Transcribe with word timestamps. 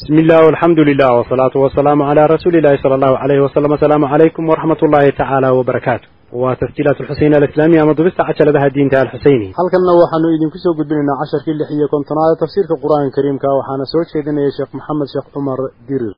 bismi 0.00 0.20
illah 0.22 0.40
alxamdu 0.52 0.82
lilah 0.90 1.10
wasalaatu 1.20 1.56
wasalaamu 1.64 2.02
calaa 2.08 2.26
rasuulillahi 2.34 2.78
sala 2.82 2.94
allahu 2.98 3.16
alayhi 3.24 3.42
wasalam 3.46 3.70
asalaamu 3.76 4.06
calaykum 4.12 4.42
waraxmat 4.50 4.80
ullaahi 4.86 5.10
tacaala 5.20 5.48
wabarakaatu 5.58 6.06
waa 6.42 6.54
tasjiilaat 6.62 6.98
alxuseyn 7.02 7.32
alislaamiya 7.38 7.80
ama 7.84 7.94
dubista 7.98 8.22
cajaladaha 8.28 8.68
diinta 8.76 8.96
alxuseyni 9.04 9.46
halkanna 9.60 9.92
waxaanu 10.02 10.26
idinku 10.36 10.58
soo 10.64 10.72
gudbinaynaa 10.78 11.16
casharkii 11.22 11.54
lix 11.60 11.68
iyo 11.76 11.86
kontonaad 11.94 12.30
ee 12.34 12.38
tafsiirka 12.42 12.74
qur'aanka 12.84 13.12
kariimka 13.16 13.48
waxaana 13.58 13.84
soo 13.92 14.02
jeedinaya 14.12 14.50
sheekh 14.56 14.72
maxamed 14.78 15.08
sheekh 15.14 15.28
cumar 15.34 15.58
dirir 15.88 16.14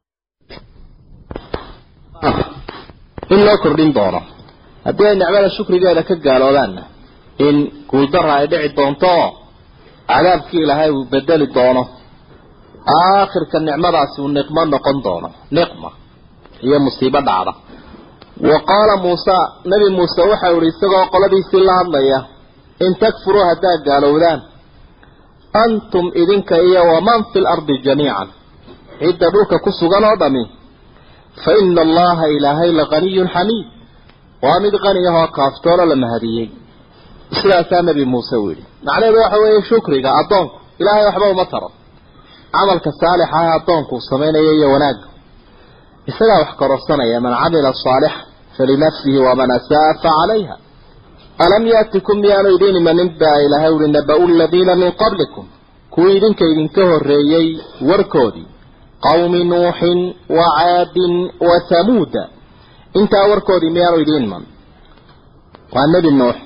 in 3.35 3.41
loo 3.49 3.57
kordhin 3.65 3.91
doono 3.99 4.21
haddii 4.87 5.07
ay 5.11 5.17
nicmada 5.23 5.49
shukrigeeda 5.57 6.03
ka 6.09 6.15
gaaloobaanna 6.27 6.83
in 7.47 7.57
guuldara 7.93 8.33
ay 8.41 8.47
dhici 8.53 8.71
doonto 8.79 9.09
oo 9.23 9.29
cadaabkii 10.13 10.63
ilaahay 10.65 10.91
uu 10.99 11.05
bedeli 11.15 11.47
doono 11.59 11.83
aakhirka 12.87 13.59
nicmadaasi 13.67 14.17
uu 14.23 14.29
niqmo 14.37 14.63
noqon 14.73 14.97
doono. 15.05 15.29
Niqma 15.57 15.91
iyo 16.67 16.79
musiibo 16.85 17.21
dhacda. 17.29 17.53
Wa 18.51 18.59
qaala 18.71 18.95
muusa 19.05 19.37
nebi 19.71 19.89
muuse 19.97 20.21
waxau 20.31 20.57
ihi 20.61 20.69
isagoo 20.73 21.05
qoladiisii 21.13 21.65
la 21.69 21.75
hadlaya 21.81 22.19
in 22.85 22.93
takfuruu 23.03 23.45
haddaad 23.51 23.81
gaalowdaan. 23.89 24.41
Antum 25.65 26.07
idinka 26.23 26.57
iyo 26.69 26.81
waman 26.93 27.21
fi 27.33 27.39
lardi 27.47 27.75
jamiican. 27.87 28.29
Cidda 29.01 29.27
dhulka 29.33 29.57
ku 29.65 29.71
sugan 29.81 30.05
oo 30.11 30.17
dhami. 30.23 30.45
Fa 31.45 31.51
ina 31.63 31.81
allaha 31.87 32.25
ilaahay 32.37 32.71
laganiyun 32.81 33.29
xamiid. 33.35 33.67
Waa 34.43 34.61
mid 34.65 34.75
qani 34.85 35.01
ahoo 35.11 35.27
kaaftoolo 35.37 35.85
la 35.91 35.97
mahadiyey. 36.05 36.49
Sidaasaa 37.39 37.83
nebi 37.89 38.05
muuse 38.13 38.37
uu 38.43 38.49
yidhi. 38.51 38.65
Macnaheedu 38.87 39.19
waxa 39.23 39.39
weeye 39.43 39.63
shukriga 39.69 40.11
addoonku. 40.21 40.57
Ilaahay 40.81 41.05
waxba 41.09 41.27
uma 41.35 41.45
taro 41.53 41.69
camalka 42.55 42.91
saalixa 43.01 43.37
ah 43.41 43.55
addoonku 43.59 43.95
uu 43.97 44.01
samaynayo 44.11 44.53
iyo 44.59 44.69
wanaagga 44.75 45.07
isagaa 46.11 46.39
wax 46.43 46.51
kororsanaya 46.61 47.21
man 47.25 47.35
camila 47.43 47.71
saalixa 47.85 48.21
falinafsihi 48.57 49.19
waman 49.27 49.51
asaa 49.59 49.91
fa 50.03 50.11
calayha. 50.19 50.57
Alam 51.45 51.63
yaatikum 51.73 52.17
miyaanu 52.25 52.49
idin 52.57 52.77
imanin 52.81 53.09
baa 53.21 53.39
ilaahay 53.47 53.73
uhi 53.77 53.89
naba-u 53.97 54.27
ladiina 54.41 54.75
min 54.83 54.91
qablikum. 55.03 55.47
Kuwii 55.95 56.17
idinka 56.19 56.45
idinka 56.53 56.83
horreeyey 56.91 57.47
warkoodii 57.89 58.47
qawmi 59.07 59.41
nuuxin 59.53 60.01
wa 60.37 60.47
caadin 60.59 61.15
wa 61.49 61.55
hamuuda 61.71 62.25
intaa 63.01 63.25
warkoodii 63.31 63.71
miyaanu 63.77 63.99
idiin 64.05 64.25
iman. 64.29 64.45
Waa 65.75 65.87
nebi 65.95 66.11
nuux. 66.21 66.37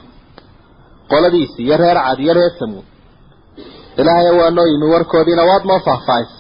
Qoladiisii 1.11 1.65
iyo 1.67 1.77
reer 1.83 1.99
cad 2.07 2.19
iyo 2.25 2.35
reer 2.39 2.53
hamuud 2.61 2.85
ilaahay 4.01 4.31
waa 4.41 4.51
noo 4.57 4.67
yimi 4.73 4.87
warkoodiina 4.95 5.43
waad 5.51 5.65
noo 5.71 5.81
faahfaahisa 5.87 6.39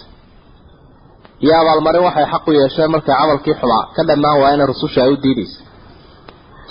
iyo 1.44 1.54
abaalmarin 1.60 2.02
waxay 2.08 2.26
xaq 2.32 2.44
u 2.48 2.52
yeesheen 2.58 2.90
markay 2.94 3.14
camalkii 3.20 3.54
xubaa 3.60 3.84
ka 3.96 4.02
dhammaan 4.08 4.38
waa 4.42 4.52
ina 4.54 4.66
rususha 4.70 5.00
ay 5.04 5.12
u 5.14 5.16
diidaysa 5.24 5.58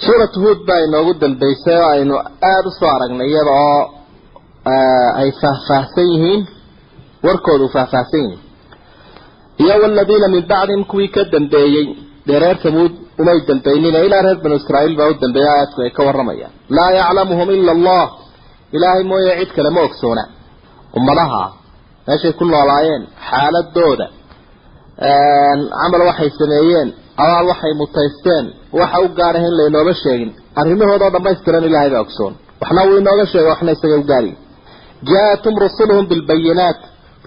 suuratu 0.05 0.37
huod 0.43 0.59
baa 0.67 0.79
inoogu 0.87 1.13
dambaysay 1.21 1.77
oo 1.83 1.89
aynu 1.95 2.15
aada 2.51 2.67
u 2.69 2.71
soo 2.79 2.89
aragnay 2.95 3.27
iyada 3.31 3.51
oo 3.67 3.81
ay 5.21 5.29
faahfaahsan 5.41 6.07
yihiin 6.13 6.41
warkoodu 7.27 7.67
faahfaahsan 7.75 8.19
yihiin 8.25 8.41
iyo 9.63 9.73
waladiina 9.83 10.27
min 10.35 10.43
bacdihim 10.51 10.83
kuwii 10.91 11.07
ka 11.15 11.21
dambeeyey 11.33 11.85
dee 12.27 12.39
reer 12.43 12.57
tamuud 12.63 12.93
umay 13.21 13.39
dambaynina 13.49 13.99
ilaa 14.07 14.21
reer 14.27 14.37
banu 14.43 14.55
israa'iil 14.61 14.95
baa 14.99 15.07
u 15.07 15.13
dambeeya 15.23 15.51
aayadku 15.53 15.79
ay 15.85 15.89
ka 15.97 16.01
warramayaan. 16.07 16.51
Laa 16.77 16.91
yaclamuhum 16.99 17.49
ila 17.57 17.71
allah. 17.77 18.05
Ilaahay 18.75 19.03
mooye 19.11 19.33
cid 19.39 19.51
kale 19.57 19.69
ma 19.75 19.81
ogsoona 19.87 20.23
ummadaha 20.97 21.43
meeshay 22.07 22.33
ku 22.39 22.43
noolaayeen 22.45 23.03
xaaladooda 23.29 24.07
camal 25.79 26.01
waxay 26.09 26.29
sameeyeen 26.39 26.89
abaal 27.23 27.45
waxay 27.51 27.73
mutaysteen 27.81 28.45
waxa 28.79 28.97
u 29.05 29.07
gaar 29.17 29.35
ah 29.37 29.47
in 29.47 29.53
laynooga 29.59 29.93
sheegin. 30.03 30.31
Arrimahoodaoo 30.59 31.11
dhammaystiran 31.15 31.63
ilaahay 31.67 31.89
baa 31.93 32.03
ogsoon. 32.07 32.33
Waxna 32.61 32.81
wuu 32.87 32.97
inooga 33.01 33.25
sheega 33.31 33.49
waxna 33.53 33.71
isaga 33.77 33.95
u 34.03 34.05
gaariy 34.11 34.35
jaa-atum 35.09 35.53
rusuluhum 35.65 36.05
bilbayinaat. 36.11 36.79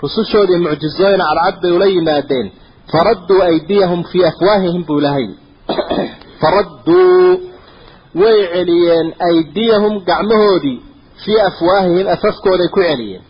Rusushoodii 0.02 0.58
mucjizooyin 0.64 1.22
cadcad 1.28 1.56
bay 1.62 1.72
ula 1.76 1.86
yimaadeen. 1.86 2.46
Faradduu 2.92 3.40
aydiyahum 3.50 4.00
fii 4.10 4.24
afwaahihim 4.30 4.82
buu 4.88 4.98
ilahay 5.00 5.28
faradduu 6.40 7.32
way 8.20 8.38
celiyeen 8.52 9.08
aydiyahum 9.28 9.94
gacmahoodii 10.08 10.78
fii 11.24 11.40
afwaahihim 11.50 12.06
afafkooday 12.14 12.68
ku 12.74 12.80
celiyeen 12.88 13.22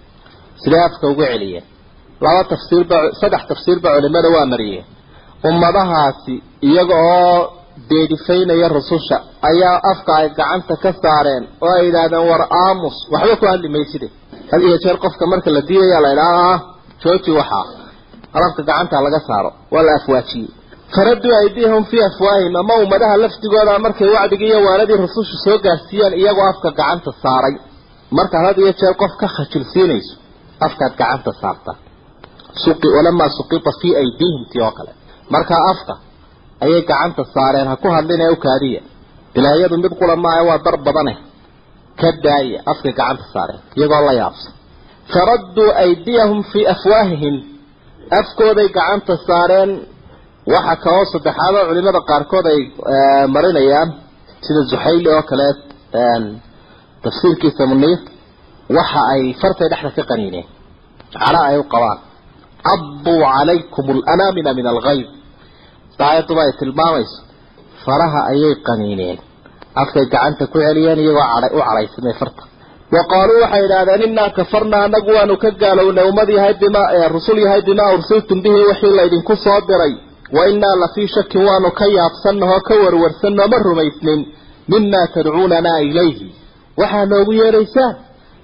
siday 0.62 0.82
afka 0.88 1.04
ugu 1.12 1.22
celiyeen 1.32 1.64
laba 2.24 2.42
tafsiirba 2.52 2.96
saddex 3.20 3.42
tafsiirba 3.50 3.88
culimada 3.96 4.28
waa 4.36 4.46
mariyeen 4.52 4.84
ummadahaasi 5.48 6.34
iyaga 6.68 6.96
oo 7.14 7.38
deedifaynaya 7.90 8.68
rususha 8.76 9.16
ayaa 9.50 9.76
afka 9.92 10.10
ay 10.20 10.28
gacanta 10.38 10.74
ka 10.82 10.90
saareen 11.02 11.44
oo 11.64 11.72
ay 11.78 11.82
yidhaahdeen 11.86 12.24
war 12.30 12.42
aamus. 12.62 12.96
Waxba 13.12 13.34
ku 13.40 13.46
hadli 13.52 13.68
mayside. 13.76 14.06
Had 14.50 14.60
iyo 14.66 14.76
jeer 14.84 14.96
qofka 15.04 15.24
marka 15.32 15.50
la 15.56 15.60
diidaya 15.68 16.00
la 16.04 16.10
idhaha 16.14 16.42
ah 16.52 16.58
jooji 17.02 17.30
waxaa. 17.38 17.64
Alafka 18.36 18.62
gacanta 18.68 18.96
laga 19.06 19.20
saaro. 19.28 19.50
Waa 19.72 19.82
la 19.88 19.92
afwaajiyey. 19.98 20.48
Faraduu 20.94 21.32
aydiyahum 21.40 21.84
fii 21.90 22.02
afwaahim 22.10 22.54
ama 22.62 22.74
ummadaha 22.84 23.16
lafdigooda 23.22 23.78
markay 23.84 24.08
wacdigii 24.16 24.48
iyo 24.52 24.60
waaladii 24.66 24.98
rususha 25.04 25.36
soo 25.44 25.58
gaarsiiyeen 25.66 26.14
iyagoo 26.20 26.46
afka 26.52 26.68
gacanta 26.78 27.10
saaray. 27.22 27.54
Markaad 28.18 28.44
had 28.48 28.58
iyo 28.62 28.72
jeer 28.80 28.94
qof 29.02 29.12
ka 29.20 29.26
khajilsiinayso 29.36 30.14
afkaad 30.66 30.92
gacanta 31.00 31.30
saarta 31.42 31.72
walamaa 32.96 33.28
suqita 33.38 33.70
fii 33.80 33.92
aydiihim 34.02 34.42
tii 34.50 34.62
oo 34.66 34.72
kale. 34.78 34.92
Markaa 35.34 35.62
afka 35.72 35.94
ayay 36.64 36.82
gacanta 36.90 37.22
saareen 37.34 37.68
ha 37.70 37.74
ku 37.82 37.88
hadlin 37.96 38.20
ee 38.26 38.30
u 38.32 38.36
kaadiya. 38.46 38.80
Ilaahiyadu 39.38 39.76
mid 39.84 39.92
qura 40.00 40.16
maaha 40.24 40.42
waa 40.48 40.58
dar 40.66 40.76
badane. 40.86 41.14
Ka 42.00 42.08
daaya 42.24 42.58
afkay 42.72 42.92
gacanta 43.00 43.24
saareen 43.34 43.60
iyagoo 43.78 44.02
la 44.08 44.12
yaabsan 44.20 44.52
faradduu 45.12 45.68
aydiyahum 45.84 46.40
fii 46.52 46.64
afwaahihim. 46.74 47.36
Afkooday 48.20 48.68
gacanta 48.78 49.14
saareen 49.28 49.70
waxa 50.52 50.74
kaloo 50.84 51.04
saddexaad 51.12 51.54
culimada 51.68 52.00
qaarkood 52.10 52.46
ay 52.52 52.60
marinayaan 53.34 53.88
sida 54.44 54.60
zuxayli 54.70 55.08
oo 55.16 55.22
kale 55.30 55.48
tafsiirkiisa 57.04 57.64
muniir 57.72 57.98
waxa 58.76 59.00
ay 59.12 59.22
fartay 59.40 59.68
dhexda 59.72 59.90
ka 59.96 60.02
qaniineen. 60.10 60.46
Cara 61.12 61.40
ay 61.50 61.58
u 61.58 61.64
qabaan. 61.72 61.98
Cadduu 62.66 63.20
calaykum 63.34 63.86
alanaamina 64.12 64.50
min 64.58 64.66
algayb 64.72 65.06
saayaduba 65.98 66.40
ay 66.46 66.52
tilmaamayso 66.60 67.18
faraha 67.84 68.20
ayay 68.32 68.54
qaniineen. 68.68 69.18
Afkay 69.82 70.06
gacanta 70.12 70.44
ku 70.52 70.58
celiyeen 70.64 70.98
iyagoo 71.04 71.56
u 71.56 71.60
cadhaysamay 71.66 72.14
farta. 72.20 72.42
Wa 72.94 73.00
qaaluu 73.12 73.40
waxay 73.44 73.62
idhahdeen 73.66 74.02
innaa 74.08 74.30
kafarnaa 74.38 74.82
anagu 74.88 75.10
waanu 75.16 75.34
ka 75.42 75.50
gaalownay 75.62 76.04
ummad 76.10 76.28
yahay 76.36 76.54
bima 76.62 76.82
rusul 77.16 77.38
yahay 77.44 77.62
bimaa 77.68 77.90
ursiltum 77.96 78.38
bihi 78.44 78.58
wixii 78.68 78.96
laydinku 78.98 79.34
soo 79.44 79.60
diray. 79.68 79.94
Wa 80.36 80.42
innaa 80.50 80.74
la 80.82 80.88
fii 80.94 81.08
shakin 81.14 81.42
waanu 81.48 81.70
ka 81.78 81.86
yaabsannahoo 81.96 82.60
ka 82.68 82.74
warwarsanno 82.82 83.44
ma 83.52 83.58
rumaysnin. 83.68 84.20
Mimaa 84.72 85.06
tadcuunanaa 85.14 85.78
ilayhi. 85.88 86.28
Waxaa 86.80 87.06
noogu 87.12 87.32
yeedhaysaan 87.40 87.94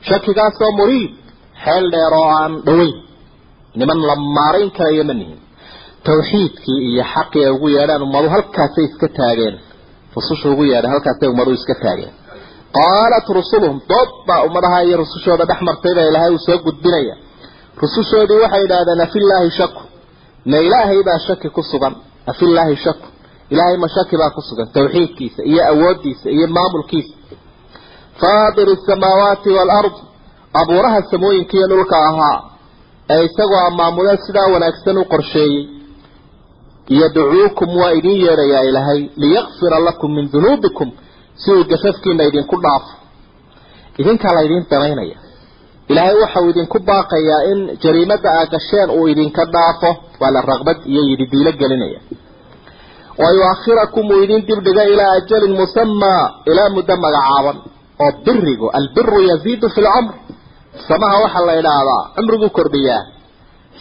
shakigaasoo 0.09 0.71
muriid 0.81 1.13
xeel 1.65 1.85
dheer 1.95 2.13
oo 2.21 2.29
aan 2.41 2.53
dhaweyn 2.67 2.95
niman 3.81 3.99
la 4.09 4.15
maarayn 4.37 4.71
karayo 4.79 5.05
ma 5.11 5.15
nihin 5.21 5.39
tawxiidkii 6.09 6.79
iyo 6.91 7.05
xaqii 7.15 7.43
ay 7.47 7.53
ugu 7.57 7.69
yeedhaan 7.77 8.03
ummadu 8.07 8.29
halkaasay 8.35 8.85
iska 8.89 9.09
taageen. 9.19 9.55
Rususha 10.17 10.47
ugu 10.55 10.65
yeedhan 10.73 10.91
halkaasay 10.95 11.29
ummadu 11.33 11.51
iska 11.59 11.75
taageen. 11.85 12.13
Qaalat 12.79 13.27
rusuluhum 13.39 13.79
dood 13.91 14.11
baa 14.29 14.41
ummadaha 14.49 14.79
iyo 14.87 14.97
rusushooda 15.03 15.45
dhex 15.51 15.61
martay 15.69 15.93
baa 15.99 16.07
ilaahay 16.11 16.33
uu 16.37 16.43
soo 16.47 16.59
gudbinaya. 16.67 17.15
Rusushoodii 17.83 18.39
waxay 18.45 18.61
yidhahdeen 18.65 19.01
afillaahi 19.07 19.51
shaku 19.59 19.83
ma 20.51 20.59
ilaahay 20.67 21.01
baa 21.09 21.19
shaki 21.27 21.49
ku 21.57 21.63
sugan. 21.71 21.95
Afillaahi 22.33 22.77
shaku 22.85 23.07
ilaahay 23.53 23.77
ma 23.85 23.89
shaki 23.97 24.15
baa 24.23 24.31
ku 24.37 24.41
sugan. 24.49 24.67
Tawxiidkiisa 24.77 25.41
iyo 25.51 25.63
awooddiisa 25.73 26.27
iyo 26.37 26.47
maamulkiisa 26.57 27.13
faadir 28.21 28.69
asamaawaati 28.77 29.51
waalard 29.59 29.95
abuuraha 30.61 31.01
samooyinka 31.11 31.55
iyo 31.59 31.67
dhulka 31.71 31.97
ahaa 32.09 32.39
ee 33.15 33.25
isagoo 33.29 33.63
amaamuleen 33.71 34.19
sidaa 34.27 34.49
wanaagsan 34.55 34.99
u 34.99 35.05
qorsheeyey. 35.13 35.63
Yadcuukum 37.01 37.71
waa 37.81 37.93
idin 37.99 38.17
yeedhayaa 38.27 38.63
ilaahay 38.71 39.01
liyakfira 39.23 39.79
lakum 39.87 40.11
min 40.17 40.27
dunuubikum 40.33 40.89
si 41.43 41.49
uu 41.53 41.65
gafafkiina 41.71 42.25
idinku 42.31 42.57
dhaafo 42.65 42.93
idinkaa 44.01 44.35
laydin 44.37 44.65
damaynaya 44.71 45.19
ilaahay 45.91 46.15
waxau 46.23 46.45
idinku 46.53 46.79
baaqayaa 46.89 47.43
in 47.51 47.59
jariimada 47.83 48.29
aa 48.39 48.47
gasheen 48.55 48.91
uu 48.99 49.07
idinka 49.13 49.43
dhaafo. 49.55 49.91
Waa 50.21 50.31
la 50.37 50.41
raqbad 50.51 50.77
iyo 50.93 51.03
yididiilo 51.09 51.53
gelinaya. 51.61 52.01
Wa 53.21 53.29
yu-akhirakum 53.37 54.07
uu 54.15 54.23
idin 54.25 54.43
dibdhiga 54.49 54.85
ilaa 54.93 55.13
ajalin 55.19 55.55
musamaa 55.61 56.25
ilaa 56.51 56.69
muddo 56.77 56.95
magacaaban 57.05 57.57
oo 58.03 58.13
birigu 58.25 58.67
albiru 58.79 59.19
yaziidu 59.31 59.67
fi 59.75 59.81
lcumr 59.87 60.15
samaha 60.89 61.17
waxaa 61.25 61.47
la 61.49 61.55
idhaahdaa 61.61 62.03
cumriguu 62.17 62.51
kordhiyaa. 62.59 63.03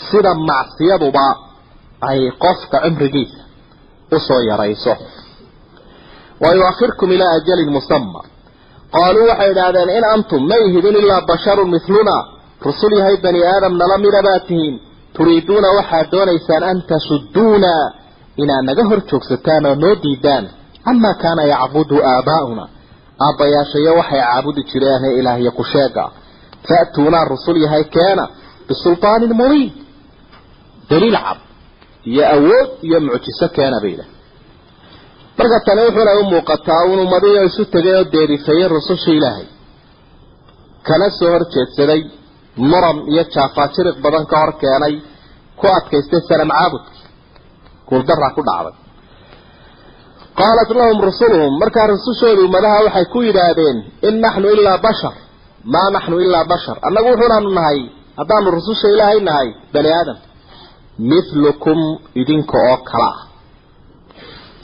Sida 0.09 0.31
macsiyaduba 0.49 1.25
ay 2.09 2.19
qofka 2.43 2.77
cumrigiisa 2.83 3.41
u 4.15 4.19
soo 4.27 4.41
yarayso. 4.49 4.93
Wa 6.43 6.49
yuakhirkum 6.59 7.09
ilaa 7.15 7.33
ajalin 7.39 7.71
musama 7.77 8.21
qaaluu 8.95 9.27
waxay 9.31 9.51
idhaahdeen 9.53 9.89
in 9.97 10.05
antum 10.15 10.41
ma 10.49 10.57
ihidin 10.67 10.95
ilaa 11.03 11.21
basharun 11.29 11.69
miluna 11.75 12.15
rusul 12.65 12.93
yahay 12.99 13.17
bani 13.25 13.41
aadam 13.51 13.73
nala 13.81 13.97
mida 14.03 14.21
baa 14.27 14.39
tihiin. 14.47 14.75
Turiiduuna 15.15 15.67
waxaad 15.77 16.07
doonaysaan 16.13 16.63
an 16.71 16.77
tasudduuna 16.89 17.73
inaad 18.41 18.63
naga 18.69 18.83
hor 18.89 19.01
joogsataan 19.09 19.65
oo 19.69 19.75
noo 19.83 19.95
diidaan. 20.03 20.45
Camaa 20.85 21.13
kaana 21.21 21.43
yacbudu 21.53 21.95
aabaa'una 22.11 22.63
aabbayaashayo 23.27 23.91
waxay 23.99 24.21
caabudi 24.27 24.61
jireen 24.71 25.03
ee 25.09 25.13
ilaahyo 25.19 25.51
ku 25.57 25.63
sheega. 25.73 26.05
Fa'tuunaa 26.67 27.25
rusul 27.33 27.57
yahay 27.65 27.83
keena 27.95 28.25
bisultaanin 28.67 29.33
mubiin. 29.41 29.71
Daliil 30.89 31.17
cad 31.25 31.39
iyo 32.11 32.23
awood 32.35 32.69
iyo 32.87 32.97
mucjiso 33.07 33.47
keena 33.55 33.77
bay 33.83 33.93
idhaah 33.95 34.09
marka 35.37 35.57
tani 35.65 35.81
wuxuuna 35.87 36.11
u 36.21 36.23
muuqataa 36.31 36.83
un 36.91 36.99
ummadiyo 37.05 37.41
isu 37.49 37.63
tegay 37.73 37.95
oo 37.99 38.05
deerifeeyey 38.13 38.67
rususha 38.73 39.11
ilaahay. 39.17 39.47
Kana 40.87 41.07
soo 41.17 41.29
hor 41.33 41.43
jeedsaday 41.53 42.01
muran 42.69 42.97
iyo 43.11 43.23
jaafaajiriq 43.33 43.97
badan 44.03 44.25
ka 44.31 44.35
hor 44.41 44.51
keenay 44.61 44.95
ku 45.59 45.65
adkaystay 45.77 46.21
sanam 46.29 46.49
caabudki 46.57 46.99
guuldaraa 47.89 48.31
ku 48.37 48.41
dhacday 48.49 48.75
qaalat 50.39 50.69
lahum 50.79 50.97
rusuluhum 51.09 51.53
markaa 51.63 51.87
rusushooda 51.93 52.41
ummadaha 52.47 52.77
waxay 52.85 53.05
ku 53.13 53.19
yidhaahdeen 53.27 53.77
in 54.07 54.15
naxnu 54.25 54.47
ilaa 54.57 54.77
bashar 54.87 55.13
maa 55.73 55.89
naxnu 55.95 56.15
ilaa 56.25 56.45
bashar 56.53 56.77
annagu 56.87 57.07
wuxuunaanu 57.13 57.49
nahay 57.59 57.79
haddaanu 58.19 58.47
rususha 58.57 58.87
ilaahay 58.95 59.19
nahay 59.29 59.47
bani 59.73 59.89
aadam 59.99 60.17
mithlukum 61.11 61.79
idinka 62.21 62.57
oo 62.71 62.77
kala 62.89 63.09
ah 63.13 63.19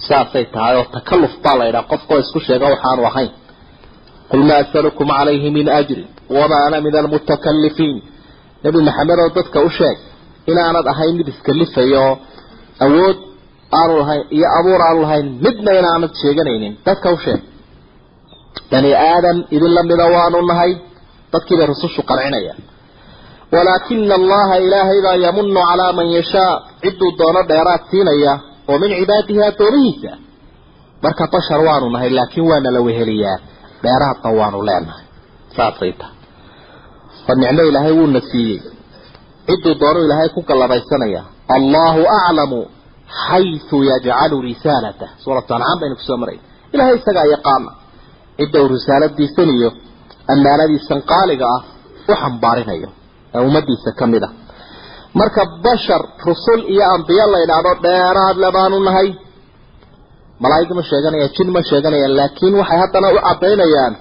saasay 0.07 0.45
tahay 0.55 0.75
oo 0.79 0.85
takalluf 0.95 1.33
baa 1.43 1.55
la 1.59 1.65
ydhaha 1.69 1.87
qofkoo 1.91 2.19
isku 2.23 2.39
sheega 2.47 2.65
waxaanu 2.73 3.01
ahayn 3.11 3.31
qul 4.31 4.41
maa 4.49 4.59
asalukum 4.65 5.07
calayhi 5.17 5.49
min 5.57 5.67
ajrin 5.79 6.07
wamaa 6.37 6.61
ana 6.67 6.77
min 6.85 6.93
almutakalifiin 7.01 7.97
nebi 8.63 8.79
maxamed 8.87 9.19
oo 9.23 9.29
dadka 9.37 9.57
u 9.67 9.69
sheeg 9.79 9.97
inaanad 10.51 10.85
ahayn 10.93 11.13
mid 11.19 11.27
iskalifayo 11.33 12.05
awood 12.85 13.17
aanu 13.77 13.93
lahayn 14.01 14.23
iyo 14.35 14.47
abuur 14.59 14.81
aanu 14.87 14.99
lahayn 15.05 15.27
midna 15.45 15.71
inaanad 15.79 16.13
sheeganaynin. 16.21 16.73
Dadka 16.87 17.07
u 17.13 17.17
sheeg 17.25 17.41
bani 18.71 18.91
aadam 19.09 19.37
idin 19.55 19.71
lamida 19.77 20.05
waanu 20.15 20.39
nahay. 20.51 20.71
Dadkiibay 21.33 21.67
rusushu 21.71 22.01
qancinayaan 22.09 22.59
walaakina 23.53 24.15
allaha 24.21 24.55
ilaahay 24.65 24.99
baa 25.05 25.15
yamunu 25.25 25.59
calaa 25.69 25.91
man 25.97 26.07
yashaa. 26.17 26.53
Cidduu 26.81 27.09
doono 27.19 27.41
dheeraad 27.49 27.81
siinaya 27.91 28.33
oo 28.69 28.77
min 28.81 28.91
cibaadihi 28.99 29.41
addoomihiisa 29.49 30.11
marka 31.03 31.23
bashar 31.33 31.59
waanu 31.67 31.87
nahay 31.95 32.09
laakiin 32.17 32.45
waana 32.51 32.69
la 32.75 32.81
weheliyaa. 32.87 33.37
Dheeraadna 33.83 34.29
waanu 34.39 34.57
leenahay. 34.69 35.05
Saasay 35.55 35.93
tahay. 35.99 36.15
Oo 37.29 37.35
nicmo 37.41 37.63
ilaahay 37.69 37.93
wuuna 37.99 38.21
siiyey 38.31 38.59
cidduu 39.47 39.73
doono 39.81 39.99
ilaahay 40.05 40.29
ku 40.35 40.41
gallabaysanaya 40.49 41.21
allahu 41.57 42.01
aclamu 42.19 42.59
xaysu 43.25 43.77
yajcalu 43.91 44.37
risaalatah 44.47 45.09
suuratu 45.23 45.51
ancaam 45.57 45.77
baynu 45.81 45.95
ku 45.99 46.03
soo 46.09 46.17
maray 46.23 46.37
ilahay 46.73 46.95
isagaa 46.99 47.25
yaqaana 47.35 47.71
cidda 48.39 48.57
uu 48.63 48.69
risaaladiisan 48.75 49.49
iyo 49.57 49.69
ammaanadiisan 50.33 50.99
qaaliga 51.11 51.45
ah 51.55 51.61
u 52.11 52.13
xambaarinayo 52.21 52.89
ee 53.35 53.41
ummadiisa 53.47 53.89
ka 53.99 54.05
mid 54.13 54.23
a 54.27 54.29
marka 55.19 55.41
bashar 55.65 56.01
rusul 56.29 56.59
iyo 56.73 56.83
ambiyo 56.95 57.25
la 57.33 57.39
idhaahdo 57.45 57.71
dheeraad 57.85 58.35
le 58.43 58.49
baanu 58.57 58.77
nahay 58.87 59.09
malaa'ig 60.43 60.71
ma 60.79 60.83
sheeganayaan 60.91 61.31
jin 61.37 61.49
ma 61.55 61.61
sheeganayaan 61.69 62.13
laakiin 62.19 62.53
waxay 62.61 62.79
haddana 62.83 63.07
u 63.15 63.19
caddaynayaan 63.27 63.93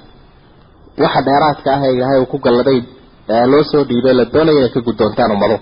waxa 1.05 1.21
dheeraadka 1.29 1.69
ah 1.77 1.81
ee 1.87 1.93
ilaahay 1.97 2.19
uu 2.23 2.29
ku 2.33 2.39
galladay 2.47 2.79
loo 3.53 3.63
soo 3.73 3.83
dhiibay 3.91 4.15
la 4.21 4.25
doonaya 4.35 4.59
inay 4.61 4.73
ka 4.77 4.81
guddoontaan 4.89 5.31
ummado 5.37 5.57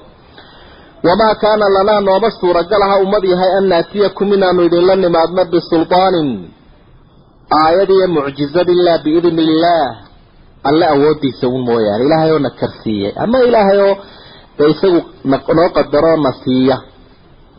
wamaa 1.07 1.35
kaana 1.43 1.67
lanaa 1.77 2.01
nooma 2.01 2.31
suuragal 2.41 2.83
aha 2.83 2.97
ummad 3.05 3.25
yahay 3.33 3.53
an 3.59 3.67
naatiyakum 3.73 4.33
inaanu 4.37 4.63
idinla 4.69 4.97
nimaadno 4.97 5.45
bisulطaanin 5.53 6.31
aayad 7.61 7.91
iyo 7.91 8.09
mucjizad 8.09 8.69
ilaa 8.69 8.99
biidni 8.99 9.43
illaah 9.51 10.07
alle 10.69 10.87
awoodiisa 10.87 11.49
un 11.49 11.63
mooyaane. 11.69 12.05
Ilaahay 12.05 12.31
oo 12.33 12.39
na 12.39 12.51
karsiiyey 12.51 13.13
ama 13.23 13.39
ilaahay 13.39 13.79
oo 13.89 13.97
dee 14.59 14.71
isagu 14.75 15.01
noo 15.59 15.69
qadaroo 15.77 16.17
na 16.25 16.33
siiya. 16.43 16.77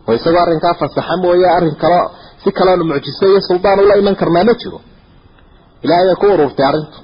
Oo 0.07 0.13
isagoo 0.17 0.41
arrinkaa 0.41 0.73
fasaxa 0.79 1.17
mooye 1.23 1.47
arrin 1.57 1.75
kalo 1.75 1.99
si 2.43 2.51
kaleonu 2.51 2.83
mucjiso 2.83 3.25
iyo 3.31 3.41
suldaan 3.47 3.79
ula 3.79 3.95
iman 4.01 4.15
karnaa 4.15 4.43
ma 4.43 4.53
jiro. 4.61 4.79
Ilahay 5.83 6.05
bay 6.07 6.17
ku 6.21 6.25
ururtay 6.33 6.65
arrintu. 6.69 6.97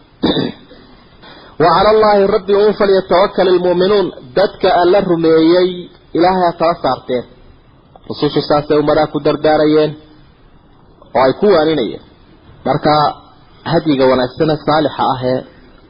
Wa 1.64 1.70
cala 1.76 1.90
allaahi 1.96 2.28
rabbi 2.36 2.54
un 2.54 2.74
falyatawakal 2.80 3.48
ilmu'minuun 3.48 4.08
dadka 4.36 4.70
alla 4.82 5.02
rumeeyey 5.02 5.70
ilaahay 6.18 6.44
ha 6.48 6.52
tala 6.60 6.76
saarteen. 6.84 7.24
Rusushu 8.10 8.42
saasay 8.50 8.78
ummadaha 8.84 9.08
ku 9.14 9.20
dardaarayeen 9.26 9.92
oo 11.16 11.22
ay 11.28 11.34
ku 11.40 11.46
waaninayeen. 11.56 12.04
Marka 12.68 12.94
hadyiga 13.72 14.06
wanaagsane 14.12 14.56
saalixa 14.66 15.04
ah 15.14 15.20
ee 15.32 15.40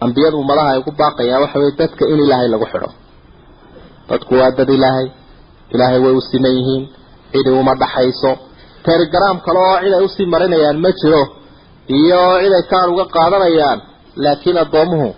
ambiyada 0.06 0.36
ummadaha 0.44 0.70
ay 0.76 0.82
ku 0.88 0.92
baaqayaan 1.02 1.42
waxa 1.44 1.58
weye 1.62 1.74
dadka 1.82 2.04
in 2.14 2.20
ilaahay 2.26 2.48
lagu 2.54 2.66
xidho. 2.74 2.90
Dadku 4.10 4.34
waa 4.40 4.52
dad 4.58 4.70
ilaahay. 4.78 5.08
Ilaahay 5.74 6.00
way 6.06 6.14
u 6.20 6.22
siman 6.30 6.54
yihiin. 6.60 6.84
Cidi 7.32 7.50
uma 7.62 7.74
dhaxayso. 7.82 8.32
Telegram 8.88 9.36
kale 9.46 9.60
oo 9.68 9.78
cid 9.84 9.94
ay 9.98 10.04
u 10.06 10.10
sii 10.16 10.26
marinayaan 10.34 10.78
ma 10.84 10.90
jiro. 11.00 11.24
Iyo 11.98 12.22
cid 12.44 12.54
ay 12.60 12.64
kaan 12.72 12.88
uga 12.94 13.06
qaadanayaan. 13.16 13.80
Laakiin 14.24 14.58
addoomuhu 14.64 15.10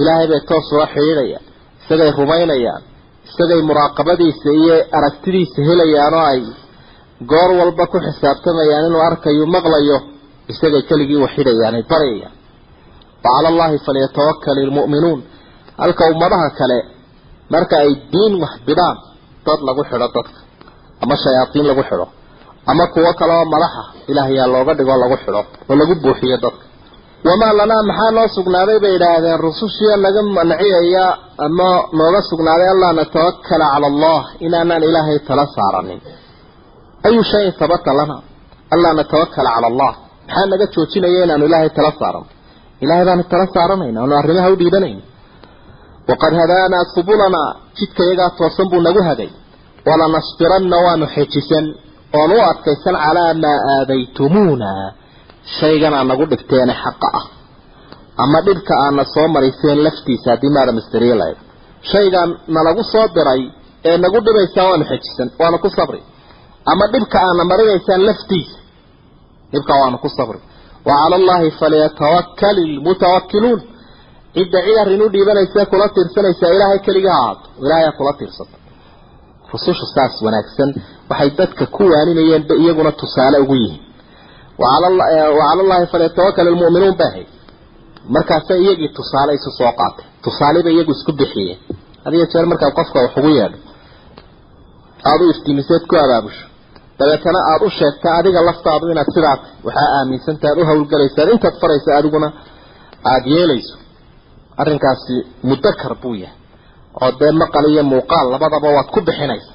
ilaahay 0.00 0.26
bay 0.32 0.40
toos 0.48 0.66
uga 0.74 0.86
xidhiidhayaan. 0.94 1.44
Isagay 1.82 2.10
rumaynayaan 2.18 2.82
isagay 3.28 3.60
muraaqabadiisa 3.70 4.48
iyo 4.60 4.74
aragtidiisa 4.98 5.58
helayaan 5.68 6.14
oo 6.20 6.26
ay 6.32 6.40
goor 7.30 7.50
walba 7.60 7.84
ku 7.92 7.96
xisaabtamayaan 8.06 8.84
inuu 8.88 9.02
arkayo 9.08 9.44
maqlayo 9.56 9.96
isagay 10.52 10.82
keligii 10.90 11.20
waxidhayaan 11.24 11.74
ay 11.78 11.84
baryayaan 11.92 12.34
wacala 13.24 13.48
allahi 13.52 13.76
falyatawakal 13.86 14.58
ilmu'minuun 14.66 15.20
halka 15.82 16.02
ummadaha 16.12 16.48
kale 16.58 16.78
marka 17.54 17.74
ay 17.84 17.90
diin 18.12 18.32
wax 18.42 18.54
bidhaan 18.68 18.96
dad 19.46 19.60
lagu 19.68 19.82
xidho 19.90 20.06
dadka 20.16 20.38
ama 21.02 21.14
shayaadiin 21.24 21.66
lagu 21.70 21.82
xidho 21.90 22.06
ama 22.70 22.84
kuwo 22.94 23.10
kale 23.20 23.32
oo 23.38 23.46
madaxa 23.54 23.82
ilaahayaa 24.10 24.48
looga 24.54 24.72
dhigo 24.78 24.94
lagu 25.02 25.16
xidho 25.24 25.42
oo 25.70 25.74
lagu 25.80 25.94
buuxiyo 26.04 26.36
dadka 26.44 26.64
wamaa 27.28 27.52
lanaa 27.58 27.82
maxaa 27.90 28.10
noo 28.16 28.28
sugnaaday 28.36 28.78
bay 28.84 28.94
idhaahdeen 28.98 29.38
rusushiya 29.46 29.96
naga 30.04 30.22
manciyaya 30.36 31.04
ama 31.46 31.68
nooga 31.98 32.20
sugnaaday 32.30 32.68
allaa 32.74 32.92
natawakala 33.00 33.66
cala 33.72 33.86
allah 33.92 34.20
inaanaan 34.46 34.82
ilaahay 34.88 35.18
tala 35.28 35.44
saaranin 35.56 36.00
ayu 37.08 37.20
shayin 37.32 37.52
sabata 37.60 37.92
lana 37.98 38.16
allaa 38.74 38.92
natawakala 39.00 39.50
cala 39.56 39.66
allah 39.72 39.92
maxaa 40.28 40.46
naga 40.52 40.66
joojinaya 40.74 41.20
inaanu 41.26 41.44
ilaahay 41.48 41.70
tala 41.78 41.90
saaran 42.00 42.24
ilahay 42.84 43.04
baanu 43.08 43.24
tala 43.32 43.46
saaranayna 43.56 43.98
aanu 44.04 44.14
arrimaha 44.20 44.48
u 44.54 44.56
dhiibanayna 44.60 45.02
waqad 46.10 46.32
hadaanaa 46.42 46.84
subulanaa 46.94 47.50
jidka 47.78 48.02
iyagaa 48.08 48.30
toosan 48.38 48.66
buu 48.72 48.80
nagu 48.86 49.02
hagay 49.08 49.30
walanasbiranna 49.88 50.76
waanu 50.86 51.06
xejisan 51.14 51.66
oon 52.18 52.30
u 52.36 52.40
adkaysan 52.50 52.96
calaa 53.04 53.32
maa 53.44 53.58
aadaytumuuna 53.74 54.70
shaygan 55.58 55.94
aa 55.98 56.04
nagu 56.10 56.24
dhigteene 56.32 56.74
xaqa 56.84 57.08
ah. 57.18 57.24
Ama 58.24 58.38
dhibka 58.46 58.74
aana 58.84 59.04
soo 59.14 59.28
mariseen 59.34 59.78
laftiisa 59.86 60.26
haddii 60.32 60.52
maada 60.56 60.72
masteriye 60.78 61.14
lahayd 61.20 61.38
shaygan 61.92 62.28
nalagu 62.56 62.82
soo 62.92 63.06
diray 63.16 63.42
ee 63.90 63.96
nagu 64.04 64.18
dhibaysaan 64.26 64.66
waanu 64.70 64.84
xejisan 64.90 65.28
waanu 65.40 65.58
ku 65.64 65.68
sabri. 65.78 66.00
Ama 66.72 66.84
dhibka 66.92 67.16
aana 67.26 67.42
marinaysaan 67.52 68.02
laftiisa 68.08 68.56
dhibka 69.52 69.72
waanu 69.82 69.98
ku 70.04 70.08
sabri. 70.18 70.38
Wa 70.88 70.92
cala 71.00 71.14
allahi 71.20 71.48
falyatawakkal 71.60 72.56
ilmutawakkiluun 72.66 73.60
cidda 74.34 74.58
cid 74.66 74.76
arrin 74.82 75.02
u 75.02 75.08
dhiibanaysa 75.14 75.60
kula 75.70 75.86
tiirsanaysaa 75.94 76.50
ilaahay 76.56 76.78
keliga 76.86 77.10
ha 77.16 77.20
ahaato. 77.22 77.46
Ilaahay 77.64 77.86
ha 77.88 77.92
kula 77.98 78.12
tiirsato 78.20 78.56
rususha 79.52 79.86
saas 79.94 80.14
wanaagsan 80.26 80.70
waxay 81.10 81.30
dadka 81.38 81.64
ku 81.76 81.82
waaninayeenba 81.92 82.54
iyaguna 82.62 82.92
tusaale 83.00 83.38
ugu 83.44 83.54
yihiin 83.62 83.82
wacala 84.62 84.86
allahi 85.64 85.86
falyatawakal 85.92 86.46
ilmu'minuun 86.52 86.94
bay 87.00 87.08
ahayd 87.10 87.28
markaasa 88.14 88.52
iyagii 88.62 88.88
tusaale 88.98 89.32
isu 89.38 89.50
soo 89.58 89.72
qaatay. 89.80 90.04
Tusaaleba 90.24 90.70
iyagu 90.74 90.92
isku 90.96 91.12
bixiyeen 91.20 91.58
hadiyo 92.04 92.24
jeer 92.32 92.46
markaad 92.52 92.72
qofka 92.78 92.98
wax 93.04 93.12
ugu 93.20 93.28
yeedho. 93.38 93.58
Aada 95.08 95.22
u 95.24 95.30
iftiimiseed 95.34 95.82
ku 95.90 95.94
abaabusho 96.04 96.44
dabeetana 96.98 97.40
aada 97.52 97.64
u 97.66 97.70
sheegta 97.78 98.08
adiga 98.18 98.40
laftaadu 98.48 98.84
inaad 98.92 99.08
sidaa 99.16 99.36
waxaa 99.66 99.88
aaminsantaha 99.98 100.52
ad 100.54 100.58
u 100.62 100.64
hawlgalaysaad 100.70 101.28
intaad 101.34 101.54
faraysa 101.62 101.90
adiguna 101.98 102.28
aada 103.12 103.28
yeelayso. 103.34 103.74
Arrinkaasi 104.60 105.14
mudakar 105.48 105.94
buu 106.02 106.14
yahay. 106.22 106.36
Oo 107.02 107.10
dee 107.20 107.32
maqal 107.42 107.64
iyo 107.72 107.82
muuqaal 107.92 108.26
labadaba 108.34 108.68
waad 108.76 108.88
ku 108.94 109.00
bixinaysa 109.08 109.52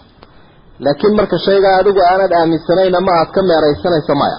laakiin 0.85 1.13
marka 1.19 1.37
shaygaa 1.45 1.75
adigu 1.81 1.99
aanad 2.11 2.31
aaminsanayn 2.39 2.95
ama 2.99 3.11
aad 3.19 3.29
ka 3.35 3.41
meeraysanayso 3.49 4.13
maya 4.21 4.37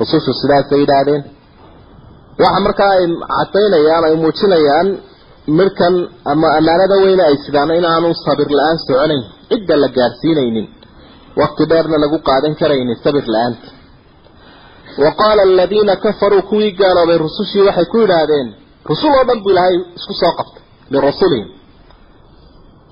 rusushu 0.00 0.32
sidaasay 0.40 0.78
yidhaahdeen. 0.82 1.22
Waxa 2.42 2.60
markaa 2.66 2.92
ay 2.98 3.04
cadaynayaan 3.52 4.04
ay 4.08 4.14
muujinayaan 4.22 4.88
midhkan 5.58 5.94
ama 6.32 6.48
ammaanada 6.58 6.96
weyne 7.04 7.22
ay 7.30 7.36
sidaan 7.46 7.70
inaanu 7.80 8.08
sabir 8.24 8.48
la'aan 8.58 8.78
soconayn 8.86 9.22
cidda 9.50 9.74
la 9.82 9.88
gaadhsiinaynin 9.98 10.66
waqti 11.40 11.62
dheerna 11.70 11.96
lagu 12.04 12.18
qaadan 12.28 12.54
karaynin 12.60 12.96
sabir 13.04 13.24
la'aanta 13.34 13.68
wa 15.02 15.10
qaala 15.20 15.42
aladiina 15.48 15.94
kafaruu 16.04 16.42
kuwii 16.50 16.72
gaaloobay 16.80 17.18
rusushii 17.26 17.64
waxay 17.68 17.86
ku 17.92 17.96
yidhaahdeen 18.02 18.48
rusul 18.90 19.12
oo 19.18 19.24
dhan 19.28 19.38
buu 19.44 19.52
ilaahay 19.54 19.76
isku 19.98 20.14
soo 20.22 20.32
qabtay 20.38 20.62
lirasulihim 20.92 21.48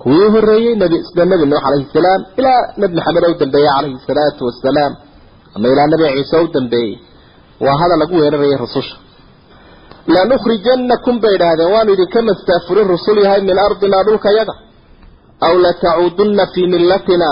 kuwii 0.03 0.29
horreeyey 0.35 0.73
nbi 0.79 0.97
sida 1.07 1.23
nebi 1.31 1.45
nuux 1.51 1.61
calayhi 1.65 1.87
salaam 1.97 2.21
ilaa 2.39 2.59
nebi 2.81 2.93
maxamed 2.97 3.23
u 3.31 3.35
dambeeyey 3.43 3.69
calayhi 3.77 3.97
salaatu 4.09 4.41
wasalaam 4.49 4.93
ama 5.55 5.67
ilaa 5.73 5.87
nebi 5.91 6.05
ciise 6.17 6.37
u 6.45 6.47
dambeeyey. 6.55 6.93
Waa 7.65 7.75
hadal 7.81 7.99
lagu 8.01 8.15
weerarayay 8.21 8.57
rususha. 8.63 8.95
Lanukhrijanakum 10.15 11.15
bay 11.23 11.33
idhaahdeen 11.37 11.71
waanu 11.75 11.91
idinka 11.95 12.19
mastaafurin 12.29 12.87
rusul 12.93 13.17
yahay 13.25 13.41
min 13.49 13.57
ardinaa 13.67 14.03
dhulkayaga 14.07 14.53
aw 15.47 15.53
latacuudunna 15.65 16.45
fii 16.53 16.67
millatina? 16.73 17.29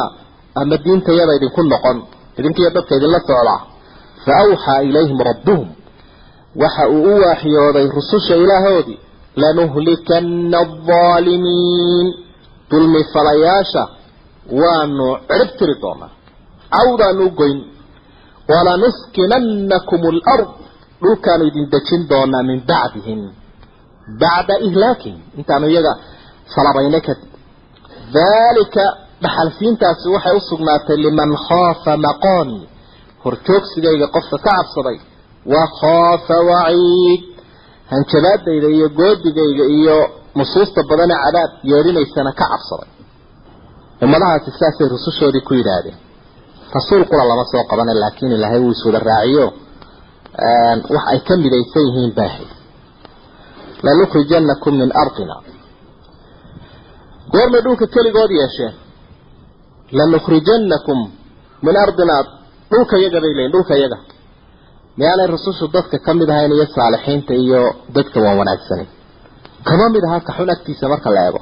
Ama 0.59 0.75
diintayada 0.83 1.33
idinku 1.39 1.61
noqon. 1.73 1.97
Idinkiiyo 2.39 2.69
dadka 2.75 2.93
idinla 2.97 3.19
socdaa 3.27 3.59
fa 4.25 4.31
awxaa 4.43 4.79
ilayhim 4.89 5.19
rabbuhum. 5.29 5.67
Waxa 6.61 6.83
uu 6.95 7.03
u 7.11 7.21
waaxyooday 7.23 7.85
rususha 7.97 8.35
ilaahoodii 8.43 8.99
lanuhlikana 9.43 10.57
aldaalimiin 10.65 12.07
dulmi 12.71 13.01
falayaasha 13.13 13.83
waanu 14.61 15.05
cirib 15.29 15.51
tiri 15.59 15.75
doonaa. 15.83 16.09
Cawdaanu 16.75 17.23
u 17.25 17.29
goyn 17.39 17.57
walanuskinannakum 18.50 20.01
alard 20.12 20.50
dhulkaanu 21.03 21.43
idin 21.50 21.65
dejin 21.74 22.01
doonaa 22.12 22.43
min 22.50 22.60
bacdihim 22.71 23.21
bacda 24.21 24.55
ihlaakihim 24.67 25.19
intaanu 25.39 25.65
iyaga 25.74 25.93
salabaynay 26.55 27.01
kadib 27.07 27.29
daalika 28.17 28.83
dhaxalsiintaasi 29.24 30.05
waxay 30.15 30.36
u 30.39 30.41
sugnaatay 30.51 30.98
liman 31.05 31.31
khaafa 31.48 31.93
maqaami 32.07 32.60
horjoogsigayga 33.24 34.07
qofka 34.15 34.38
ka 34.45 34.51
cabsaday 34.57 34.98
wa 35.53 35.63
khaafa 35.79 36.36
waciid 36.51 37.21
hanjabaadayda 37.91 38.67
iyo 38.77 38.88
goodigayga 39.00 39.65
iyo 39.79 39.98
nusuusta 40.39 40.79
badane 40.89 41.15
cadaab 41.24 41.51
yeedhinaysana 41.71 42.31
ka 42.39 42.45
cabsaday 42.51 42.89
ummadahaasi 44.05 44.50
saasay 44.60 44.88
rusushoodii 44.95 45.43
ku 45.48 45.53
yidhaahdeen 45.60 45.98
rasuul 46.75 47.03
qura 47.09 47.23
lama 47.29 47.43
soo 47.51 47.63
qabana 47.71 47.93
laakiin 48.03 48.31
ilaahay 48.37 48.59
wuu 48.63 48.71
iswada 48.75 48.99
raaciyo. 49.09 49.45
Wax 50.95 51.05
ay 51.13 51.19
ka 51.27 51.33
midaysan 51.43 51.83
yihiin 51.87 52.13
baahay 52.19 52.47
lanukhrijanakum 53.85 54.73
min 54.81 54.89
ardina. 55.03 55.35
Goormay 57.33 57.61
dhulka 57.65 57.85
keligood 57.95 58.31
yeesheen 58.39 58.73
lanukhrijanakum 59.99 60.99
min 61.65 61.75
ardina. 61.85 62.15
Dhulka 62.71 62.95
yaga 63.03 63.19
bay 63.23 63.33
leeyiin 63.37 63.51
dhulka 63.55 63.75
yaga. 63.83 63.97
Miyaanay 64.97 65.27
rusushu 65.33 65.65
dadka 65.75 65.97
ka 66.05 66.11
mid 66.19 66.29
ahayn 66.33 66.51
iyo 66.57 66.65
saalixiinta 66.75 67.33
iyo 67.43 67.61
dadka 67.95 68.17
waan 68.23 68.37
wanaagsanin 68.41 68.87
kama 69.67 69.85
mid 69.93 70.03
aha 70.07 70.19
ka 70.27 70.31
xun 70.37 70.49
agtiisa 70.55 70.85
marka 70.93 71.09
la 71.15 71.21
eego. 71.27 71.41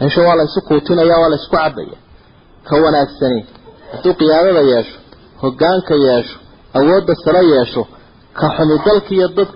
Meesha 0.00 0.20
waa 0.26 0.36
la 0.38 0.44
isu 0.48 0.60
kuutinaya 0.68 1.16
waa 1.22 1.28
la 1.32 1.36
isku 1.40 1.56
cabaya 1.56 1.96
ka 2.68 2.74
wanaagsani 2.84 3.40
hadduu 3.92 4.14
qiyaadada 4.20 4.62
yeesho 4.72 4.96
hoggaanka 5.42 5.94
yeesho 6.06 6.36
awoodda 6.78 7.14
sare 7.24 7.42
yeesho 7.54 7.82
ka 8.38 8.46
xuni 8.56 8.74
dalka 8.86 9.10
iyo 9.16 9.26
dad 9.36 9.48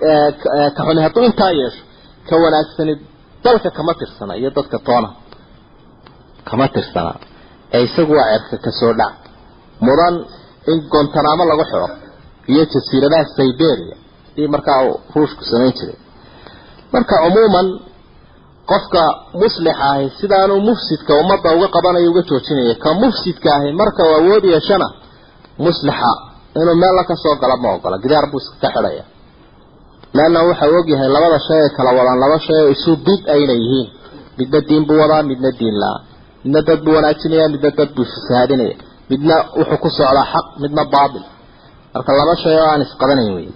ka 0.77 0.81
xuni 0.87 1.01
hadduu 1.07 1.25
intaa 1.31 1.53
yeesho 1.61 1.83
ka 2.29 2.35
wanaagsani 2.43 2.95
dalka 3.45 3.69
kama 3.77 3.93
tirsana 4.01 4.33
iyo 4.41 4.51
dadka 4.57 4.79
toona 4.87 5.11
kama 6.49 6.67
tirsana. 6.75 7.13
Ee 7.75 7.83
isagu 7.87 8.13
waa 8.19 8.29
ceerka 8.39 8.57
ka 8.65 8.71
soo 8.81 8.93
dhac. 9.01 9.15
Mudan 9.87 10.15
in 10.71 10.79
gontanaamo 10.93 11.45
lagu 11.51 11.65
xiro 11.71 11.89
iyo 12.53 12.63
jasiiradaha 12.73 13.25
siberia 13.37 13.97
iyo 14.39 14.49
markaa 14.55 14.79
uu 14.89 14.97
ruushku 15.15 15.43
samayn 15.51 15.73
jiray. 15.79 15.99
Marka 16.93 17.15
cumuuman 17.23 17.69
qofka 18.71 19.03
muslixa 19.43 19.85
ahi 19.91 20.07
sidaanu 20.21 20.55
mufsidka 20.69 21.13
ummadda 21.23 21.49
uga 21.57 21.69
qabanayo 21.77 22.11
uga 22.11 22.23
joojinaya 22.29 22.75
ka 22.85 22.91
mufsidka 23.03 23.49
ahi 23.57 23.73
marka 23.81 24.03
uu 24.09 24.15
awood 24.21 24.45
yeeshana 24.53 24.89
muslixa 25.67 26.11
inuu 26.61 26.77
meel 26.83 26.95
la 26.99 27.05
ka 27.09 27.15
gala 27.41 27.57
ma 27.63 27.69
ogola 27.77 27.97
gidaar 28.05 28.27
buu 28.31 28.41
iska 28.43 28.69
xidhaya. 28.75 29.05
Leanna 30.17 30.41
waxa 30.49 30.65
uu 30.71 30.79
ogyahay 30.81 31.09
labada 31.17 31.39
shay 31.47 31.61
ay 31.65 31.71
kala 31.77 31.91
wadaan 31.99 32.19
laba 32.25 32.39
shay 32.47 32.61
oo 32.65 32.71
isu 32.77 32.91
bid 33.07 33.23
ayna 33.35 33.55
yihiin. 33.63 33.89
Midna 34.39 34.59
diin 34.69 34.83
buu 34.89 34.99
wadaa 35.03 35.23
midna 35.31 35.51
diin 35.59 35.77
la 35.83 35.91
midna 36.45 36.61
dad 36.69 36.79
buu 36.85 36.95
wanaajinaya 36.97 37.49
midna 37.55 37.71
dad 37.79 37.91
buu 37.97 38.07
fasaadinaya. 38.13 38.75
Midna 39.11 39.35
wuxuu 39.59 39.79
ku 39.83 39.89
socdaa 39.99 40.27
xaq 40.33 40.47
midna 40.63 40.83
baatil. 40.95 41.25
Marka 41.95 42.11
laba 42.21 42.35
shay 42.43 42.57
oo 42.61 42.69
aan 42.73 42.83
isqabanayn 42.87 43.33
wey 43.37 43.49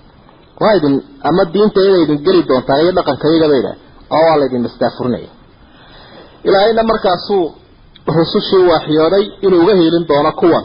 waa 0.61 0.75
idin 0.79 0.95
ama 1.29 1.43
diinta 1.52 1.81
iyada 1.81 1.99
idin 2.05 2.19
geli 2.26 2.43
doontaan 2.49 2.81
iyo 2.83 2.93
dhaqanka 2.99 3.26
idha 3.37 3.73
oo 4.17 4.23
waa 4.29 4.37
laydin 4.40 4.62
mastaafurinaya 4.67 5.31
ilaahayna 6.47 6.83
markaasuu 6.90 7.45
rusushii 8.19 8.64
waaxyooday 8.71 9.25
inuu 9.45 9.61
uga 9.64 9.75
hiilin 9.81 10.05
doono 10.11 10.33
kuwan. 10.40 10.64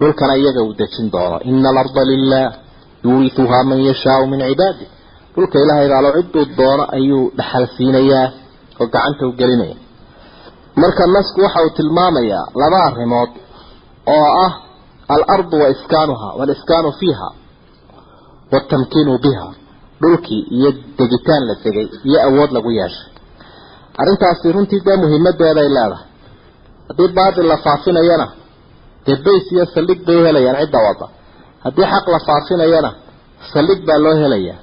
Dhulkana 0.00 0.34
iyaga 0.40 0.62
uu 0.66 0.74
dejin 0.80 1.06
doono. 1.14 1.36
Ina 1.50 1.68
alarda 1.72 2.02
lilah 2.10 2.46
yuurituhaa 3.04 3.64
man 3.68 3.78
yashaau 3.88 4.22
min 4.30 4.40
cibaadi. 4.48 4.84
Dhulka 5.34 5.56
ilaahay 5.62 5.88
baalo 5.92 6.08
cidduu 6.16 6.44
doono 6.58 6.84
ayuu 6.96 7.24
dhaxal 7.38 7.64
siinayaa 7.76 8.26
oo 8.80 8.86
gacanta 8.94 9.22
u 9.28 9.32
gelinaya 9.40 9.76
marka 10.80 11.04
nasku 11.14 11.38
waxa 11.44 11.60
uu 11.66 11.70
tilmaamayaa 11.78 12.44
laba 12.60 12.78
arrimood 12.88 13.30
oo 14.14 14.28
ah 14.46 14.52
alardu 15.14 15.56
wa 15.62 15.68
iskaanuha 15.74 16.28
waliskaanu 16.38 16.90
fiiha 17.00 17.28
waatamkiinu 18.52 19.12
biha 19.24 19.46
dhulkii 20.02 20.42
iyo 20.56 20.70
degitaan 20.98 21.42
la 21.48 21.54
degay 21.64 21.86
iyo 22.08 22.18
awood 22.28 22.50
lagu 22.56 22.70
yeeshay. 22.78 23.08
Arrintaasi 24.00 24.46
runtii 24.56 24.80
dee 24.86 24.96
muhiimadeeday 25.02 25.68
leedahay. 25.76 26.06
Haddii 26.88 27.08
baatil 27.18 27.46
la 27.52 27.56
faafinayana 27.66 28.26
dee 29.06 29.16
bays 29.26 29.46
iyo 29.54 29.64
saldhig 29.74 30.00
bay 30.06 30.18
helayaan 30.26 30.58
cidda 30.62 30.78
wada. 30.86 31.06
Haddii 31.64 31.86
xaq 31.92 32.06
la 32.14 32.20
faafinayana 32.28 32.90
saldhig 33.52 33.80
baa 33.88 33.98
loo 34.04 34.14
helayaa. 34.22 34.58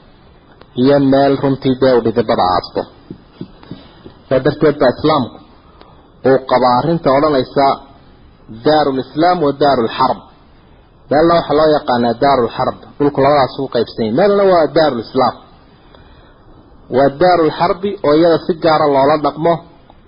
Iyo 0.82 0.98
meel 1.12 1.34
runtii 1.44 1.76
dee 1.82 1.94
u 1.98 2.02
dhidibada 2.06 2.46
aasto 2.56 2.82
saa 4.30 4.40
darteed 4.46 4.76
baa 4.82 4.92
islaamku 4.98 5.38
uu 6.30 6.38
qabaa 6.52 6.74
arrinta 6.80 7.10
odhanaysa 7.18 7.66
daaru 8.66 8.92
lislaam 9.00 9.38
wa 9.46 9.52
daaru 9.62 9.82
lxarb 9.90 10.20
meelna 11.12 11.34
waxaa 11.40 11.58
loo 11.60 11.70
yaqaanaa 11.78 12.14
daaru 12.24 12.42
lxarb 12.50 12.78
dhulku 12.98 13.20
labadaas 13.26 13.54
u 13.64 13.68
qaybsanyay 13.76 14.12
meelna 14.20 14.44
waa 14.52 14.66
daaru 14.78 14.96
lislaam 15.02 15.36
waa 16.96 17.10
daaru 17.22 17.44
lxarbi 17.52 17.90
oo 18.08 18.14
iyada 18.20 18.38
si 18.46 18.54
gaara 18.64 18.86
loola 18.96 19.16
dhaqmo 19.26 19.54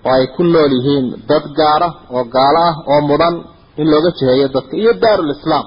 oo 0.06 0.12
ay 0.16 0.24
ku 0.34 0.42
nool 0.52 0.72
yihiin 0.76 1.06
dad 1.30 1.44
gaara 1.58 1.88
oo 2.16 2.24
gaalo 2.34 2.60
ah 2.68 2.74
oo 2.92 3.00
mudan 3.10 3.34
in 3.80 3.86
looga 3.92 4.10
jiheeyo 4.18 4.46
dadka. 4.54 4.74
Iyo 4.82 4.92
daaru 5.04 5.22
lislaam 5.30 5.66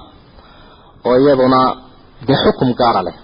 oo 1.06 1.16
iyaduna 1.22 1.60
dee 2.26 2.38
xukum 2.44 2.70
gaara 2.80 3.00
leh. 3.06 3.16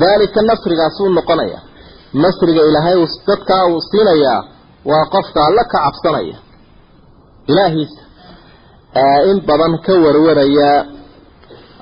Daalika 0.00 0.40
nasrigaas 0.48 0.96
uu 1.02 1.10
noqonaya. 1.18 1.58
Nasriga 2.22 2.62
ilaahay 2.68 2.96
uu 3.02 3.08
dadkaa 3.28 3.62
uu 3.72 3.80
siinayaa 3.90 4.40
waa 4.90 5.04
qofka 5.14 5.38
alla 5.48 5.62
ka 5.72 5.78
cabsanaya. 5.84 6.36
Ilaahiisa 7.50 8.00
in 9.30 9.38
badan 9.48 9.74
ka 9.84 9.92
warwaraya 10.04 10.68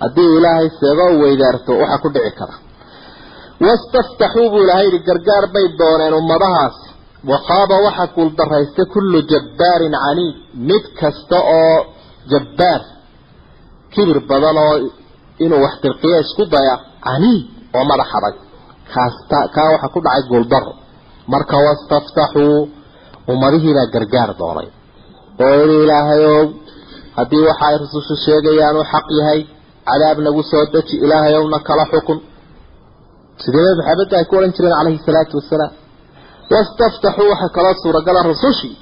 haddii 0.03 0.31
ilaahay 0.39 0.69
seego 0.81 1.05
u 1.15 1.21
weydaarto 1.23 1.73
waxaa 1.83 2.03
ku 2.05 2.09
dhici 2.15 2.33
kara. 2.39 2.55
Wastaftaxuu 3.67 4.47
buu 4.53 4.63
ilahay 4.65 4.85
yidhi 4.87 5.01
gargaar 5.09 5.45
bay 5.55 5.67
dooneen 5.81 6.15
ummadahaasi 6.21 6.87
waqaaba 7.33 7.77
waxa 7.87 8.05
guuldaraystay 8.17 8.87
kullu 8.95 9.19
jabbaarin 9.33 9.95
caniid 10.05 10.37
mid 10.69 10.85
kasta 11.01 11.39
oo 11.61 11.77
jabbaar. 12.33 12.81
Kibir 13.93 14.19
badan 14.31 14.57
oo 14.67 14.75
inuu 15.45 15.61
wax 15.65 15.75
dirqiyo 15.85 16.17
isku 16.25 16.43
daya 16.55 16.75
caniid 17.07 17.45
oo 17.77 17.85
madax 17.91 18.11
adag. 18.19 18.35
Kaasta 18.95 19.39
kaa 19.55 19.69
waxa 19.75 19.89
ku 19.95 19.99
dhacay 20.05 20.23
guuldaro 20.31 20.73
marka 21.33 21.57
wastaftaxuu 21.67 22.59
ummadihiibaa 23.33 23.93
gargaar 23.95 24.31
doonay. 24.41 24.69
Oo 25.45 25.55
yidhi 25.61 25.77
ilaahayow 25.85 26.43
haddii 27.17 27.45
waxa 27.49 27.65
ay 27.71 27.77
rusushu 27.83 28.15
sheegayaan 28.25 28.77
uu 28.81 28.87
xaq 28.93 29.07
yahay 29.19 29.41
cadaab 29.93 30.19
nagu 30.27 30.43
soo 30.51 30.65
deji 30.75 30.95
ilaahayowna 31.05 31.59
kala 31.69 31.85
xukun. 31.93 32.19
Sidee 33.43 33.73
maxamed 33.79 34.11
ay 34.19 34.25
ku 34.29 34.35
odhan 34.39 34.53
jireen 34.57 34.75
calayhi 34.79 35.01
salaatu 35.07 35.35
wasalaam 35.41 35.73
wastaftaxuu 36.53 37.29
waxaa 37.33 37.55
kaloo 37.57 37.75
suuragala 37.83 38.21
rasushii 38.33 38.75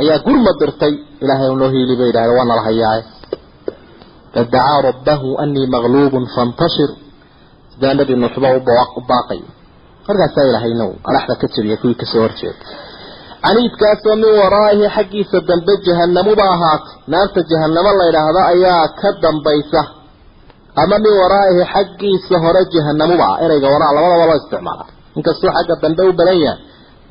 ayaa 0.00 0.18
gurma 0.26 0.52
dirtay 0.60 0.94
ilaahay 1.22 1.50
noo 1.60 1.70
hiili 1.74 1.94
bay 1.98 2.08
yidhahdeen 2.10 2.36
waa 2.38 2.48
nala 2.50 2.62
hayaaye. 2.68 3.02
Fadacaa 4.34 4.78
rabbahu 4.88 5.28
anii 5.42 5.66
maqluubun 5.74 6.24
fantashir. 6.34 6.90
Sidaa 7.72 7.94
nebi 7.98 8.14
nuuxba 8.22 8.48
u 8.98 9.00
baaqay. 9.10 9.40
Markaasaa 10.06 10.44
ilaahayna 10.50 10.84
adhaxda 11.08 11.34
ka 11.40 11.46
jabiya 11.54 11.76
kuwii 11.80 11.98
ka 12.00 12.06
soo 12.12 12.22
horjeeda. 12.24 12.64
Caniidkaasoo 13.44 14.14
min 14.22 14.30
waraa'ihi 14.40 14.86
xaggiisa 14.96 15.38
dambe 15.48 15.72
jahanamuba 15.86 16.44
ahaatay. 16.54 16.92
Naarta 17.12 17.40
jahanamo 17.50 17.90
la 17.98 18.04
yidhaahdo 18.08 18.40
ayaa 18.52 18.84
ka 19.00 19.08
dambaysa 19.24 19.80
ama 20.82 20.96
min 21.04 21.12
waraa'ihi 21.22 21.62
xaggiisa 21.74 22.34
hore 22.44 22.62
jahanamuba 22.74 23.24
ah. 23.32 23.36
Ereyga 23.44 23.68
waraa 23.74 23.92
labadaba 23.96 24.24
loo 24.30 24.38
isticmaala. 24.42 24.84
Inkastuu 25.18 25.50
xagga 25.56 25.74
dambe 25.82 26.02
u 26.10 26.12
badan 26.18 26.38
yahay 26.44 26.60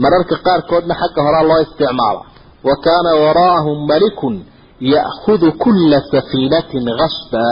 mararka 0.03 0.35
qaarkoodna 0.45 0.93
xagga 1.01 1.21
horaa 1.27 1.43
loo 1.49 1.59
isticmaala. 1.65 2.21
Wa 2.67 2.75
kaana 2.85 3.11
waraa'ahum 3.23 3.77
malikun 3.91 4.35
ya'khudu 4.93 5.47
kulla 5.63 5.97
safiinatin 6.11 6.85
gasba 6.99 7.43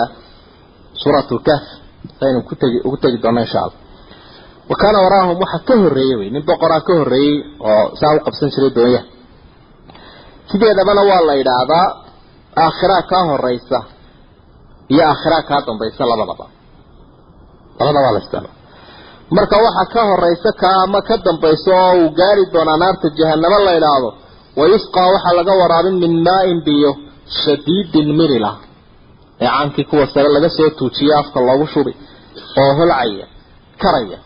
suurat 1.01 1.27
lkahf 1.37 1.65
saynu 2.19 2.39
kutegi 2.49 2.77
ugu 2.87 2.97
tegi 3.03 3.17
doona 3.23 3.41
insha 3.45 3.59
allah. 3.65 3.79
Wa 4.69 4.75
kaana 4.81 4.97
waraahum 5.05 5.35
waxaa 5.43 5.65
ka 5.67 5.73
horreeyey 5.83 6.15
wey 6.19 6.29
nin 6.33 6.43
boqoraa 6.49 6.81
ka 6.87 6.93
horreeyey 6.99 7.35
oo 7.69 7.85
saa 7.99 8.13
u 8.17 8.19
qabsan 8.25 8.49
jiray 8.53 8.71
doonyaha. 8.77 9.05
Sideedabana 10.51 11.01
waa 11.09 11.21
la 11.27 11.33
yidhaahdaa 11.39 11.85
aakhiraa 12.63 13.03
kaa 13.11 13.23
horeysa 13.31 13.79
iyo 14.93 15.03
aakhiraa 15.11 15.41
kaa 15.49 15.61
dambaysa 15.67 16.03
labadaba. 16.11 16.45
Labadaba 17.79 18.11
la 18.15 18.19
isticmaala. 18.23 18.49
Marka 19.35 19.55
waxaa 19.65 19.85
ka 19.93 20.01
horeysa 20.09 20.51
kaa 20.61 20.77
ama 20.85 20.99
ka 21.07 21.15
dambaysa 21.25 21.71
oo 21.81 21.93
uu 22.01 22.09
gaari 22.19 22.43
doonaa 22.53 22.77
naarta 22.81 23.07
jahanamo 23.17 23.59
la 23.67 23.73
idhaahdo 23.79 24.09
wayusqaa 24.59 25.07
waxaa 25.13 25.33
laga 25.39 25.53
waraabin 25.61 25.95
min 26.03 26.13
maa-in 26.27 26.59
biyo 26.67 26.91
shadiidin 27.41 28.09
mirila. 28.19 28.51
Ee 29.41 29.47
caankii 29.53 29.83
kuwa 29.89 30.05
sare 30.13 30.29
laga 30.35 30.49
soo 30.57 30.69
tuujiye 30.77 31.13
afka 31.21 31.39
loogu 31.47 31.65
shubi 31.73 31.93
oo 32.61 32.71
holcaya 32.79 33.25
karaya. 33.81 34.17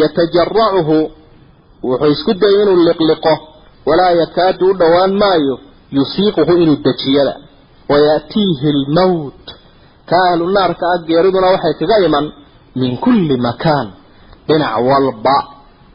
Yatajaracuhu 0.00 0.96
wuxuu 1.88 2.06
isku 2.14 2.32
dayay 2.40 2.62
inuu 2.62 2.78
liqliqo 2.88 3.32
walaa 3.88 4.10
yakaadu 4.22 4.64
u 4.70 4.74
dhowaan 4.80 5.12
maayo 5.22 5.54
yusiiquhu 5.96 6.52
inuu 6.62 6.76
dejiyada. 6.86 7.34
Wayaatiihi 7.90 8.68
almawt 8.76 9.44
ka 10.10 10.16
ahlu 10.30 10.44
naarka 10.56 10.84
ah 10.94 10.98
geeriduna 11.08 11.48
waxay 11.54 11.74
kaga 11.80 11.96
iman 12.08 12.24
min 12.80 12.92
kulli 13.04 13.36
makaan 13.48 13.86
dhinac 14.48 14.74
walba. 14.90 15.36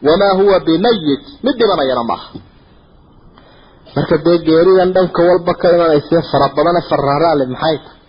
Wamaa 0.07 0.33
huwa 0.39 0.57
bimayit 0.67 1.23
mid 1.43 1.55
dhibanayana 1.59 2.03
maaha 2.11 2.29
marka 3.95 4.15
dee 4.25 4.37
geeridan 4.47 4.89
dhanka 4.95 5.21
walba 5.29 5.53
ka 5.61 5.67
imanaysa 5.75 6.17
fara 6.31 6.47
badane 6.57 6.81
faraaraale 6.89 7.45
maxay 7.53 7.77
tahay? 7.83 7.99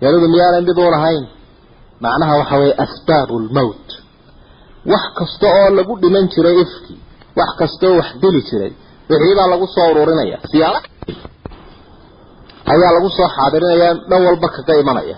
Geeridu 0.00 0.26
miyaanay 0.34 0.62
mid 0.68 0.76
uun 0.82 0.94
ahayn 0.98 1.24
macnaha 2.04 2.32
waxa 2.40 2.56
weeye 2.60 2.74
asbaabu 2.84 3.34
lmowt 3.46 3.88
wax 4.92 5.04
kasta 5.18 5.46
oo 5.58 5.68
lagu 5.78 5.92
dhiman 6.02 6.24
jiray 6.32 6.56
ifki 6.64 6.94
wax 7.38 7.50
kasta 7.60 7.84
oo 7.90 7.96
wax 8.00 8.08
dili 8.22 8.40
jiray 8.48 8.72
wixiibaa 9.10 9.48
lagu 9.52 9.66
soo 9.74 9.86
ururinaya. 9.92 10.38
Siyaala 10.50 10.80
ayaa 12.72 12.90
lagu 12.96 13.08
soo 13.18 13.28
xaadirinaya 13.36 13.90
dhan 14.10 14.20
walba 14.26 14.48
kaga 14.56 14.74
imanaya. 14.82 15.16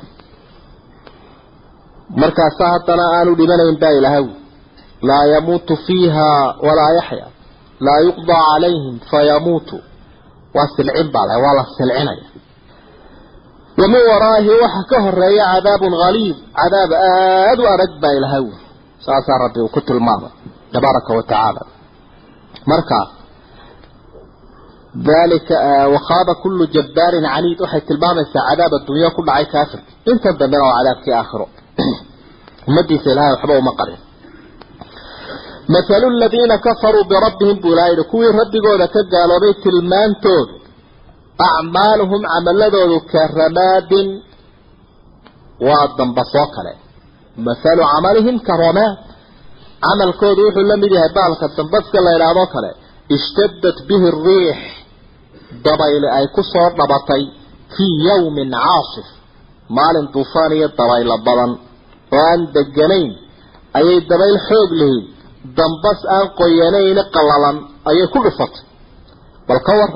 Markaasa 2.20 2.64
haddana 2.72 3.04
aanu 3.16 3.32
dhimanayn 3.38 3.76
baa 3.82 3.92
ilahaw 3.98 4.26
laa 5.08 5.24
yamuutu 5.34 5.74
fiiha 5.86 6.28
walaa 6.66 6.90
yaxya 6.98 7.26
laa 7.86 8.00
yuqdaa 8.08 8.42
calayhim 8.50 8.94
fayamuutu 9.10 9.76
waa 10.56 10.68
silcin 10.76 11.08
baa 11.14 11.26
leh 11.28 11.36
waa 11.44 11.54
la 11.58 11.64
silcinaya 11.76 12.26
wa 13.80 13.86
min 13.92 14.02
waraahi 14.10 14.50
waxa 14.64 14.82
ka 14.90 14.96
horreeya 15.04 15.44
cadaabun 15.54 15.92
haliid 16.02 16.37
cadaab 16.59 16.90
aada 17.00 17.62
u 17.62 17.66
adag 17.74 17.92
baa 18.02 18.12
ilahaw 18.18 18.44
saasaa 19.07 19.38
rabbi 19.44 19.61
uu 19.64 19.68
ku 19.76 19.80
tilmaamay 19.88 20.33
tabaaraka 20.74 21.11
wa 21.18 21.22
tacaala. 21.30 21.62
Marka 22.70 22.98
dalika 24.94 25.54
wakhaaba 25.94 26.35
kullu 26.42 26.66
jabbaarin 26.66 27.26
caniid 27.35 27.61
waxay 27.61 27.83
tilmaamaysaa 27.88 28.46
cadaab 28.48 28.72
addunya 28.78 29.11
ku 29.11 29.20
dhacay 29.26 29.46
kaafirka 29.54 29.90
intan 30.11 30.35
dambena 30.38 30.64
waa 30.64 30.78
cadaabkii 30.78 31.14
aakhiro. 31.20 31.46
Ummadiisa 32.68 33.09
ilahay 33.12 33.33
waxba 33.35 33.59
uma 33.59 33.72
qarin. 33.78 34.00
Mathalu 35.74 36.07
aladiina 36.14 36.59
kafaruu 36.66 37.04
birabbihim 37.12 37.57
buu 37.62 37.72
ilaha 37.74 37.88
yidhi 37.92 38.04
kuwii 38.12 38.33
rabbigooda 38.40 38.87
ka 38.94 39.00
gaaloobay 39.12 39.54
tilmaantoodu 39.64 40.54
acmaaluhum 41.48 42.20
camaladoodu 42.33 42.96
ka 43.11 43.20
ramaadin 43.40 44.09
waa 45.66 45.85
dambasoo 45.98 46.48
kale. 46.54 46.72
Mathalu 47.46 47.83
camalihim 47.92 48.37
ka 48.46 48.54
ramaad 48.64 48.98
camalkoodu 49.85 50.40
wuxuu 50.46 50.66
la 50.70 50.76
mid 50.83 50.92
yahay 50.96 51.12
baalka 51.18 51.46
dambaska 51.57 51.98
la 52.07 52.11
idhaahdo 52.16 52.46
kale 52.54 52.70
ishtadat 53.16 53.76
bihi 53.88 54.07
ariix 54.14 54.84
dabayle 55.64 56.08
ay 56.18 56.26
ku 56.34 56.42
soo 56.52 56.68
dhabatay 56.78 57.22
fii 57.74 57.94
yawmin 58.08 58.50
caasif 58.64 59.06
maalin 59.76 60.06
duufaan 60.14 60.52
iyo 60.58 60.68
dabaylo 60.78 61.16
badan. 61.26 61.52
Oo 62.14 62.22
aan 62.30 62.40
deganayn 62.54 63.10
ayay 63.78 63.98
dabayl 64.10 64.36
xoog 64.48 64.70
lihiin 64.80 65.04
dambas 65.58 66.00
aan 66.16 66.26
qoyanayna 66.38 67.02
qallalan 67.14 67.56
ayay 67.90 68.06
ku 68.12 68.18
dhufatay. 68.24 68.62
Bal 69.48 69.60
ka 69.66 69.72
war 69.78 69.90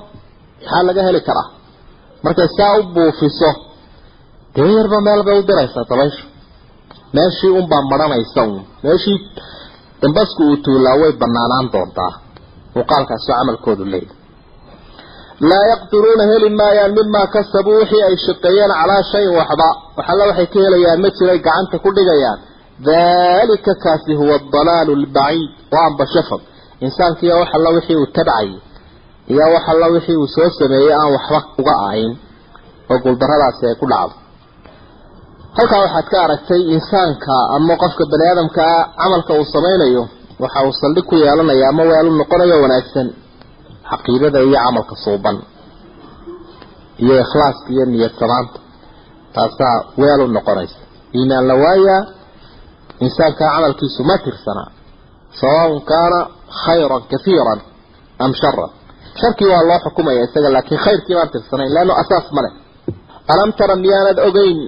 maxaa 0.60 0.82
laga 0.88 1.02
heli 1.08 1.20
karaa? 1.28 1.48
Markay 2.24 2.48
saa 2.56 2.72
u 2.78 2.82
buufiso 2.94 3.50
dee 4.54 4.68
yarba 4.76 4.98
meel 5.06 5.22
bay 5.26 5.36
u 5.40 5.42
diraysaa 5.48 5.84
dabayshu. 5.90 6.24
Meeshii 7.14 7.52
unbaa 7.60 7.82
maranaysa 7.90 8.40
uun 8.50 8.62
meeshii 8.84 9.18
dambasku 10.02 10.42
uu 10.50 10.56
tuulaa 10.64 10.96
way 11.00 11.12
banaanaan 11.22 11.66
doontaa. 11.74 12.12
Muuqaalkaasoo 12.74 13.34
camalkoodu 13.38 13.84
leeyahy 13.92 14.16
laa 15.50 15.64
yaqdiruuna 15.72 16.24
heli 16.32 16.48
maayaan 16.60 16.92
mimaa 16.98 17.26
kasabuu 17.34 17.76
wixii 17.80 18.02
ay 18.08 18.16
shaqeeyeen 18.26 18.72
calaa 18.80 19.02
shayin 19.12 19.34
waxba. 19.38 19.68
Waxalla 19.96 20.24
waxay 20.30 20.46
ka 20.52 20.58
helayaan 20.64 21.00
ma 21.04 21.08
jiray 21.18 21.38
gacanta 21.46 21.76
ku 21.84 21.88
dhigayaan. 21.96 22.38
Dalika 22.86 23.72
kaasi 23.84 24.12
huwa 24.20 24.34
adalaalu 24.40 24.92
albaciid 25.00 25.50
waa 25.72 25.86
ambashafad 25.90 26.40
insaankiiyo 26.86 27.36
wax 27.40 27.50
alla 27.56 27.70
wixii 27.76 27.96
uu 28.02 28.06
tabcayay 28.16 28.50
iyo 29.32 29.44
wax 29.54 29.64
alla 29.72 29.86
wixii 29.94 30.16
uu 30.22 30.26
soo 30.34 30.50
sameeyey 30.58 30.92
aan 31.00 31.10
waxba 31.16 31.38
uga 31.60 31.74
ahayn 31.84 32.12
oo 32.90 32.98
guuldaradaasi 33.04 33.62
ay 33.70 33.74
ku 33.80 33.86
dhacdo. 33.92 34.14
Halkaa 35.56 35.80
waxaad 35.84 36.06
ka 36.12 36.18
aragtay 36.24 36.62
insaanka 36.76 37.34
ama 37.56 37.74
qofka 37.82 38.04
bani 38.12 38.24
aadamkaa 38.30 38.74
camalka 39.00 39.32
uu 39.38 39.46
samaynayo 39.54 40.02
waxa 40.42 40.60
uu 40.66 40.72
saldhig 40.80 41.04
ku 41.10 41.14
yeelanaya 41.22 41.66
ama 41.72 41.82
weelu 41.90 42.10
noqonayo 42.20 42.56
wanaagsan 42.64 43.06
caqiidada 43.90 44.38
iyo 44.46 44.58
camalka 44.64 44.94
suuban 45.04 45.36
iyo 47.02 47.14
ikhlaaska 47.24 47.68
iyo 47.74 47.84
niyad 47.92 48.12
samaanta 48.20 48.58
taasaa 49.34 49.76
weel 50.00 50.20
u 50.20 50.26
noqonaysa. 50.36 50.78
Iimaan 51.16 51.44
la 51.50 51.54
waayaa 51.64 52.00
insaankaa 53.04 53.50
camalkiisu 53.54 54.00
ma 54.10 54.16
tirsanaa 54.24 54.70
sawaun 55.40 55.80
kaana 55.90 56.18
khayran 56.64 57.02
kahiiran 57.12 57.60
am 58.24 58.32
sharan 58.40 58.70
sharkii 59.20 59.48
waa 59.52 59.62
loo 59.68 59.78
xukumaya 59.84 60.20
isaga 60.26 60.48
laakiin 60.54 60.80
khayrkii 60.84 61.14
baan 61.18 61.30
tirsanayn 61.34 61.72
leanno 61.76 61.94
asaas 62.02 62.26
ma 62.36 62.40
leh. 62.44 62.52
Alam 63.32 63.50
tara 63.58 63.74
miyaanad 63.84 64.18
ogeyn 64.28 64.58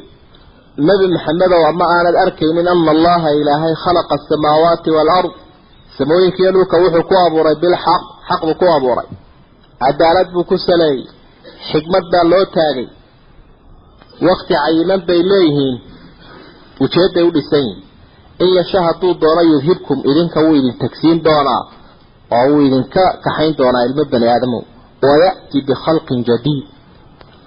nebi 0.88 1.06
maxamedow 1.14 1.62
ama 1.70 1.84
aanad 1.96 2.16
arkaynin 2.24 2.66
ana 2.72 2.90
allaha 2.96 3.28
ilaahay 3.40 3.74
khalaqa 3.84 4.12
asamaawaati 4.18 4.90
waalard 4.96 5.30
samooyinkiiyo 5.98 6.50
dhulka 6.54 6.76
wuxuu 6.84 7.04
ku 7.10 7.14
abuuray 7.26 7.56
bilxaq 7.62 8.02
xaq 8.30 8.40
buu 8.46 8.54
ku 8.60 8.64
abuuray. 8.76 9.08
Cadaalad 9.82 10.28
buu 10.34 10.44
ku 10.50 10.56
saleeyey 10.66 11.02
xikmad 11.70 12.04
baa 12.12 12.24
loo 12.32 12.44
taagay. 12.56 12.88
Wakti 14.26 14.54
cayiman 14.62 15.00
bay 15.08 15.20
leeyihiin. 15.30 15.76
Ujeedday 16.84 17.24
u 17.28 17.30
dhisan 17.36 17.64
yihiin 17.68 17.88
in 18.44 18.50
yasha 18.58 18.78
hadduu 18.86 19.12
doono 19.22 19.42
yudhibkum 19.52 19.98
idinka 20.10 20.38
wuu 20.44 20.54
idin 20.60 20.76
tagsiin 20.82 21.18
doonaa 21.26 21.62
oo 22.36 22.44
wuu 22.50 22.60
idinka 22.68 23.04
kaxayn 23.24 23.52
doonaa 23.58 23.82
ilmo 23.88 24.04
bani 24.12 24.26
aadamow 24.34 24.62
waya'ti 25.02 25.58
bikhalqin 25.68 26.20
jadiid. 26.28 26.64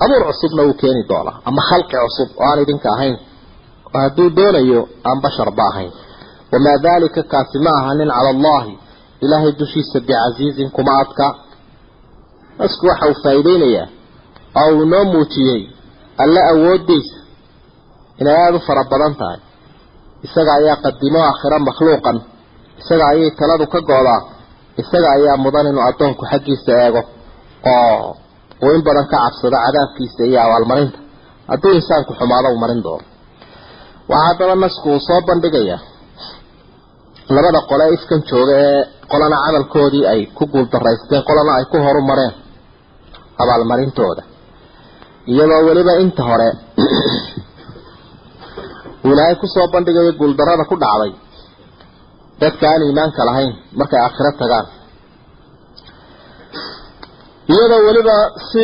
Abuur 0.03 0.21
cusubna 0.29 0.61
wuu 0.67 0.73
keeni 0.81 1.03
doonaa 1.11 1.37
ama 1.49 1.61
khalqi 1.69 1.95
cusub 2.05 2.29
oo 2.39 2.45
aan 2.49 2.59
idinka 2.63 2.87
ahayn. 2.95 3.15
Oo 3.93 3.99
hadduu 4.03 4.29
doonayo 4.37 4.79
aan 5.07 5.17
basharba 5.23 5.63
ahayn. 5.71 5.91
Wamaa 6.51 6.77
daalika 6.85 7.21
kaasi 7.31 7.57
ma 7.65 7.71
ahanin 7.79 8.09
cala 8.15 8.29
allahi 8.35 8.73
ilaahay 9.23 9.51
dushiisa 9.59 9.97
bicasiizin 10.05 10.69
kuma 10.75 10.91
adka 11.03 11.25
nasku 12.59 12.83
waxa 12.89 13.05
uu 13.11 13.17
faa'iideynayaa 13.23 13.87
oo 14.61 14.69
uu 14.77 14.85
noo 14.91 15.03
muujiyey 15.13 15.61
alle 16.23 16.41
awooddiisa 16.51 17.15
inay 18.21 18.35
aada 18.43 18.57
u 18.57 18.59
fara 18.67 18.83
badan 18.91 19.13
tahay. 19.19 19.39
Isaga 20.25 20.51
ayaa 20.59 20.77
qadimo 20.85 21.19
aakhiro 21.27 21.57
makhluuqan. 21.67 22.17
Isaga 22.81 23.03
ayay 23.11 23.31
taladu 23.39 23.65
ka 23.73 23.79
go-daa 23.89 24.21
isaga 24.81 25.07
ayaa 25.17 25.37
mudan 25.45 25.67
inuu 25.71 25.83
addoonku 25.89 26.23
xaggiisa 26.31 26.71
eego. 26.85 27.01
Oo 27.73 28.07
uu 28.63 28.71
in 28.77 28.81
badan 28.87 29.05
ka 29.11 29.17
cabsado 29.23 29.57
cadaabkiisa 29.65 30.21
iyo 30.29 30.39
abaalmarinta. 30.45 30.97
Hadduu 31.49 31.71
insaanku 31.79 32.11
xumaado 32.19 32.47
uu 32.53 32.59
marin 32.63 32.81
doono. 32.85 33.05
Waxaa 34.09 34.27
haddaba 34.29 34.55
nasku 34.63 34.87
uu 34.93 34.99
soo 35.07 35.19
bandhigaya. 35.27 35.77
Labada 37.35 37.59
qole 37.69 37.85
ifkan 37.95 38.21
jooga 38.29 38.53
ee 38.67 38.81
qolana 39.11 39.37
camalkoodii 39.45 40.05
ay 40.11 40.21
ku 40.37 40.43
guuldaraysteen 40.53 41.23
qolana 41.29 41.51
ay 41.59 41.65
ku 41.71 41.77
horu 41.85 42.01
mareen 42.09 42.33
abaalmarintooda. 43.41 44.23
Iyadoo 45.31 45.61
weliba 45.67 45.93
inta 46.03 46.21
hore 46.29 46.49
uu 49.03 49.11
ilaahay 49.13 49.35
ku 49.41 49.45
soo 49.53 49.67
bandhigayo 49.73 50.11
guuldarada 50.19 50.63
ku 50.69 50.75
dhacday 50.83 51.11
dadka 52.41 52.63
aan 52.71 52.81
iimaanka 52.87 53.21
lahayn 53.29 53.51
markay 53.79 54.01
aakhiro 54.05 54.31
tagaan. 54.41 54.67
Iyadoo 57.53 57.81
weliba 57.87 58.15
si 58.49 58.63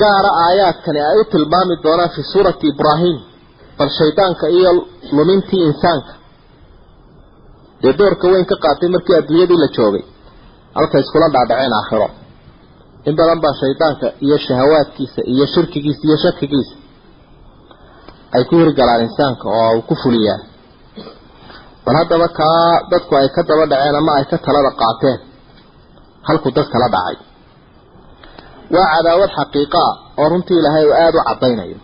gaara 0.00 0.30
aayaadkani 0.44 1.00
ay 1.10 1.16
u 1.22 1.24
tilmaami 1.32 1.74
doonaan 1.84 2.10
fi 2.14 2.20
suurati 2.32 2.66
ibraahim 2.72 3.16
bal 3.78 3.90
shaydaanka 3.98 4.44
iyo 4.58 4.70
lumintii 5.16 5.62
insaanka 5.68 6.12
dee 7.82 7.92
doorka 8.00 8.26
weyn 8.32 8.46
ka 8.50 8.56
qaatay 8.64 8.88
markii 8.94 9.16
adduunyadii 9.20 9.58
la 9.62 9.68
joogay. 9.76 10.04
Halka 10.76 10.96
iskula 11.02 11.26
dhaadhaceen 11.34 11.72
aakhiro. 11.78 12.08
In 13.08 13.14
badan 13.18 13.40
baa 13.44 13.54
shaydaanka 13.60 14.06
iyo 14.24 14.36
shahawaadkiisa 14.46 15.20
iyo 15.32 15.44
shirkigiisa 15.54 16.02
iyo 16.08 16.16
shakigiisa 16.24 16.74
ay 18.36 18.42
ku 18.48 18.54
hirgalaan 18.60 19.02
insaanka 19.06 19.46
oo 19.58 19.70
uu 19.76 19.82
ku 19.88 19.94
fuliyaan. 20.02 20.42
Bal 21.84 21.96
haddaba 22.00 22.28
kaa 22.38 22.72
dadku 22.90 23.12
ay 23.20 23.28
ka 23.36 23.42
daba 23.48 23.64
dhaceen 23.72 23.96
ama 24.00 24.12
ay 24.18 24.24
ka 24.30 24.36
talada 24.46 24.70
qaateen 24.80 25.18
halkuu 26.28 26.50
dad 26.56 26.66
kala 26.72 26.88
dhacay. 26.94 27.16
Waa 28.74 28.86
cadaawad 28.94 29.30
xaqiiqaa 29.38 29.90
oo 30.20 30.26
runtii 30.32 30.58
ilaahay 30.60 30.84
uu 30.88 30.94
aada 31.02 31.18
u 31.20 31.24
caddaynayo 31.28 31.76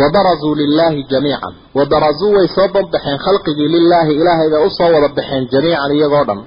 wabarazuu 0.00 0.54
lilaahi 0.60 1.02
jamiican. 1.12 1.54
Wabarazuu 1.78 2.30
way 2.36 2.46
soo 2.56 2.68
banbaxeen 2.74 3.18
khalqigii 3.24 3.68
lilaahi 3.76 4.12
ilaahayga 4.20 4.58
u 4.66 4.70
soo 4.78 4.90
wada 4.94 5.08
baxeen 5.18 5.44
jamiican 5.52 5.90
iyagoo 5.98 6.24
dhan. 6.28 6.40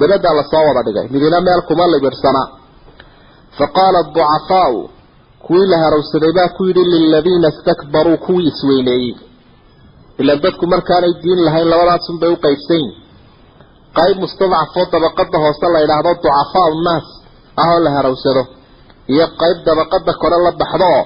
Dabadaa 0.00 0.34
la 0.38 0.42
soo 0.52 0.64
wada 0.68 0.82
dhigay. 0.86 1.06
Midina 1.12 1.40
meel 1.46 1.62
kuma 1.68 1.84
libirsana. 1.92 2.42
Fa 3.58 3.66
qaala 3.76 3.98
aducafaau 4.04 4.76
kuwii 5.46 5.66
la 5.72 5.76
harowsaday 5.84 6.32
baa 6.38 6.48
ku 6.56 6.62
yidhi 6.68 6.84
liladiina 6.92 7.48
istakbaruu 7.54 8.16
kuwii 8.26 8.48
isweyneeyey. 8.52 9.14
Ilaan 10.20 10.40
dadku 10.44 10.64
markaanay 10.72 11.12
diin 11.22 11.40
lahayn 11.46 11.68
labadaasunbay 11.72 12.30
u 12.34 12.36
qaybsan 12.44 12.76
yihiin 12.82 12.94
qayb 13.98 14.16
mustadcafoo 14.22 14.84
dabaqada 14.92 15.38
hoose 15.44 15.66
la 15.74 15.78
yidhaahdo 15.84 16.10
ducafaau 16.22 16.72
nnaas 16.80 17.06
ah 17.62 17.68
oo 17.74 17.78
la 17.84 17.90
harowsado 17.96 18.42
iyo 19.12 19.26
qayb 19.40 19.56
dabaqada 19.68 20.12
kore 20.22 20.36
la 20.46 20.52
baxdo 20.60 20.86
oo 20.98 21.04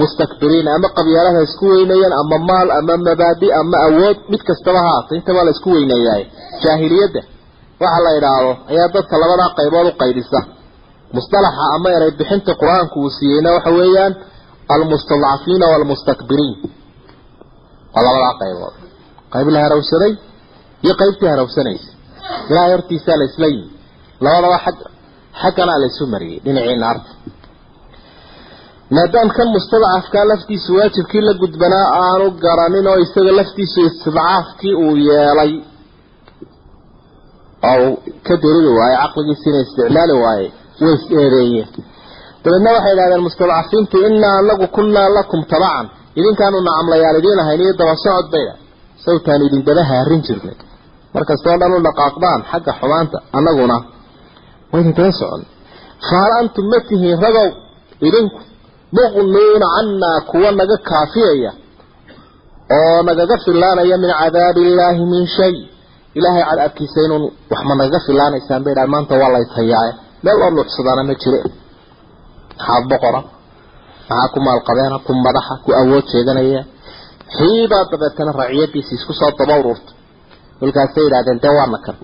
mustakbiriin 0.00 0.68
ama 0.76 0.88
qabyaalaha 0.98 1.40
isku 1.48 1.64
weynayeen 1.74 2.12
ama 2.20 2.36
maal 2.50 2.68
ama 2.78 2.94
mabaadi 3.08 3.48
ama 3.60 3.76
awood 3.88 4.18
mid 4.32 4.42
kastaba 4.48 4.80
haata 4.88 5.10
intaba 5.18 5.40
la 5.46 5.50
isku 5.56 5.68
weyneeyaay 5.76 6.22
jaahiliyadda 6.64 7.20
waxa 7.82 8.00
la 8.06 8.10
yidhaahdo 8.16 8.50
ayaa 8.72 8.88
dadka 8.96 9.14
labadaa 9.22 9.50
qaybood 9.58 9.86
u 9.90 9.92
qaybisa 10.02 10.40
mustalaxa 11.16 11.64
ama 11.76 11.88
eray 11.96 12.10
bixinta 12.20 12.52
qur'aanku 12.62 12.96
uu 13.04 13.10
siiyeyna 13.18 13.50
waxa 13.56 13.70
weeyaan 13.80 14.12
almustadcafiina 14.74 15.66
waalmustakbiriin 15.72 16.56
waa 17.94 18.02
labadaa 18.08 18.34
qaybood 18.42 18.74
qayb 19.34 19.48
la 19.54 19.60
harawsaday 19.64 20.12
iyo 20.84 20.94
qaybtii 21.02 21.28
harawsanaysa 21.34 21.88
ilaahay 22.50 22.72
hortiisaa 22.76 23.16
la 23.20 23.24
isla 23.30 23.46
yimi 23.54 23.68
labadaba 24.24 24.58
xag 24.64 24.76
xaggana 25.42 25.74
la 25.82 25.86
isu 25.92 26.04
mariyey 26.14 26.38
dhinacii 26.44 26.76
naarta 26.84 27.10
maadaam 28.96 29.28
kan 29.36 29.48
mustadcafkaa 29.56 30.24
laftiisu 30.30 30.70
waajibkii 30.78 31.22
la 31.28 31.32
gudbanaa 31.42 31.86
aanu 32.04 32.26
garanin 32.44 32.86
oo 32.92 32.98
isaga 33.04 33.32
laftiisu 33.40 33.78
istidcaafkii 33.88 34.74
uu 34.84 34.96
yeelay. 35.08 35.52
Oo 37.70 37.88
ka 38.26 38.34
deriri 38.42 38.70
waaye 38.78 38.96
caqligiisiina 39.02 39.58
isticmaali 39.64 40.14
waaye 40.24 40.46
way 40.82 40.94
is 40.96 41.04
eedeeyeen. 41.20 41.68
Dabeedna 42.44 42.70
waxay 42.76 42.92
idhahdeen 42.96 43.22
mustadcafiintu 43.28 43.96
innaa 44.08 44.34
anagu 44.42 44.66
kunnaa 44.76 45.08
lakum 45.18 45.40
tabacan 45.52 45.86
idinkaanu 46.18 46.58
nacamlayaal 46.68 47.16
idiin 47.20 47.40
ahayn 47.42 47.60
iyo 47.64 47.72
daba 47.80 47.94
socod 48.04 48.26
bayda 48.34 48.54
sawtaan 49.04 49.42
idin 49.46 49.62
daba 49.68 49.82
haarin 49.90 50.20
jirnay. 50.26 50.56
Markastoo 51.14 51.56
dhan 51.60 51.72
u 51.76 51.80
dhaqaaqdaan 51.86 52.40
xagga 52.50 52.72
xumaanta 52.80 53.18
annaguna. 53.38 53.76
Waydin 54.72 54.94
daba 54.98 55.12
socon. 55.20 55.42
Fahal 56.08 56.32
antum 56.40 56.66
ma 56.72 56.78
tihiin 56.88 57.18
ragow 57.24 57.48
idinku 58.08 58.38
muqnuuna 58.96 59.66
cannaa 59.76 60.18
kuwa 60.30 60.50
naga 60.58 60.76
kaafiyaya 60.90 61.52
oo 62.76 62.98
nagaga 63.08 63.36
filaanaya 63.44 63.96
min 64.02 64.10
cadaabi 64.20 64.60
illaahi 64.68 65.04
min 65.12 65.26
shay. 65.36 65.54
Ilaahay 66.18 66.44
cadaabkiisa 66.50 66.98
inuun 67.06 67.22
wax 67.50 67.60
ma 67.68 67.74
nagaga 67.80 68.00
filaanaysaan 68.06 68.62
bay 68.64 68.74
dhahan 68.76 68.90
maanta 68.94 69.14
waa 69.22 69.32
laytayaaye 69.34 69.92
meel 70.24 70.38
oo 70.44 70.50
nuucsadaana 70.56 71.02
ma 71.08 71.14
jire 71.22 71.40
maxaa 72.58 72.80
boqora. 72.90 73.20
Maxaa 74.08 74.28
ku 74.34 74.38
maalqabeena 74.46 74.98
ku 75.06 75.12
madaxa 75.26 75.54
ku 75.64 75.70
awood 75.80 76.04
sheeganaya. 76.12 76.60
Xiibaa 77.36 77.84
dabeetana 77.90 78.32
raciyadiisi 78.40 78.92
isku 78.98 79.12
soo 79.20 79.30
daba 79.38 79.54
ururtay 79.60 79.94
kolkaasay 80.60 81.02
yidhahdeen 81.06 81.38
dee 81.44 81.54
waana 81.58 81.78
kan. 81.86 81.96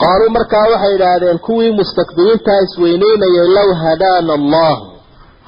Qaaluu 0.00 0.30
markaa 0.36 0.66
waxay 0.72 0.92
idhaahdeen 0.96 1.38
kuwii 1.46 1.72
mustakbiriintaa 1.78 2.60
isweyneynayay 2.66 3.46
low 3.56 3.68
hadaana 3.84 4.32
allahu 4.40 4.84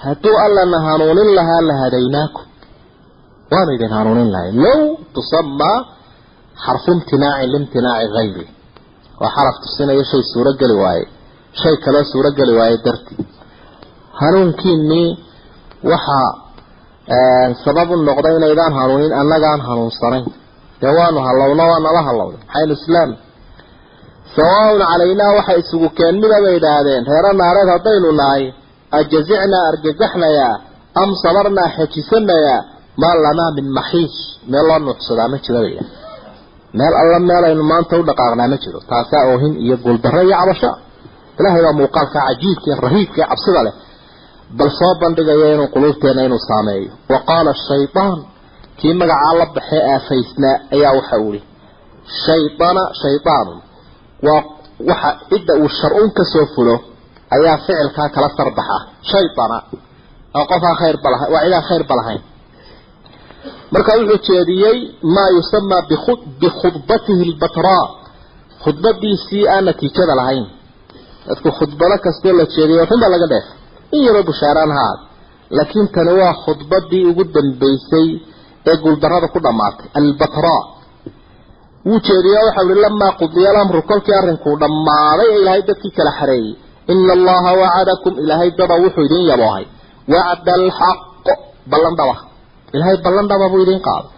hadduu 0.02 0.36
allana 0.46 0.78
hanuunin 0.86 1.30
lahaa 1.38 1.60
la 1.68 1.74
hadaynaakum. 1.82 2.44
Waanu 3.52 3.70
idin 3.76 3.90
hanuunin 3.98 4.28
lahay 4.34 4.50
low 4.64 4.80
tusamaa 5.14 5.78
xarfu 6.64 6.90
imtinaacin 6.96 7.50
liimtinaaci 7.52 8.08
hayri 8.16 8.46
waa 9.20 9.30
xaraf 9.36 9.56
tusinaya 9.64 10.04
shay 10.10 10.22
suurogeli 10.32 10.74
waaye. 10.82 11.04
Shay 11.60 11.74
kaloo 11.84 12.04
suurogeli 12.12 12.52
waaye 12.58 12.76
dartii 12.86 13.24
hanuunkiinii 14.20 15.08
waxaa 15.90 16.28
sabab 17.64 17.88
u 17.90 17.96
noqday 18.08 18.34
inaydaan 18.38 18.72
hanuunin 18.78 19.12
annagaan 19.20 19.60
hanuunsanayn. 19.68 20.24
Dee 20.80 20.92
waanu 20.98 21.18
hallowno 21.26 21.62
waa 21.70 21.80
nala 21.86 22.00
hallowday 22.08 22.40
maxaynu 22.46 22.72
islaam. 22.80 23.10
Sawaaun 24.36 24.80
calaynaa 24.90 25.32
waxay 25.38 25.58
isugu 25.62 25.88
keen 25.98 26.14
mida 26.22 26.38
bay 26.44 26.54
idhaahdeen? 26.60 27.02
Reero 27.12 27.30
naareed 27.40 27.68
haddaynu 27.74 28.10
nahay 28.22 28.42
ajazicnaa 28.98 29.64
argagaxnayaa 29.70 30.54
am 31.02 31.10
sabarnaa 31.22 31.68
xejisanayaa 31.76 32.60
maa 33.02 33.14
lanaa 33.24 33.50
min 33.56 33.66
maxiis 33.78 34.14
meel 34.50 34.66
loo 34.68 34.78
nuuxsadaa 34.86 35.28
ma 35.32 35.38
jiro 35.44 35.60
bay 35.64 35.76
meel 36.78 36.94
alla 37.02 37.18
meelaynu 37.30 37.64
maanta 37.72 37.98
u 38.00 38.06
dhaqaaqnaa 38.08 38.48
ma 38.52 38.56
jiro 38.64 38.80
taasaa 38.90 39.24
oohin 39.32 39.54
iyo 39.64 39.76
guuldarro 39.84 40.20
iyo 40.26 40.36
cabasho 40.40 40.70
ilaahay 41.38 41.62
baa 41.66 41.78
muuqaalka 41.80 42.18
cajiibka 42.26 42.66
ee 42.72 42.80
rahiibka 42.86 43.18
ee 43.22 43.28
cabsida 43.30 43.60
leh 43.66 43.74
bal 44.58 44.70
soo 44.78 44.92
bandhigaya 45.00 45.46
inuu 45.54 45.68
quluubteena 45.74 46.20
inuu 46.28 46.42
saameeyo 46.48 46.90
wa 47.12 47.18
qaala 47.28 47.52
shaydaan 47.68 48.18
kii 48.78 48.94
magacaa 49.00 49.34
la 49.40 49.46
baxee 49.56 49.82
aafaysnaa 49.92 50.56
ayaa 50.74 50.92
waxa 50.98 51.16
ihi 51.28 51.40
shaydaana 52.24 52.82
shaydaanun 53.02 53.58
waa 54.26 54.42
waxa 54.90 55.10
cidda 55.30 55.52
uu 55.62 55.68
shar-un 55.78 56.10
ka 56.16 56.24
fulo 56.54 56.74
ayaa 57.34 57.56
ficilkaa 57.66 58.08
kala 58.14 58.28
sarbaxa 58.38 58.76
shaydana 59.10 59.58
oo 60.38 60.44
qofaa 60.50 60.74
khayrba 60.80 61.08
laha 61.14 61.24
waa 61.32 61.42
cidaan 61.44 61.64
khayrba 61.70 61.94
lahayn. 62.00 62.22
Marka 63.72 63.92
wuxuu 63.98 64.18
jeediyey 64.28 64.78
maa 65.14 65.28
yusamaa 65.36 65.82
bikhudbatihi 66.42 67.24
lbatraa 67.32 67.84
khudbadiisii 68.64 69.44
aan 69.54 69.64
natiijada 69.68 70.14
lahayn. 70.20 70.46
Dadku 71.28 71.48
khudbado 71.58 71.96
kastoo 72.04 72.32
la 72.38 72.44
jeediyo 72.54 72.78
waxunbaa 72.82 73.10
laga 73.14 73.26
dheefay 73.32 73.56
in 73.96 74.00
yaroo 74.06 74.24
bushaaraan 74.30 74.72
ha 74.78 74.84
aad 74.90 75.00
laakiin 75.56 75.88
tani 75.94 76.12
waa 76.20 76.34
khudbadii 76.44 77.04
ugu 77.10 77.24
dambaysay 77.34 78.08
ee 78.70 78.76
guuldarrada 78.84 79.28
ku 79.34 79.38
dhammaatay. 79.46 79.86
Albatra. 79.98 80.56
Wuu 81.86 82.00
jeediye 82.06 82.38
waxau 82.46 82.66
ihi 82.70 82.80
lamaa 82.84 83.12
qudiya 83.20 83.48
alamru 83.52 83.80
kolkii 83.90 84.14
arrinkuu 84.20 84.54
dhammaaday 84.62 85.28
ee 85.32 85.38
ilaahay 85.40 85.62
dadkii 85.68 85.92
kala 85.98 86.12
xareeyey 86.18 86.52
ina 86.92 87.12
allaha 87.18 87.50
wacadakum 87.62 88.12
ilaahay 88.22 88.50
daba 88.60 88.74
wuxuu 88.84 89.04
idiin 89.08 89.26
yaboohay 89.32 89.64
wacda 90.14 90.52
alxaq 90.60 90.98
ballan 91.72 91.94
dhaba 92.00 92.16
ilaahay 92.76 92.96
ballan 93.06 93.26
dhaba 93.30 93.46
buu 93.52 93.62
idiin 93.66 93.82
qaaday 93.88 94.10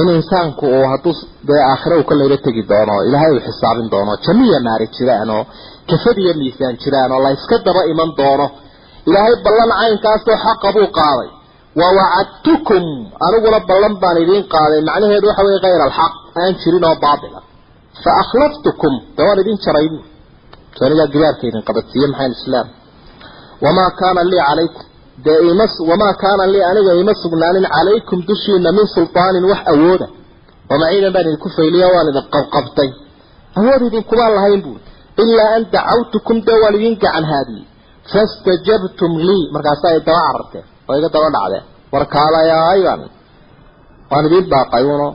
in 0.00 0.08
insaanku 0.18 0.64
uu 0.76 0.84
hadduu 0.92 1.14
dee 1.48 1.60
aakhire 1.70 1.94
uu 2.00 2.06
ka 2.10 2.14
layla 2.20 2.36
tegi 2.46 2.62
doono 2.70 2.94
ilaahay 3.08 3.30
uu 3.36 3.42
xisaabin 3.48 3.86
doono 3.94 4.12
jamiya 4.26 4.58
naari 4.66 4.86
jiraan 4.96 5.30
oo 5.36 5.42
kafad 5.90 6.16
iyo 6.22 6.32
miisaan 6.40 6.74
jiraan 6.82 7.10
oo 7.16 7.20
la 7.24 7.30
iska 7.36 7.56
daba 7.66 7.82
iman 7.92 8.10
doono 8.20 8.46
ilaahay 9.08 9.34
ballan 9.46 9.70
caynkaasoo 9.80 10.36
xaqa 10.44 10.68
buu 10.76 10.88
qaaday 11.00 11.28
wa 11.80 11.88
wacadtukum 11.98 12.84
aniguna 13.26 13.58
ballan 13.70 13.94
baan 14.02 14.16
idiin 14.24 14.44
qaaday 14.54 14.80
macnaheedu 14.88 15.26
waxa 15.30 15.42
weye 15.48 15.60
kayr 15.64 15.80
alxaq 15.88 16.12
aan 16.42 16.52
jirin 16.62 16.84
oo 16.90 16.96
baatila 17.04 17.40
fa 18.04 18.10
akhlaftukum 18.22 18.94
de 19.16 19.20
waan 19.26 19.38
idin 19.42 19.58
jaray 19.64 19.86
bu 19.92 19.98
anigaa 20.86 21.06
gidaarka 21.14 21.44
idin 21.50 21.62
qabadsiiye 21.68 22.06
maxayn 22.12 22.32
islaam? 22.38 22.66
Wamaa 23.64 23.90
kaana 24.00 24.20
lii 24.30 24.42
calaykum 24.48 24.84
dee 25.24 25.38
ima 25.52 25.64
wamaa 25.90 26.14
kaana 26.22 26.44
lii 26.52 26.62
aniga 26.70 26.92
ima 27.02 27.12
sugnaanin 27.22 27.66
calaykum 27.76 28.18
dushiina 28.28 28.70
min 28.76 28.86
sultaanin 28.94 29.44
wax 29.50 29.60
awooda. 29.72 30.06
Wamaciidan 30.70 31.12
baan 31.14 31.26
idinku 31.28 31.48
fayliya 31.56 31.86
waan 31.94 32.06
idin 32.12 32.24
qabqabtay. 32.34 32.90
Awood 33.58 33.82
idinkumaan 33.88 34.32
lahayn 34.36 34.60
buuri. 34.64 34.82
Ilaa 35.22 35.50
an 35.56 35.62
dacawtukum 35.74 36.36
dee 36.46 36.58
waan 36.62 36.74
idin 36.78 36.94
gacan 37.02 37.24
haadiyey. 37.32 37.64
Fastajabtum 38.12 39.12
lii. 39.28 39.44
Markaasaa 39.54 39.90
ay 39.94 40.00
daba 40.08 40.20
cararteen 40.26 40.64
oo 40.88 40.94
iga 40.98 41.08
daba 41.14 41.28
dhacdeen. 41.36 41.64
Warkaalayaay 41.92 42.80
baan 42.86 43.00
waan 44.10 44.24
idiin 44.28 44.46
baaqay 44.52 44.84
uno 44.94 45.08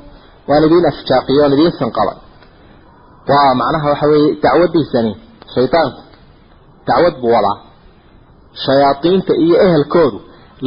waan 0.49 0.63
idiin 0.67 0.85
afjaaqiye 0.91 1.39
waan 1.43 1.53
idiin 1.55 1.73
sanqabay. 1.81 2.17
Waa 3.29 3.51
macnaha 3.59 3.87
waxa 3.91 4.07
weeye 4.11 4.29
dacwadiisani 4.43 5.11
shaydaanku 5.55 6.01
dacwad 6.87 7.15
buu 7.21 7.31
wadaa 7.37 7.57
shayaadiinta 8.65 9.33
iyo 9.45 9.55
ehelkoodu 9.67 10.17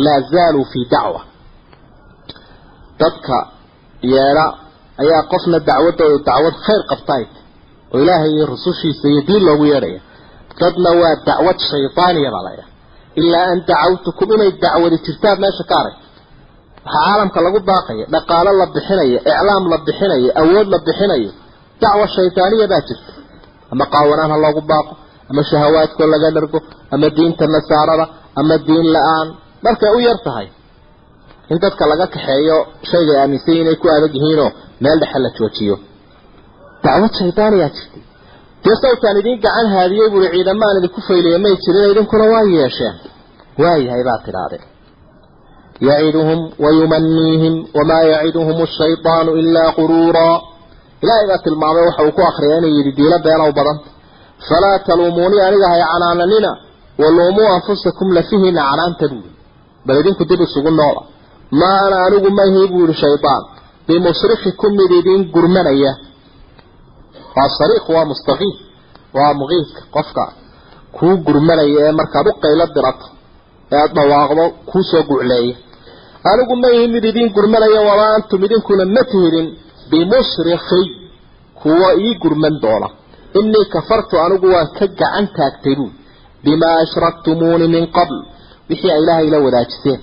laa 0.04 0.20
zaaluu 0.32 0.64
fii 0.72 0.86
dacwa. 0.94 1.20
Dadka 3.00 3.36
yeedha 4.12 4.46
ayaa 5.02 5.22
qofna 5.32 5.58
dacwadoodu 5.68 6.18
dacwad 6.28 6.54
khayr 6.66 6.82
qabtaay 6.90 7.24
oo 7.94 7.98
ilaahay 8.02 8.30
iyo 8.36 8.44
rusushiisa 8.52 9.04
iyo 9.12 9.20
diin 9.28 9.42
loogu 9.48 9.64
yeedhaya. 9.72 10.00
Dadna 10.60 10.90
waa 11.00 11.14
dacwad 11.28 11.58
shaydaaniya 11.70 12.30
baa 12.34 12.44
laydhaha 12.48 12.70
ilaa 13.20 13.46
an 13.52 13.58
dacawtukum 13.68 14.28
inay 14.36 14.50
dacwadi 14.64 14.96
jirtaan 15.06 15.38
meesha 15.42 15.64
ka 15.70 15.74
arag. 15.80 15.96
Waxaa 16.84 17.04
caalamka 17.06 17.38
lagu 17.46 17.58
baaqaya 17.70 18.04
dhaqaalo 18.14 18.50
la 18.60 18.66
bixinayo 18.74 19.18
iclaam 19.30 19.64
la 19.72 19.78
bixinayo 19.86 20.28
awood 20.40 20.68
la 20.74 20.78
bixinayo 20.86 21.30
dacwa 21.82 22.04
shaydaaniya 22.16 22.66
baa 22.72 22.82
jirta 22.88 23.12
ama 23.72 23.84
qaawanaan 23.94 24.30
ha 24.32 24.36
loogu 24.44 24.60
baaqo 24.70 24.92
ama 25.30 25.42
shahawaadkoo 25.50 26.08
laga 26.14 26.28
dhargo 26.36 26.58
ama 26.94 27.06
diinta 27.16 27.44
nasaarada 27.54 28.04
ama 28.40 28.54
diin 28.66 28.86
la'aan. 28.96 29.28
Markay 29.64 29.90
u 29.96 30.00
yar 30.08 30.18
tahay 30.26 30.46
in 31.52 31.58
dadka 31.64 31.82
laga 31.92 32.06
kaxeeyo 32.14 32.56
shaygay 32.90 33.16
aaminsan 33.22 33.54
inay 33.62 33.76
ku 33.82 33.86
adag 33.96 34.12
yihiinoo 34.18 34.50
meel 34.82 34.98
dhexe 35.02 35.18
la 35.24 35.30
joojiyo. 35.38 35.76
Dacwad 36.84 37.12
shaydaaniyaa 37.20 37.70
jirtay. 37.76 38.02
Dee 38.64 38.76
sawtaan 38.82 39.16
idiin 39.20 39.38
gacan 39.44 39.66
haadiyey 39.74 40.08
buuri 40.12 40.28
ciidamaan 40.34 40.76
idinku 40.80 41.00
fayliya 41.08 41.38
may 41.44 41.54
jirin 41.64 41.90
idinkuna 41.92 42.24
waa 42.32 42.44
yeesheen. 42.56 42.94
Waayahay 43.62 44.02
baa 44.08 44.18
tidhahdeen 44.26 44.64
yaciduhum 45.88 46.40
wayumaniihim 46.64 47.54
wamaa 47.76 48.02
yaciduhum 48.12 48.56
ashaydaanu 48.68 49.30
ilaa 49.42 49.70
quruuraa 49.78 50.36
ilaahay 51.02 51.26
baa 51.30 51.40
tilmaamay 51.46 51.84
waxa 51.88 52.02
uu 52.06 52.12
ku 52.16 52.22
akriya 52.30 52.56
inuu 52.60 52.72
yidhi 52.76 52.92
diilo 52.98 53.18
beenow 53.26 53.50
badan. 53.58 53.78
Falaa 54.48 54.78
taluumuunii 54.86 55.42
aniga 55.48 55.66
hay 55.72 55.82
canaananina 55.92 56.50
waluumuu 57.02 57.48
anfusakum 57.56 58.08
lafihiina 58.16 58.62
canaanta 58.70 59.04
buuri 59.12 59.30
bal 59.86 59.96
idinku 60.02 60.24
dib 60.30 60.40
isugu 60.46 60.70
noola. 60.78 61.02
Maa 61.60 61.78
ana 61.86 61.96
anigu 62.06 62.28
mahi 62.38 62.62
buu 62.72 62.82
yihi 62.86 62.94
shaydaan 63.02 63.42
bimusrikikum 63.86 64.72
mid 64.80 64.90
idiin 65.00 65.22
gurmanaya. 65.34 65.92
Waa 67.36 67.48
sariiq 67.58 67.86
waa 67.94 68.04
mustaqiif 68.10 68.56
waa 69.16 69.32
muqiidka 69.40 69.80
qofka 69.94 70.24
kuu 70.96 71.14
gurmanaya 71.26 71.78
ee 71.86 71.92
markaad 72.00 72.26
u 72.30 72.32
qaylo 72.42 72.64
dirato 72.76 73.06
ee 73.72 73.76
aada 73.82 73.92
dhawaaqdo 73.96 74.44
kuu 74.70 74.82
soo 74.90 75.02
gucleeya 75.10 75.54
anigu 76.30 76.54
ma 76.62 76.68
ihin 76.76 76.90
mid 76.94 77.04
idiin 77.10 77.28
gurmanaya 77.36 77.80
wamaa 77.88 78.10
antum 78.16 78.40
idinkuna 78.46 78.84
ma 78.96 79.02
tihidin 79.10 79.46
bimusrikiy 79.90 80.86
kuwa 81.60 81.88
ii 82.04 82.14
gurman 82.22 82.54
doona 82.62 82.88
inii 83.40 83.64
kafartu 83.74 84.14
anigu 84.24 84.46
waan 84.54 84.68
ka 84.78 84.86
gacan 85.00 85.26
taagtay 85.36 85.74
buui 85.78 85.92
bimaa 86.44 86.76
ashraktumuuni 86.84 87.66
min 87.74 87.84
qabl. 87.96 88.16
Wixii 88.70 88.90
ay 88.94 89.00
ilaahay 89.02 89.26
ila 89.30 89.38
wadaajiseen. 89.46 90.00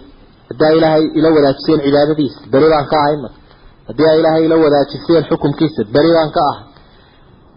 Haddii 0.49 0.65
ay 0.69 0.77
ilaahay 0.79 1.03
ila 1.19 1.29
wadaajiseen 1.35 1.79
cibaadadiisa 1.85 2.39
beri 2.53 2.67
baan 2.73 2.85
ka 2.91 2.95
ahay 3.03 3.15
marka. 3.23 3.39
Haddii 3.87 4.07
ay 4.11 4.17
ilaahay 4.21 4.43
ila 4.47 4.55
wadaajiseen 4.63 5.23
xukumkiisa 5.29 5.81
beri 5.95 6.11
baan 6.17 6.31
ka 6.35 6.41
ahay. 6.51 6.63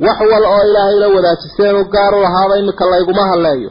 Wax 0.04 0.18
wal 0.32 0.44
oo 0.54 0.62
ilaahay 0.70 0.94
ila 0.98 1.08
wadaajiseen 1.16 1.74
u 1.80 1.84
gaar 1.94 2.12
u 2.18 2.20
lahaaba 2.26 2.54
imika 2.62 2.84
layguma 2.92 3.24
hadleeyo. 3.30 3.70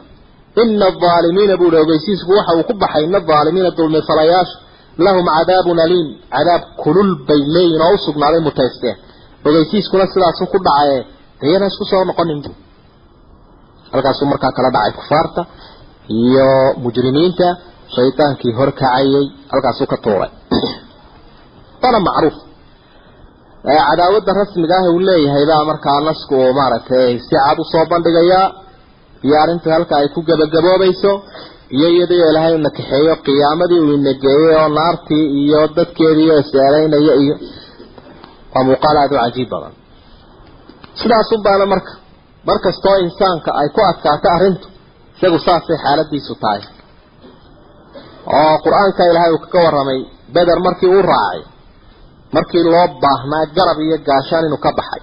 Ina 0.62 0.86
alaalimiina 0.86 1.54
buuhi 1.60 1.76
ogeysiisku 1.84 2.30
waxa 2.38 2.52
uu 2.58 2.64
ku 2.68 2.74
baxay 2.82 3.04
ina 3.08 3.18
aalimiina 3.38 3.70
dulmifalayaasha 3.78 4.56
lahum 4.98 5.26
cadaabun 5.26 5.78
aliim. 5.78 6.08
Cadaab 6.34 6.62
kulul 6.82 7.10
bay 7.28 7.40
leeyihiin 7.54 7.82
oo 7.86 7.94
usugnaaday 7.98 8.40
mutaysteen 8.48 8.96
ogeysiiskuna 9.46 10.06
sidaasu 10.12 10.46
ku 10.52 10.58
dhacaye 10.66 10.98
dayana 11.40 11.66
isku 11.70 11.84
soo 11.90 12.04
noqonin. 12.04 12.40
Bu 12.44 12.52
halkaasuu 13.92 14.26
markaa 14.32 14.52
kala 14.56 14.70
dhacay 14.74 14.92
kufaarta 14.98 15.42
iyo 16.08 16.48
mujrimiinta. 16.82 17.46
Shaydaankii 17.94 18.52
horkacayay 18.58 19.26
halkaasuu 19.52 19.86
ka 19.86 19.96
tuuray. 20.04 20.30
Waana 21.82 22.00
macruuf. 22.08 22.36
Cadaawada 23.66 24.32
rasmiga 24.40 24.74
ah 24.78 24.90
uu 24.92 25.00
leeyahay 25.08 25.44
baa 25.50 25.64
markaa 25.70 26.00
nasku 26.08 26.34
uu 26.34 26.52
maaragtay 26.58 27.12
si 27.18 27.34
cad 27.34 27.58
u 27.62 27.64
soo 27.72 27.84
bandhigayaa. 27.90 28.46
Iyo 29.24 29.34
arrinta 29.42 29.68
halka 29.74 29.94
ay 29.96 30.08
ku 30.14 30.20
gabagaboobayso 30.28 31.12
iyo 31.76 31.88
iyadoo 31.94 32.28
ilaahay 32.30 32.54
una 32.60 32.70
kaxeeyo 32.78 33.14
qiyaamadii 33.26 33.80
uu 33.86 33.94
inageeyey 34.00 34.54
oo 34.60 34.68
naartii 34.78 35.24
iyo 35.42 35.60
dadkeedii 35.76 36.28
oo 36.34 36.38
is-eelaynaya 36.44 37.14
iyo 37.24 37.34
waa 38.54 38.64
muuqaal 38.68 38.96
aada 39.02 39.14
u 39.16 39.18
cajiib 39.24 39.48
badan. 39.54 39.72
Sidaasun 41.00 41.40
baana 41.46 41.64
marka 41.72 41.92
mar 42.46 42.58
kastoo 42.66 42.96
insaanka 43.06 43.50
ay 43.60 43.68
ku 43.74 43.80
adkaato 43.90 44.28
arrintu 44.36 44.66
isagu 45.16 45.38
saasay 45.46 45.78
xaaladiisu 45.84 46.34
tahay. 46.42 46.62
Oo 48.38 48.54
qur'aanka 48.64 49.02
ilaahay 49.10 49.30
uu 49.34 49.40
kaga 49.44 49.58
warramay 49.66 50.00
beder 50.34 50.58
markii 50.66 50.90
uu 50.96 51.02
raacay 51.12 51.40
markii 52.36 52.62
loo 52.72 52.86
baahnaa 53.02 53.44
garab 53.56 53.78
iyo 53.86 53.96
gaashaan 54.08 54.44
inuu 54.48 54.60
ka 54.64 54.70
baxay 54.78 55.02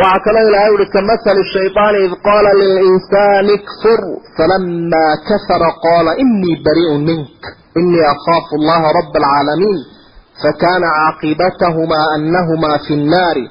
waxaa 0.00 0.20
kaloo 0.26 0.48
ilahay 0.50 0.72
uhi 0.76 0.86
kamahali 0.96 1.42
shayطaani 1.54 1.98
id 2.06 2.14
qaala 2.26 2.50
lilinsaani 2.60 3.54
kfur 3.68 4.00
falama 4.36 5.04
kafara 5.28 5.70
qaala 5.84 6.10
inii 6.24 6.56
bariiءu 6.66 6.98
mink 7.08 7.40
inii 7.80 8.04
akhaafu 8.14 8.52
allaha 8.60 8.92
raba 8.98 9.18
alcaalamiin 9.20 9.78
fakana 10.42 10.88
caaqibatahmaa 10.98 12.06
anahumaa 12.16 12.78
fi 12.86 12.96
nnaari 13.02 13.44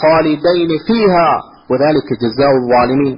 khaalidayni 0.00 0.78
fiiha 0.88 1.26
wadalika 1.70 2.14
jazaء 2.22 2.52
الظaalimiin 2.60 3.16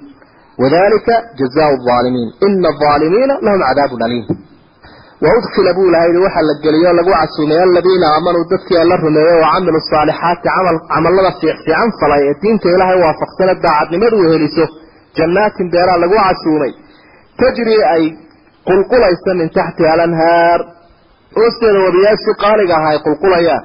wadalika 0.63 1.15
jazaء 1.41 1.71
الظaalimiin 1.77 2.29
ina 2.49 2.69
الظaalimiina 2.75 3.35
lahum 3.47 3.61
cadaab 3.69 3.93
aliim 4.07 4.27
waudkila 5.26 5.74
buu 5.78 5.88
ilahay 5.90 6.18
waxaa 6.26 6.46
la 6.50 6.54
geliyo 6.64 6.92
lagu 7.00 7.12
casuumay 7.20 7.60
aladiina 7.68 8.08
aamanuu 8.16 8.46
dadkii 8.52 8.78
alla 8.84 8.96
rumeeyey 9.06 9.40
wa 9.44 9.50
camilu 9.54 9.80
saalixaati 9.92 10.48
camal 10.56 10.78
camalada 10.94 11.32
fiicfiican 11.40 11.90
falay 12.02 12.22
ee 12.30 12.36
diinta 12.42 12.68
ilaahay 12.76 13.00
waafaqsane 13.06 13.54
daacadnimadu 13.66 14.18
weheliso 14.24 14.66
jannaatin 15.18 15.68
beeraa 15.74 15.98
lagu 16.04 16.16
casuumay 16.28 16.72
tajrii 17.42 17.84
ay 17.96 18.04
qulqulaysa 18.70 19.32
min 19.40 19.48
taxtiha 19.58 19.92
alanhaar 19.96 20.60
hoosteeda 21.38 21.80
wabiyaashii 21.88 22.36
qaaliga 22.44 22.74
aha 22.80 22.90
ay 22.94 23.00
qulqulayaan 23.08 23.64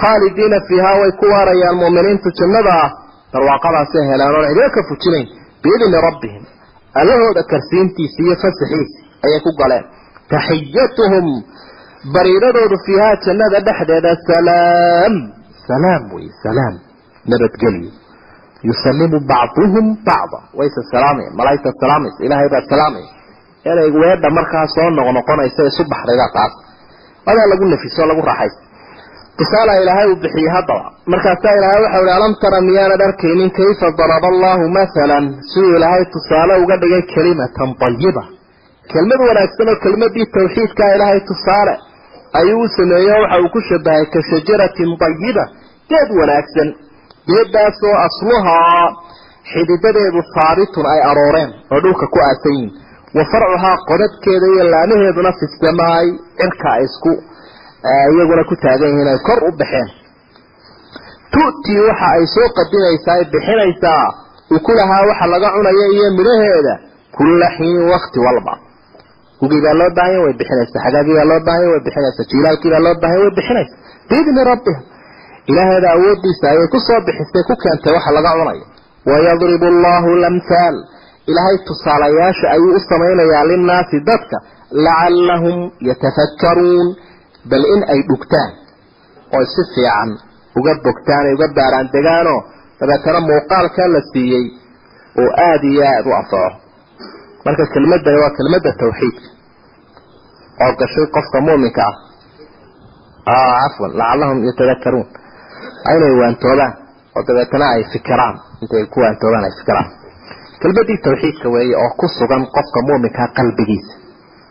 khaalidiina 0.00 0.58
fiihaa 0.68 0.96
way 1.00 1.12
ku 1.20 1.26
waarayaan 1.34 1.76
mu'miniintu 1.82 2.28
jannada 2.40 2.72
ah 2.84 2.90
barwaaqadaasay 3.32 4.04
helaan 4.12 4.34
oon 4.38 4.46
cidina 4.48 4.70
ka 4.76 4.80
fujinayn 4.90 5.26
biidni 5.64 5.98
rabbihim 6.08 6.42
allahooda 7.00 7.42
karsiintiisi 7.52 8.18
iyo 8.26 8.36
fasaxiisi 8.44 8.96
ayay 9.26 9.40
ku 9.46 9.52
galeen 9.60 9.84
taxiyatuhum 10.34 11.26
bariiradoodu 12.14 12.76
fiihaa 12.86 13.14
jannada 13.26 13.58
dhexdeeda 13.68 14.12
salaam 14.30 15.14
salaam 15.68 16.02
wey 16.14 16.26
salaam 16.44 16.74
nabadgelyo 17.32 17.90
yusalimu 18.68 19.18
bacduhum 19.32 19.86
bacda 20.08 20.38
wayse 20.58 20.80
salaamayan 20.92 21.32
malaa'igta 21.40 21.70
salaamaysa 21.82 22.20
ilaahay 22.26 22.48
baa 22.54 22.64
salaamaya 22.72 23.08
inay 23.70 23.88
weedha 24.02 24.28
markaa 24.38 24.66
soo 24.76 24.88
noqnoqonaysa 24.98 25.62
isu 25.70 25.82
baxdaydaa 25.92 26.30
taas 26.36 26.52
adaa 27.30 27.46
lagu 27.52 27.64
nafiso 27.72 28.06
lagu 28.10 28.22
raaxaysa 28.30 28.60
tusaala 29.38 29.72
ilaahay 29.82 30.06
uu 30.12 30.18
bixiyey 30.24 30.50
haddaba 30.56 30.86
markaasaa 31.12 31.54
ilaahay 31.58 31.82
waxau 31.84 32.04
ihi 32.06 32.14
alam 32.18 32.34
tara 32.42 32.58
miyaanad 32.68 33.00
arkaynin 33.08 33.50
kayfa 33.58 33.88
daraba 34.00 34.28
allahu 34.34 34.64
mathalan 34.78 35.24
siduu 35.52 35.72
ilaahay 35.78 36.04
tusaale 36.16 36.54
uga 36.64 36.76
dhigay 36.82 37.02
kalimatan 37.14 37.70
ayiba 37.88 38.24
kelmad 38.92 39.20
wanaagsan 39.28 39.68
oo 39.72 39.76
kelmadii 39.84 40.26
tawxiidkaa 40.36 40.90
ilaahay 40.96 41.20
tusaale 41.30 41.74
ayuu 42.40 42.62
u 42.66 42.68
sameeyo 42.76 43.14
waxa 43.22 43.38
uu 43.42 43.50
ku 43.54 43.60
shabahay 43.68 44.04
ka 44.14 44.20
shajaratin 44.30 44.90
dayiba 45.02 45.44
geed 45.90 46.10
wanaagsan. 46.20 46.68
Geedaasoo 47.30 47.94
asluhaa 48.06 48.86
xididadeedu 49.52 50.20
haabitun 50.34 50.86
ay 50.92 51.00
arooreen 51.10 51.50
oo 51.72 51.80
dhulka 51.84 52.06
ku 52.14 52.18
aasan 52.28 52.54
yihiin 52.58 52.72
wa 53.16 53.24
farcuhaa 53.32 53.76
qodadkeeda 53.90 54.46
iyo 54.54 54.64
laamaheeduna 54.74 55.32
fisamaay 55.40 56.06
cirka 56.40 56.70
isku 56.86 57.12
iyaguna 58.14 58.42
ku 58.50 58.54
taagan 58.64 58.90
yihiin 58.92 59.10
ay 59.12 59.18
kor 59.28 59.40
u 59.48 59.52
baxeen. 59.60 59.88
Tu'tii 61.32 61.80
waxa 61.88 62.06
ay 62.16 62.24
soo 62.34 62.48
qadimaysaa 62.58 63.16
ay 63.18 63.24
bixinaysaa 63.32 64.04
ukulahaa 64.56 65.02
waxa 65.10 65.26
laga 65.34 65.48
cunaya 65.56 65.86
iyo 65.96 66.06
midhaheeda 66.18 66.74
kulla 67.16 67.46
xiin 67.56 67.80
wakti 67.92 68.18
walba 68.26 68.52
gugii 69.44 69.62
baa 69.66 69.74
loo 69.80 69.90
baahanya 69.98 70.20
way 70.24 70.34
bixinaysaa 70.40 70.82
xagaagii 70.86 71.16
baa 71.18 71.28
loo 71.32 71.40
baahanya 71.48 71.70
way 71.74 71.80
bixinaysaa 71.86 72.26
jiilaalkii 72.32 72.70
baa 72.74 72.82
loo 72.86 72.94
baahanya 73.02 73.22
way 73.26 73.32
bixinaysaa. 73.38 73.78
Biidni 74.10 74.42
rabbiha 74.52 74.80
ilaaheeda 75.50 75.88
awoodiisa 75.96 76.44
ayay 76.52 76.68
ku 76.74 76.78
soo 76.88 77.00
bixisay 77.06 77.42
ku 77.48 77.54
keentay 77.62 77.92
waxa 77.96 78.10
laga 78.16 78.30
cunayo. 78.38 78.64
Wayadribu 79.10 79.66
allahu 79.74 80.08
lamhaal 80.24 80.76
ilaahay 81.30 81.56
tusaalayaasha 81.68 82.46
ayuu 82.56 82.72
u 82.78 82.80
samaynayaa 82.90 83.44
linnaasi 83.50 83.96
dadka 84.10 84.36
lacallahum 84.86 85.58
yatafakkaruun. 85.88 86.88
Bal 87.50 87.64
in 87.74 87.80
ay 87.92 88.00
dhugtaan 88.08 88.50
oo 89.36 89.44
si 89.54 89.62
fiican 89.74 90.10
uga 90.58 90.72
bogtaan 90.84 91.24
ay 91.28 91.34
uga 91.36 91.48
baaraan 91.58 91.88
degaanoo 91.94 92.40
dabeetana 92.80 93.20
muuqaalkaa 93.28 93.88
la 93.94 94.00
siiyey 94.12 94.44
oo 95.20 95.28
aada 95.46 95.66
iyo 95.72 95.82
aada 95.90 96.08
u 96.10 96.14
anfaco 96.20 96.56
marka 97.46 97.64
kelmadani 97.74 98.18
waa 98.24 98.32
kelmadda 98.38 98.70
tawxiidka 98.82 99.28
oo 100.62 100.72
gashay 100.80 101.06
qofka 101.14 101.38
mu'minka 101.46 101.82
ah. 101.88 101.94
Cafwan 103.26 103.92
lacallahum 104.00 104.38
yatadakaruun 104.48 105.06
inay 105.94 106.14
waantoobaan 106.20 106.72
oo 107.16 107.22
dabeetana 107.28 107.66
ay 107.74 107.82
fikiraan. 107.92 108.36
Intay 108.62 108.84
ku 108.92 109.00
waantoobaan 109.00 109.44
ay 109.48 109.54
fikiraan. 109.60 109.88
Kelmadii 110.60 110.98
tawxiidka 111.04 111.48
weeye 111.54 111.76
oo 111.82 111.90
ku 112.00 112.06
sugan 112.18 112.42
qofka 112.56 112.80
mu'minkaa 112.88 113.28
qalbigiisa 113.38 113.92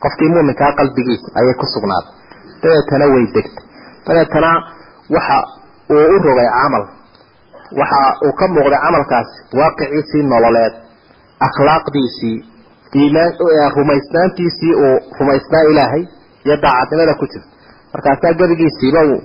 qofkii 0.03 0.29
mu'minkaa 0.35 0.71
qalbigiisa 0.79 1.27
ayay 1.39 1.55
ku 1.61 1.65
sugnaaday 1.73 2.11
dabeetana 2.63 3.05
way 3.13 3.25
degtay. 3.35 3.63
Dabeetana 4.07 4.51
waxa 5.15 5.37
uu 5.93 6.05
u 6.15 6.17
rogay 6.25 6.49
camal. 6.57 6.83
Waxa 7.79 7.99
uu 8.25 8.33
ka 8.39 8.45
muuqday 8.55 8.79
camalkaasi 8.85 9.35
waaqiciisii 9.59 10.23
nololeed 10.31 10.73
akhlaaqdiisii 11.47 12.35
rumaysnaantiisii 13.77 14.73
uu 14.85 14.97
rumaysnaa 15.19 15.63
ilaahay 15.71 16.03
iyo 16.45 16.55
daacadnimada 16.63 17.13
ku 17.19 17.25
jirta 17.31 17.47
markaasaa 17.93 18.33
gebigiisiiba 18.39 19.01
uu 19.11 19.19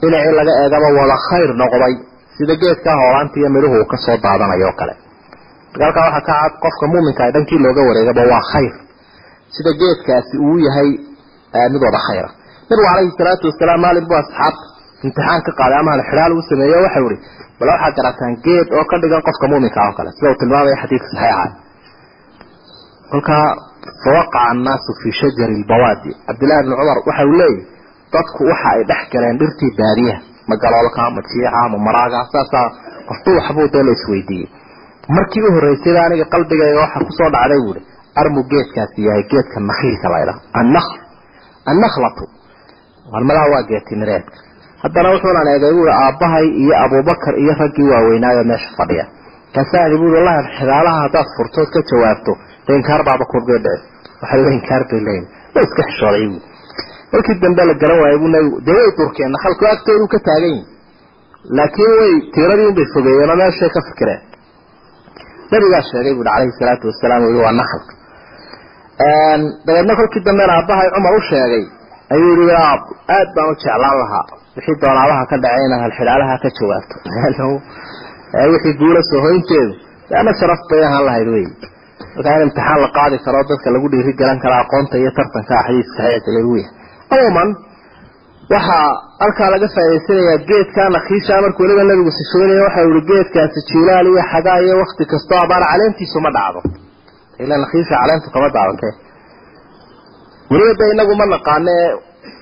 dhinacii 0.00 0.34
laga 0.38 0.52
eegaba 0.62 0.88
wada 1.00 1.16
khayr 1.28 1.50
noqday 1.62 1.94
sida 2.36 2.54
geedka 2.62 2.90
hoolaanta 3.00 3.36
iyo 3.40 3.48
midhuhu 3.56 3.76
uu 3.80 3.88
ka 3.92 3.96
soo 4.04 4.16
daadanayo 4.24 4.66
oo 4.70 4.76
kale. 4.80 4.94
Halkaa 5.84 6.04
waxaa 6.06 6.20
ka 6.28 6.34
cad 6.42 6.52
qofka 6.64 6.84
muuminka 6.92 7.22
a 7.24 7.30
dhankii 7.34 7.58
looga 7.64 7.82
wareegaba 7.88 8.22
waa 8.32 8.44
khayr. 8.52 8.72
Sida 9.54 9.70
geedkaasi 9.80 10.34
uu 10.46 10.56
yahay 10.66 10.90
mid 11.72 11.82
wada 11.86 12.00
khayra 12.06 12.28
nabigu 12.68 12.86
calayhi 12.88 13.12
salaatu 13.18 13.44
wasalaam 13.50 13.80
maalin 13.84 14.06
buu 14.10 14.18
asxaabta 14.22 14.64
imtixaan 15.06 15.40
ka 15.46 15.52
qaaday 15.60 15.78
ama 15.82 15.90
halxidhaal 15.96 16.32
uu 16.36 16.42
sameeyo 16.50 16.78
waxau 16.86 17.06
ihi 17.10 17.18
bal 17.58 17.68
waxaad 17.72 17.94
garataan 17.98 18.34
geed 18.46 18.68
oo 18.78 18.84
ka 18.90 18.96
dhigan 19.02 19.22
qofka 19.28 19.46
muuminka 19.52 19.80
oo 19.88 19.94
kale. 19.98 20.10
Sida 20.16 20.28
uu 20.32 20.38
tilmaamaya 20.40 20.76
xadiidka 20.82 21.08
saxiixa 21.12 21.46
kolkaa 23.14 23.46
fawaqaca 24.04 24.40
annaasu 24.52 24.90
fii 25.02 25.12
shajari 25.20 25.54
lbawaadi 25.62 26.10
cabdillahi 26.26 26.62
bni 26.66 26.74
cumar 26.78 26.98
waxa 27.06 27.24
uu 27.30 27.36
leeyahy 27.40 27.62
dadku 28.14 28.40
waxa 28.50 28.68
ay 28.74 28.82
dhex 28.90 29.02
galeen 29.12 29.36
dhirtii 29.40 29.70
baadiyaha 29.78 30.20
ma 30.48 30.54
galoolka 30.62 31.02
ma 31.16 31.20
jiica 31.30 31.60
ma 31.72 31.78
maraaga 31.86 32.20
saasaa 32.32 32.66
qofba 33.08 33.30
waxbuu 33.38 33.68
dee 33.74 33.82
la 33.88 33.92
isweydiiyey. 33.98 34.48
Markii 35.16 35.42
u 35.46 35.52
horreysayba 35.56 36.00
aniga 36.06 36.24
qalbigayga 36.34 36.80
waxa 36.84 36.98
ku 37.08 37.12
soo 37.18 37.30
dhacday 37.34 37.60
buuhi 37.64 37.80
armu 38.20 38.40
geedkaasi 38.52 39.00
yahay 39.06 39.24
geedka 39.32 39.58
nakhiilka 39.68 40.08
laydhaha 40.14 40.40
annakhl 40.60 40.96
annakhlatu. 41.70 42.24
Warmadaa 43.12 43.46
waa 43.52 43.62
geetimireedka 43.70 44.36
haddana 44.82 45.08
wuxuunan 45.14 45.48
eegay 45.54 45.72
buui 45.78 45.90
aabbahay 46.02 46.46
iyo 46.62 46.74
abubakar 46.84 47.34
iyo 47.42 47.52
raggii 47.60 47.88
waaweynaayo 47.92 48.42
meesha 48.50 48.70
fadhiya. 48.78 49.04
Kaasaani 49.54 49.96
buui 50.00 50.12
wallahi 50.16 50.40
xidaalaha 50.58 50.98
haddaad 51.04 51.28
furtood 51.36 51.68
ka 51.74 51.80
jawaabto 51.90 52.32
dee 52.66 52.76
inkaar 52.80 53.02
baaba 53.08 53.24
kurgee 53.32 53.58
dhici 53.64 53.84
waxaa 54.22 54.52
inkaar 54.58 54.82
bay 54.90 55.00
leeyihiin 55.06 55.26
wa 55.54 55.60
iska 55.66 55.82
xishooday 55.88 56.26
buui 56.28 56.42
markii 57.12 57.40
dambe 57.42 57.62
la 57.68 57.74
garan 57.82 57.98
waayay 58.02 58.18
buu 58.22 58.30
nabigu 58.34 58.60
dee 58.66 58.76
way 58.78 58.90
durkeen 58.98 59.30
nakhalku 59.34 59.64
agtoodu 59.72 60.06
ka 60.14 60.18
taagan 60.28 60.50
yihiin 60.54 60.66
laakiin 61.58 61.92
way 62.00 62.12
tiiradii 62.34 62.68
unbay 62.70 62.86
fogeeyeen 62.94 63.30
oo 63.32 63.36
meeshay 63.42 63.70
ka 63.76 63.80
fikireen. 63.88 64.22
Nabigaa 65.52 65.82
sheegay 65.90 66.14
buui 66.16 66.26
calayhi 66.28 66.56
salaatu 66.60 66.84
wasalaam 66.90 67.22
ui 67.28 67.38
waa 67.44 67.54
nakhalka 67.60 67.92
dabeedna 69.66 69.96
kolkii 69.98 70.24
dambena 70.26 70.52
aabbahay 70.58 70.88
cumar 70.94 71.14
u 71.18 71.20
sheegay 71.30 71.64
ayuu 72.14 72.32
yihi 72.40 72.56
aad 72.62 73.28
baan 73.36 73.48
u 73.52 73.54
jeclaan 73.62 73.96
lahaa. 74.02 74.24
Wixii 74.56 74.80
doonaabaha 74.82 75.24
ka 75.30 75.36
dhacay 75.42 75.64
inaad 75.66 75.82
halxidhaalaha 75.86 76.34
ka 76.42 76.48
jawaabto 76.58 76.96
wixii 78.52 78.74
guula 78.80 79.00
soo 79.10 79.20
hoynteedu 79.26 79.74
ama 80.20 80.32
sharaf 80.40 80.60
bay 80.70 80.82
ahaan 80.88 81.04
lahayd 81.06 81.28
wey 81.34 81.46
markaa 82.16 82.34
in 82.38 82.42
imtixaan 82.46 82.80
la 82.84 82.88
qaadi 82.98 83.16
karo 83.26 83.40
dadka 83.50 83.68
lagu 83.74 83.86
dhiiri 83.92 84.12
galan 84.20 84.38
karo 84.44 84.54
aqoonta 84.64 84.94
iyo 85.02 85.10
tartanka 85.18 85.54
xadiiska 85.66 86.00
saxiixa 86.02 86.30
lagu 86.38 86.52
yahay 86.60 87.48
waxaa 88.52 88.86
halkaa 89.22 89.50
laga 89.54 89.66
faa'idaysanayaa 89.74 90.38
geedka 90.50 90.82
nakhiisha 90.96 91.34
markuu 91.44 91.62
weliba 91.64 91.84
nabigu 91.90 92.10
sifeynaya 92.18 92.62
waxa 92.66 92.80
yihi 92.86 93.00
geedkaasi 93.10 93.60
jilaal 93.70 94.06
iyo 94.12 94.22
xagaa 94.32 94.58
iyo 94.64 94.74
wakti 94.82 95.04
kastoo 95.12 95.38
abaar 95.44 95.62
caleentiisu 95.70 96.18
ma 96.24 96.30
dhacdo. 96.36 96.60
Ila 97.42 97.54
nakhiisha 97.64 97.94
caleentu 98.00 98.28
kama 98.34 98.48
daadante 98.56 98.88
weliba 100.50 100.74
de 100.80 100.84
inagu 100.94 101.14
ma 101.20 101.26
naqaane 101.34 101.76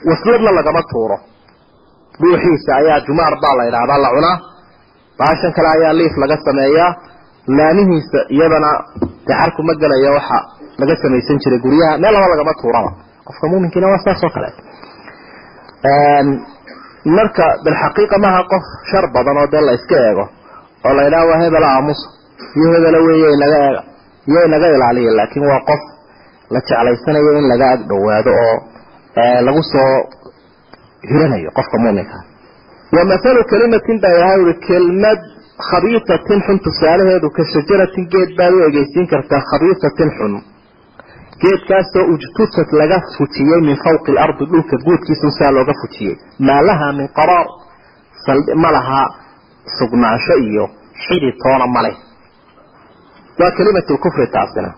wasladna 0.09 0.51
lagama 0.59 0.83
tuuro. 0.91 1.17
Dhuuxiisa 2.21 2.71
ayaa 2.81 2.99
jumaar 3.07 3.35
baa 3.43 3.55
la 3.59 3.65
idhaahdaa 3.71 3.99
la 4.05 4.11
cunaa. 4.17 4.37
Baashan 5.19 5.53
kale 5.57 5.69
ayaa 5.77 5.93
liif 6.01 6.15
laga 6.23 6.37
sameeyaa 6.47 6.91
laamihiisa 7.59 8.19
iyadana 8.35 8.71
daxarku 9.29 9.61
ma 9.69 9.75
gelaya 9.83 10.11
waxa 10.17 10.39
laga 10.81 10.95
samaysan 11.03 11.39
jiray 11.43 11.59
guryaha. 11.65 11.99
Meel 12.03 12.13
laba 12.15 12.29
lagama 12.33 12.53
tuuraba. 12.61 12.91
Qofka 13.27 13.47
muuminkiina 13.51 13.87
waa 13.93 13.99
saas 14.05 14.23
oo 14.25 14.31
kale. 14.37 14.49
Marka 17.17 17.45
bilxaqiiqa 17.65 18.17
maaha 18.25 18.43
qof 18.53 18.65
shar 18.91 19.05
badan 19.15 19.37
oo 19.43 19.47
dee 19.53 19.61
la 19.67 19.73
iska 19.79 19.97
eego 20.09 20.25
oo 20.87 20.93
la 20.97 21.03
idhaha 21.09 21.27
waa 21.31 21.41
hebela 21.43 21.69
aamusa 21.77 22.07
iyo 22.59 22.69
hebela 22.75 22.99
weeye 23.07 23.29
inaga 23.37 23.59
eega 23.67 23.83
iyo 24.31 24.41
inaga 24.49 24.67
ilaaliya 24.77 25.13
laakiin 25.19 25.45
waa 25.51 25.61
qof 25.69 25.83
la 26.55 26.61
jeclaysanayo 26.69 27.31
in 27.41 27.47
laga 27.53 27.67
ag 27.75 27.81
dhowaado 27.91 28.31
oo 28.45 28.57
lagu 29.47 29.63
soo 29.73 29.93
hiranayo 31.11 31.51
qofka 31.59 31.77
muuminka. 31.83 32.17
Wa 32.97 33.03
mathalu 33.11 33.41
kalimatin 33.51 33.97
baa 34.03 34.13
ilahay 34.17 34.39
uri 34.45 34.55
kelmad 34.67 35.21
khabiisatin 35.59 36.41
xun 36.47 36.59
tusaalaheedu 36.65 37.31
ka 37.31 37.43
geed 38.13 38.31
baad 38.39 38.53
u 38.55 38.61
egeysiin 38.69 39.07
kartaa 39.13 39.41
khabiisatin 39.51 40.11
xun. 40.19 40.35
Geedkaasoo 41.43 42.05
ujtusad 42.13 42.71
laga 42.81 42.99
fujiyey 43.17 43.61
min 43.69 43.77
fawqi 43.85 44.11
alardi 44.13 44.45
dhulka 44.53 44.77
guudkiisa 44.85 45.31
saa 45.39 45.51
looga 45.57 45.75
fujiyey 45.83 46.17
maa 46.47 46.61
lahaa 46.69 46.93
min 46.93 47.09
qaraar 47.19 47.47
ma 48.63 48.73
laha 48.77 49.01
sugnaansho 49.79 50.35
iyo 50.49 50.65
xidi 51.05 51.31
maleh 51.75 51.97
waa 53.39 53.51
kelimatu 53.57 53.99
kufri 53.99 54.27
taasina. 54.27 54.71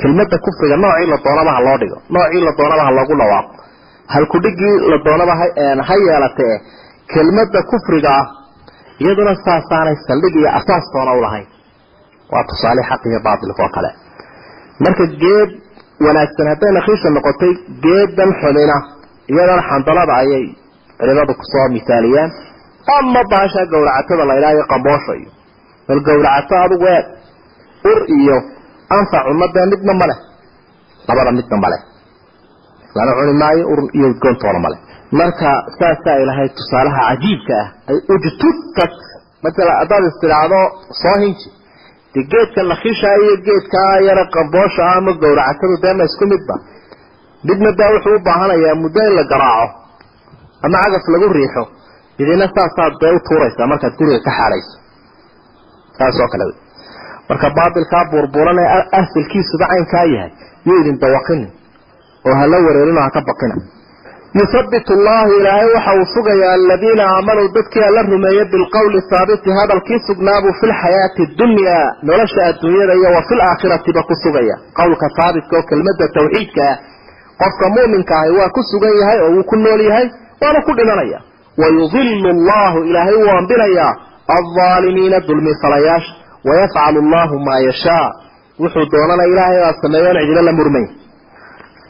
Kelmada 0.00 0.38
kufriga 0.38 0.76
noocii 0.76 1.06
la 1.06 1.18
doonaba 1.24 1.60
loo 1.60 1.78
dhigo 1.78 1.98
noocii 2.10 2.44
la 2.46 2.52
doonaba 2.58 2.84
ha 2.86 2.90
dhawaaqo 3.20 3.54
halkudhigii 4.14 4.76
la 4.90 4.98
doonaba 5.04 5.34
ha 5.88 5.94
yeelatee 6.06 6.54
kelmada 7.12 7.62
kufriga 7.70 8.10
ah 8.20 8.43
iyaduna 9.02 9.32
saasaanay 9.46 9.96
saldhig 10.08 10.34
iyo 10.40 10.50
asaas 10.58 10.84
toona 10.94 11.12
ulahayn 11.18 11.46
waa 12.32 12.44
tusaale 12.50 12.82
xaq 12.90 13.02
iyo 13.10 13.20
baatilka 13.26 13.62
oo 13.66 13.72
kale. 13.76 13.90
Marka 14.84 15.04
geed 15.22 15.50
wanaagsan 16.04 16.46
hadday 16.52 16.72
nakhiisha 16.78 17.08
noqotay 17.16 17.52
geedan 17.84 18.30
xumina 18.40 18.76
iyadana 19.32 19.62
xandalada 19.70 20.14
ayay 20.22 20.44
culimadu 20.98 21.32
ku 21.40 21.44
soo 21.52 21.66
misaaliyaan. 21.76 22.30
Ama 22.96 23.20
baasha 23.32 23.60
gawracatada 23.72 24.24
la 24.28 24.34
idhaha 24.38 24.52
iyo 24.56 24.64
qamboosha 24.72 25.12
iyo 25.20 25.30
bal 25.88 26.00
gawracato 26.08 26.54
adugu 26.64 26.86
eeg 26.96 27.06
ur 27.90 27.98
iyo 28.18 28.36
anfac 28.96 29.24
ummadee 29.32 29.66
midna 29.72 29.92
maleh 30.00 30.18
labada 31.08 31.30
midna 31.38 31.56
maleh 31.64 31.80
lana 32.96 33.12
cuni 33.18 33.32
maayo 33.42 33.64
ur 33.72 33.80
iyo 33.96 34.06
udgoontoona 34.12 34.58
maleh 34.66 34.78
marka 35.20 35.50
saasaa 35.78 36.16
ilahay 36.22 36.48
tusaalaha 36.58 37.00
cajiibka 37.08 37.56
ah 37.62 38.88
masala 39.44 39.72
haddaad 39.80 40.04
istidhaahdo 40.10 40.60
soo 41.02 41.16
hinji. 41.22 41.48
De 42.14 42.20
geedka 42.32 42.60
nakhiisha 42.70 43.08
iyo 43.22 43.34
geedkaa 43.46 43.92
yara 44.08 44.24
qamboosha 44.36 44.82
ah 44.90 44.96
ama 45.00 45.12
gawracatadu 45.22 45.76
dee 45.84 45.94
ma 45.98 46.04
isku 46.10 46.24
midba 46.32 46.54
midna 47.48 47.70
daa 47.80 47.90
wuxuu 47.94 48.14
u 48.18 48.20
baahanayaa 48.28 48.74
muddo 48.82 49.00
in 49.08 49.14
la 49.18 49.24
garaaco 49.32 49.66
ama 50.66 50.76
cagaf 50.84 51.04
lagu 51.14 51.26
riixo 51.38 51.62
idina 52.22 52.46
saasaad 52.56 52.94
dee 53.02 53.12
u 53.16 53.20
tuuraysaa 53.28 53.66
markaad 53.72 53.94
guriga 53.98 54.20
ka 54.26 54.32
xaadhayso 54.38 54.74
saas 55.98 56.16
oo 56.24 56.28
kale. 56.32 56.44
Marka 57.28 57.46
baatilkaa 57.58 58.04
buurbuuran 58.12 58.58
ee 58.64 58.80
asilkiisuba 59.00 59.66
caynkaa 59.72 60.06
yahay 60.14 60.30
yuu 60.66 60.78
idin 60.82 60.96
dawaqinin 61.04 61.50
oo 62.26 62.34
hala 62.40 62.56
wareerino 62.66 63.00
haka 63.06 63.20
baqina 63.28 63.56
yuthabitu 64.38 64.92
allahu 64.98 65.30
ilaahay 65.38 65.68
waxa 65.74 65.92
uu 65.98 66.06
sugayaa 66.14 66.52
aladiina 66.58 67.04
aamanuu 67.16 67.48
dadkii 67.56 67.84
alla 67.88 68.02
rumeeyey 68.12 68.44
bilqowli 68.54 69.00
haabiti 69.10 69.50
hadalkii 69.58 69.98
sugnaabuu 70.08 70.54
fi 70.60 70.66
lxayaati 70.72 71.22
dunyaa 71.40 71.84
nolosha 72.08 72.40
adduunyada 72.50 72.94
iyo 73.00 73.10
wa 73.16 73.22
fi 73.28 73.34
laakhiratiba 73.40 74.02
ku 74.08 74.14
sugaya. 74.22 74.56
Qowlka 74.78 75.06
haabitka 75.18 75.54
oo 75.58 75.62
kelmada 75.70 76.06
tawxiidka 76.16 76.62
ah 76.70 76.76
qofka 77.42 77.66
mu'minka 77.76 78.14
ahi 78.22 78.32
waa 78.38 78.50
ku 78.56 78.60
sugan 78.70 78.94
yahay 79.00 79.18
oo 79.24 79.30
wuu 79.36 79.44
ku 79.50 79.56
nool 79.64 79.80
yahay 79.88 80.06
waana 80.42 80.60
ku 80.66 80.72
dhimanaya. 80.78 81.18
Wayudilu 81.60 82.28
allahu 82.36 82.78
ilaahay 82.88 83.16
wuu 83.22 83.32
ambinayaa 83.38 83.92
alظaalimiina 84.36 85.18
dulmi 85.28 85.52
falayaasha 85.62 86.12
wayafcalu 86.48 86.98
allahu 87.04 87.34
maa 87.46 87.60
yashaa. 87.68 88.08
Wuxuu 88.62 88.86
doonana 88.92 89.24
ilaahay 89.32 89.58
baa 89.64 89.74
sameeyoon 89.82 90.16
cidilo 90.20 90.42
la 90.48 90.52
murmay 90.58 90.86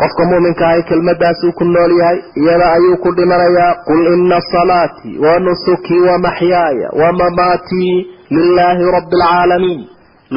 qofka 0.00 0.24
muminka 0.30 0.64
ahi 0.68 0.82
kelmadaasuu 0.90 1.52
ku 1.58 1.64
nool 1.74 1.92
yahay 2.00 2.18
iyada 2.42 2.66
ayuu 2.76 2.96
ku 3.04 3.08
dhimanayaa 3.18 3.72
qul 3.88 4.02
ina 4.14 4.38
salaatii 4.52 5.14
wa 5.24 5.32
nusukii 5.46 6.00
wa 6.08 6.18
maxyaaya 6.26 6.88
wa 7.00 7.08
mamaatii 7.20 7.94
lilaahi 8.36 8.84
rabi 8.96 9.16
alcaalamiin 9.22 9.82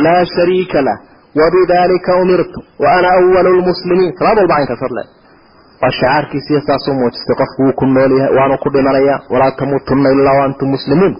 laa 0.05 0.25
shariika 0.35 0.81
lah 0.87 0.97
wabidalika 1.39 2.15
umirtu 2.23 2.59
wa 2.83 2.91
ana 2.97 3.07
awalu 3.17 3.49
lmuslimiin 3.59 4.11
salaad 4.19 4.37
walba 4.41 4.55
caynkaas 4.55 4.79
hadle 4.85 5.03
waa 5.81 5.91
shacaarkiisiiyo 5.99 6.61
saasuu 6.67 6.93
muujistay 6.99 7.35
qofku 7.41 7.61
wuu 7.63 7.73
ku 7.79 7.85
nool 7.95 8.11
yahay 8.19 8.35
waanu 8.37 8.57
ku 8.63 8.69
dhimanayaa 8.75 9.19
walaa 9.33 9.51
tamuutunna 9.59 10.09
ilaa 10.17 10.37
waantum 10.39 10.69
muslimuun 10.75 11.13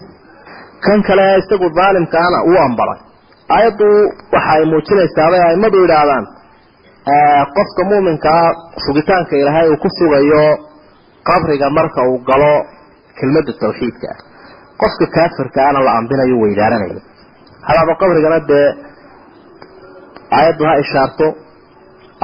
kan 0.86 1.02
kale 1.08 1.24
isagu 1.40 1.68
daalimkaana 1.78 2.38
wuu 2.48 2.58
ambalay. 2.66 2.98
Aayaddu 3.54 3.86
waxa 4.32 4.50
ay 4.56 4.64
muujinaysaabay 4.72 5.40
aimadu 5.48 5.78
yidhaahdaan 5.82 6.24
qofka 7.56 7.82
muminkaa 7.90 8.54
sugitaanka 8.86 9.36
ilaahay 9.36 9.68
uu 9.70 9.76
ku 9.76 9.88
sugayo 9.98 10.44
qabriga 11.28 11.70
marka 11.70 12.00
uu 12.10 12.18
galo 12.28 12.54
kelmada 13.18 13.52
tawxiidka. 13.60 14.08
Ah 14.12 14.18
qofka 14.80 15.06
kaafirkaana 15.16 15.80
la 15.86 15.92
ambinayo 15.98 16.36
weydaaranayo 16.42 17.00
hadaaba 17.68 17.94
qabrigana 18.00 18.40
dee 18.50 18.68
aayaddu 20.36 20.64
ha 20.68 20.74
ishaarto. 20.84 21.26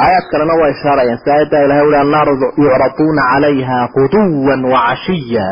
Aayaad 0.03 0.26
kalena 0.30 0.55
waa 0.61 0.68
ishaarayaan 0.74 1.18
si 1.24 1.30
aayadda 1.30 1.64
ilahay 1.64 1.87
ui 1.89 1.97
annaaru 1.97 2.32
yucraduuna 2.64 3.22
calayha 3.32 3.89
quduwa 3.97 4.55
wacashiya 4.74 5.49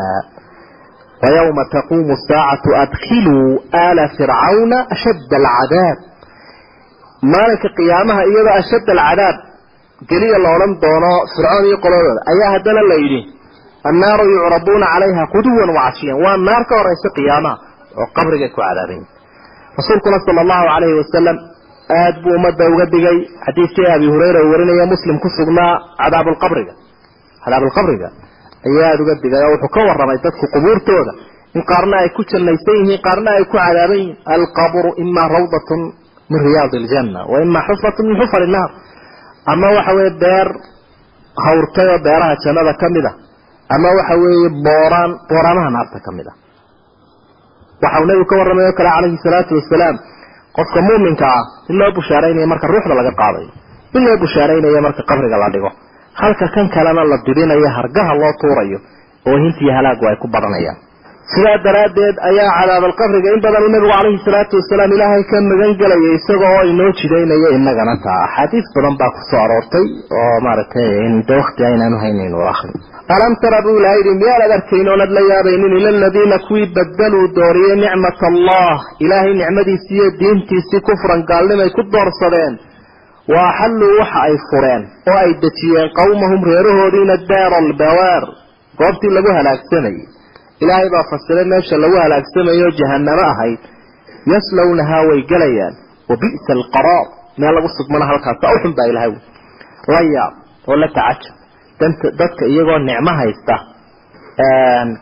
wayawma 1.23 1.65
taquumu 1.75 2.17
saacatu 2.27 2.75
adkhiluu 2.83 3.63
aala 3.81 4.07
fircawna 4.17 4.77
ashadda 4.95 5.37
alcadaab 5.41 5.97
maalinka 7.31 7.69
qiyaamaha 7.77 8.21
iyadoo 8.31 8.55
ashadd 8.61 8.87
alcadaab 8.93 9.37
geliya 10.09 10.37
la 10.43 10.49
odhan 10.55 10.73
doono 10.83 11.11
fircoon 11.33 11.65
iyo 11.69 11.77
qoladooda 11.85 12.21
ayaa 12.31 12.49
haddana 12.55 12.81
la 12.91 12.95
yidhi 13.03 13.21
annaaru 13.89 14.23
yucraduuna 14.35 14.85
calayha 14.93 15.23
quduwan 15.35 15.69
wacashiyan 15.77 16.17
waa 16.25 16.37
naar 16.47 16.63
ka 16.69 16.73
horaysa 16.79 17.09
qiyaamaha 17.17 17.55
oo 17.99 18.07
qabrigay 18.17 18.49
ku 18.55 18.59
cadaabayin 18.67 19.05
rasuulkuna 19.77 20.17
sala 20.25 20.39
allahu 20.45 20.65
calayhi 20.73 20.95
wasalam 21.01 21.37
aad 21.99 22.15
buu 22.23 22.33
ummadda 22.37 22.63
uga 22.73 22.85
digay. 22.93 23.17
Xadiidkii 23.45 23.87
abi 23.95 24.07
hureyra 24.13 24.39
uu 24.45 24.51
warinaya 24.53 24.85
muslim 24.93 25.15
ku 25.23 25.27
sugnaa 25.37 25.71
cadaabulqabriga 26.01 26.73
cadaabulqabriga 27.43 28.07
ayaa 28.67 28.87
aada 28.91 29.01
uga 29.05 29.15
digay 29.23 29.41
oo 29.47 29.51
wuxuu 29.53 29.71
ka 29.75 29.81
warramay 29.89 30.17
dadku 30.25 30.45
qubuurtooda. 30.53 31.11
In 31.57 31.61
qaarna 31.71 31.95
ay 32.03 32.09
ku 32.17 32.21
jannaysan 32.31 32.75
yihiin 32.81 33.01
qaarna 33.07 33.29
ay 33.37 33.43
ku 33.51 33.55
cadaaban 33.57 33.97
yihiin. 33.99 34.17
Alqabru 34.35 34.89
ima 35.03 35.23
rawdatun 35.35 35.81
min 36.33 36.41
riyaadi 36.47 36.75
iljanna 36.81 37.19
wa 37.31 37.37
ima 37.45 37.59
xufratun 37.67 38.05
min 38.09 38.17
xufar 38.21 38.41
innaar 38.47 38.69
ama 39.53 39.67
waxa 39.77 39.91
weeye 39.97 40.13
beer 40.23 40.47
hawrtay 41.45 41.87
oo 41.93 41.99
beeraha 42.05 42.35
jannada 42.43 42.73
ka 42.81 42.87
a 43.09 43.11
ama 43.75 43.87
waxa 43.97 44.15
weeye 44.23 44.49
booraan 44.65 45.11
booraanaha 45.29 45.69
naarta 45.75 45.99
ka 46.05 46.11
a 46.11 46.33
waxa 47.83 47.99
uu 48.01 48.05
nebigu 48.07 48.25
ka 48.29 48.35
warramay 48.39 48.65
oo 48.69 48.75
kale 48.77 48.89
calayhi 48.95 49.17
salaatu 49.25 49.55
wasalaam 49.59 49.95
qofka 50.55 50.79
muuminka 50.87 51.25
ah 51.37 51.43
in 51.69 51.75
loo 51.79 51.91
bushaaraynayo 51.97 52.47
marka 52.53 52.67
ruuxda 52.67 52.93
laga 52.99 53.11
qaadayo 53.21 53.49
in 53.95 54.01
loo 54.05 54.17
bushaaraynayo 54.23 54.81
marka 54.87 55.01
qabriga 55.09 55.37
la 55.43 55.49
dhigo 55.53 55.69
halka 56.21 56.45
kan 56.55 56.67
kalena 56.75 57.03
la 57.11 57.17
didinayo 57.25 57.67
hargaha 57.77 58.13
loo 58.21 58.33
tuurayo 58.41 58.79
oo 59.27 59.37
hintiyo 59.43 59.71
halaagu 59.77 60.03
ay 60.09 60.15
ku 60.21 60.27
badanayaan 60.35 60.77
sidaa 61.31 61.57
daraaddeed 61.65 62.15
ayaa 62.29 62.51
cadaabalqabriga 62.59 63.29
in 63.35 63.41
badan 63.45 63.63
uu 63.65 63.71
nabigu 63.73 63.91
calayhi 63.95 64.19
salaatu 64.27 64.55
wasalaam 64.59 64.91
ilaahay 64.95 65.23
ka 65.31 65.37
magan 65.49 65.71
gelaya 65.81 66.09
isaga 66.17 66.47
oo 66.55 66.63
inoo 66.71 66.89
jidaynayo 66.99 67.49
innagana 67.57 67.95
taa. 68.05 68.19
Axaadiis 68.27 68.67
badan 68.75 68.95
baa 69.01 69.11
ku 69.15 69.21
soo 69.29 69.39
aroortay 69.45 69.85
oo 70.19 70.35
maaragtay 70.45 70.87
de 71.27 71.33
wakti 71.41 71.61
aynaanu 71.69 71.97
haynayn 72.03 72.33
akhri. 72.53 72.71
Alam 73.15 73.33
tara 73.41 73.59
buu 73.65 73.75
ilaha 73.79 73.95
yidhi 73.99 74.13
miyaanad 74.21 74.51
arkayn 74.57 74.87
oonad 74.93 75.11
la 75.17 75.21
yaabaynin? 75.31 75.73
Ila 75.79 75.89
aladiina 75.95 76.37
kuwii 76.47 76.67
badaluu 76.77 77.25
dooriyey 77.37 77.75
nicmat 77.83 78.19
allah 78.31 78.75
ilaahay 79.05 79.33
nicmadiisii 79.41 79.95
iyo 79.99 80.07
diintiisii 80.19 80.81
kufran 80.87 81.21
gaalnimay 81.31 81.69
ku 81.77 81.81
doorsadeen. 81.93 82.53
Wa 83.33 83.39
axalluu 83.49 83.93
waxa 84.01 84.19
ay 84.27 84.35
fureen 84.49 84.83
oo 85.11 85.17
ay 85.23 85.31
dejiyeen 85.43 85.89
qowmahum 85.99 86.41
reerahoodiina 86.49 87.15
daara 87.29 87.57
albawaar 87.63 88.23
goobtii 88.81 89.13
lagu 89.17 89.29
halaagsamayey 89.37 90.03
ilaahay 90.63 90.89
baa 90.95 91.03
fasiray 91.11 91.45
meesha 91.53 91.75
lagu 91.83 91.95
halaagsamayo 92.03 92.69
jahanamo 92.79 93.23
ahayd. 93.33 93.59
Yaslawnahaa 94.33 95.03
way 95.09 95.19
gelayaan 95.31 95.73
wa 96.09 96.15
bi'sa 96.21 96.51
alqaraar 96.59 97.05
meel 97.41 97.53
lagu 97.57 97.69
sugmana 97.77 98.05
halkaasa 98.11 98.45
uxun 98.55 98.73
baa 98.77 98.87
ilahay 98.91 99.11
la 99.93 100.01
yaab 100.15 100.33
oo 100.69 100.75
la 100.81 100.87
tacajab 100.97 101.35
danta 101.79 102.07
dadka 102.19 102.43
iyagoo 102.53 102.79
nicmo 102.89 103.11
haysta 103.19 103.55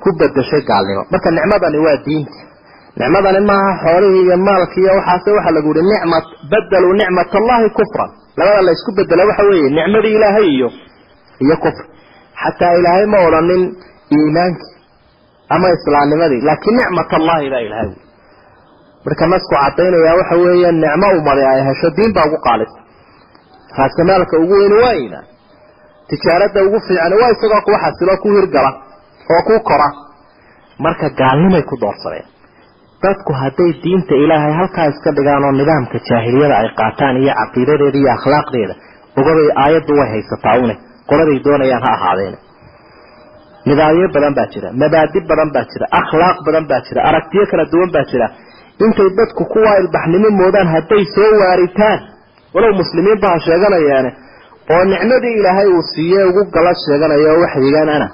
ku 0.04 0.10
bedeshay 0.20 0.62
gaalnimo. 0.70 1.04
Marka 1.12 1.30
nicmadani 1.38 1.78
waa 1.86 1.98
diinta. 2.06 2.40
Nicmadani 3.00 3.40
maaha 3.50 3.72
xoolihii 3.84 4.24
iyo 4.28 4.38
maalkii 4.48 4.82
iyo 4.86 4.94
waxaase 5.00 5.30
waxaa 5.38 5.54
lagu 5.58 5.70
yihi 5.76 5.88
nicmat 5.94 6.26
badaluu 6.52 6.94
nicmat 7.02 7.30
allahi 7.40 7.68
kufran. 7.78 8.10
Labada 8.38 8.62
la 8.68 8.72
isku 8.78 8.92
bedela 8.98 9.24
waxa 9.30 9.44
weeye 9.50 9.70
nicmadii 9.78 10.16
ilaahay 10.18 10.48
iyo 10.58 10.70
iyo 11.46 11.56
kufr. 11.64 11.86
Xataa 12.44 12.74
ilaahay 12.80 13.06
ma 13.14 13.20
odhanin 13.28 13.64
iimaankii 14.16 14.71
ama 15.56 15.68
islaamnimadii 15.78 16.42
laakiin 16.50 16.76
nicmat 16.82 17.10
allahi 17.20 17.48
baa 17.54 17.62
ilahay 17.68 17.88
wi. 17.92 17.98
Marka 19.06 19.26
nasku 19.34 19.54
cadaynayaa 19.64 20.16
waxa 20.20 20.36
weeye 20.44 20.72
nicmo 20.84 21.08
umadi 21.20 21.44
ay 21.52 21.62
hesho 21.70 21.90
diin 21.98 22.12
baa 22.18 22.26
ugu 22.30 22.38
qaalisa 22.48 22.80
raasamaalka 23.78 24.36
ugu 24.44 24.54
weyni 24.62 24.78
waa 24.84 24.94
iimaan 25.02 25.26
tijaarada 26.10 26.60
ugu 26.68 26.80
fiican 26.88 27.14
waa 27.22 27.32
isagoo 27.36 27.62
kuwa 27.66 27.80
xasilo 27.84 28.14
ku 28.24 28.28
hirgala 28.36 28.72
oo 29.34 29.42
ku 29.48 29.54
kora. 29.70 29.88
Marka 30.86 31.08
gaalnimay 31.20 31.64
ku 31.70 31.76
doorsadeen 31.84 32.28
dadku 33.04 33.32
hadday 33.42 33.72
diinta 33.84 34.16
ilaahay 34.24 34.54
halkaa 34.60 34.86
iska 34.92 35.10
dhigaan 35.18 35.44
oo 35.48 35.52
nidaamka 35.60 35.98
jaahiliyada 36.10 36.56
ay 36.62 36.70
qaataan 36.80 37.16
iyo 37.24 37.34
caqiidadeeda 37.40 37.98
iyo 38.02 38.12
akhlaaqdeeda 38.18 38.74
ogabay 39.20 39.48
aayaddu 39.64 39.94
way 40.00 40.08
haysataa 40.14 40.56
une 40.64 40.76
qoladay 41.10 41.38
doonayaan 41.46 41.84
ha 41.86 41.92
ahaadeen 41.98 42.36
nidaamyo 43.70 44.08
badan 44.16 44.34
baa 44.38 44.48
jira 44.54 44.70
mabaadi 44.82 45.20
badan 45.30 45.50
baa 45.56 45.66
jira 45.72 45.86
akhlaaq 46.00 46.38
badan 46.46 46.66
baa 46.72 46.82
jira 46.88 47.02
aragtiyo 47.10 47.44
kala 47.52 47.66
duwan 47.72 47.92
baa 47.96 48.06
jira. 48.12 48.28
Intay 48.84 49.10
dadku 49.18 49.44
kuwaa 49.54 49.76
ilbaxnimo 49.82 50.30
moodaan 50.40 50.68
hadday 50.74 51.04
soo 51.16 51.32
waaritaan 51.42 52.00
walow 52.54 52.74
muslimiinba 52.82 53.28
ha 53.34 53.40
sheeganayaane 53.48 54.12
oo 54.74 54.84
nicmadii 54.92 55.36
ilaahay 55.40 55.68
uu 55.76 55.84
siiye 55.94 56.24
ugu 56.30 56.42
gala 56.56 56.72
sheeganayo 56.86 57.34
waxyigan 57.44 57.90
ana. 57.96 58.08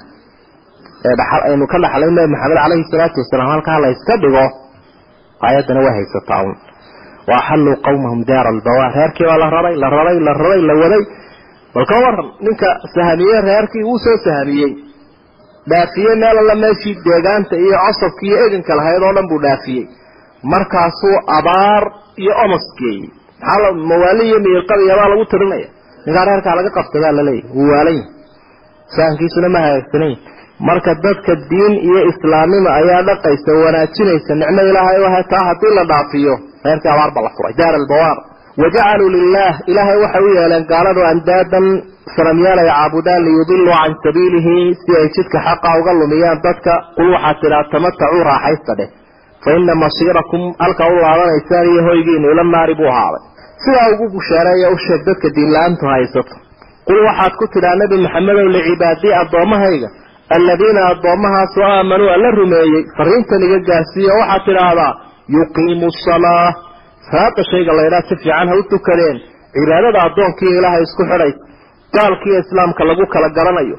Aynu 1.48 1.66
ka 1.72 1.78
dhaxlay 1.84 2.10
nabi 2.10 2.28
maxamed 2.34 2.58
calayhi 2.64 2.84
salaatu 2.92 3.16
wasalaam 3.22 3.48
halkaa 3.54 3.78
la 3.84 3.88
dhigo 4.22 4.44
aayaddana 5.46 5.80
way 5.84 5.94
haysataa 5.98 6.42
un 6.48 6.54
wa 7.28 7.34
axalluu 7.40 7.76
qawmahum 7.86 8.20
daara 8.28 8.48
albawaar 8.54 8.92
reerkii 8.98 9.26
baa 9.30 9.38
la 9.42 9.48
raray 9.56 9.76
la 9.82 9.88
raray 9.96 10.18
la 10.26 10.32
raray 10.40 10.60
la 10.68 10.74
waday. 10.82 11.02
Bal 11.74 11.84
ka 11.90 11.96
waran 12.04 12.28
ninka 12.40 12.68
sahamiye 12.94 13.40
reerkii 13.48 13.84
uu 13.90 13.98
soo 14.04 14.16
sahamiyey 14.24 14.87
dhaafiyey 15.70 16.14
meel 16.22 16.38
alla 16.42 16.54
meeshii 16.64 16.94
deegaanta 17.06 17.54
iyo 17.64 17.76
cosabka 17.84 18.22
iyo 18.28 18.36
eganka 18.46 18.72
lahayd 18.78 19.02
oo 19.06 19.12
dhan 19.16 19.28
buu 19.30 19.40
dhaafiyey. 19.46 19.84
Markaasuu 20.52 21.16
abaar 21.38 21.82
iyo 22.22 22.32
omos 22.44 22.66
geeyey. 22.78 23.08
Maxaa 23.40 23.72
mawaali 23.90 24.22
iyo 24.28 24.38
miiqadiyabaa 24.46 25.08
lagu 25.12 25.24
tirinaya? 25.32 25.68
Ninkaa 26.06 26.24
reerkaa 26.28 26.56
laga 26.58 26.70
qabsadaa 26.76 27.12
laleeyahy 27.18 27.48
wuu 27.56 27.70
waalan 27.72 27.96
yahy 28.00 28.06
fahankiisuna 28.96 29.48
ma 29.54 29.60
hagaagsanan 29.66 30.12
marka 30.68 30.94
dadka 31.04 31.32
diin 31.50 31.74
iyo 31.88 32.00
islaamnimo 32.10 32.70
ayaa 32.78 33.02
dhaqaysa 33.08 33.50
wanaajinaysa 33.64 34.32
nicmo 34.40 34.62
ilaahay 34.70 34.98
o 35.06 35.10
taa 35.32 35.44
haddii 35.48 35.74
la 35.78 35.84
dhaafiyo 35.90 36.34
reerkii 36.64 36.90
abaar 36.94 37.10
ba 37.16 37.20
la 37.26 37.30
furay. 37.36 37.52
Daar 37.60 37.74
albawaar 37.80 38.16
wajacaluu 38.60 39.10
lilah 39.16 39.52
ilaahay 39.70 39.98
waxay 40.04 40.22
u 40.28 40.30
yeeleen 40.38 40.64
gaaladu 40.72 41.00
andaadan 41.12 41.66
sanamyaal 42.16 42.58
ay 42.62 42.68
caabudaan 42.70 43.22
liyudiluu 43.26 43.74
can 43.80 43.92
sabiilihi 44.04 44.54
si 44.82 44.90
ay 45.00 45.06
jidka 45.16 45.38
xaqa 45.46 45.70
uga 45.80 45.92
lumiyaan 46.00 46.40
dadka 46.46 46.72
qul 46.96 47.08
waxaad 47.14 47.36
tidhaa 47.42 47.64
tamatacuu 47.74 48.22
raaxaysta 48.30 48.72
dheh 48.80 48.88
fa 49.44 49.50
ina 49.58 49.74
masiirakum 49.84 50.42
halka 50.64 50.84
u 50.92 50.96
laabanaysaan 51.04 51.66
iyo 51.72 51.82
hoygiinu 51.88 52.26
ila 52.32 52.44
naari 52.54 52.74
buu 52.80 52.90
ahaaday 52.94 53.22
sidaa 53.64 53.86
ugu 53.94 54.06
bushaareeya 54.16 54.68
u 54.74 54.78
sheeg 54.86 55.00
dadka 55.08 55.28
diinla-aantu 55.36 55.84
haysato 55.94 56.34
qul 56.88 56.98
waxaad 57.08 57.34
ku 57.40 57.46
tidhaa 57.54 57.76
nebi 57.82 57.96
maxamedow 58.04 58.46
licibaadii 58.56 59.14
addoommahayga 59.22 59.88
alladiina 60.36 60.80
addoommahaasoo 60.92 61.66
aamanuu 61.74 62.10
alla 62.16 62.30
rumeeyey 62.40 62.82
fariintan 62.96 63.42
iga 63.48 63.58
gaarsiiya 63.70 64.12
waxaad 64.20 64.42
tidhaahdaa 64.48 64.92
yuqiimu 65.36 65.88
salaa 66.06 66.46
salaada 67.10 67.42
shayga 67.50 67.72
laydhaa 67.78 68.02
si 68.08 68.14
fiican 68.22 68.48
ha 68.50 68.54
u 68.60 68.62
tukadeen 68.72 69.16
cibaadada 69.54 69.98
addoonkiiyo 70.06 70.58
ilaahay 70.60 70.82
isku 70.88 71.02
xidhay 71.10 71.32
gaalkiiyo 71.96 72.38
islaamka 72.44 72.82
lagu 72.88 73.04
kala 73.14 73.28
garanayo. 73.36 73.76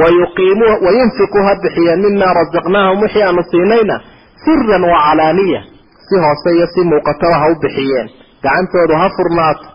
Wayuqiimu 0.00 0.66
wayunfiquu 0.86 1.38
ha 1.46 1.52
bixiyeen 1.62 2.00
mimaa 2.06 2.32
rasaqnaahum 2.40 2.98
wixii 3.04 3.22
aanu 3.28 3.42
siinayna 3.50 3.96
siran 4.44 4.84
wa 4.92 4.98
calaaniya. 5.06 5.60
Si 6.06 6.14
hoose 6.24 6.48
iyo 6.56 6.66
si 6.74 6.80
muuqataba 6.90 7.36
ha 7.42 7.46
u 7.52 7.54
bixiyeen. 7.62 8.06
Gacantoodu 8.44 8.94
ha 9.00 9.06
furnaato. 9.16 9.66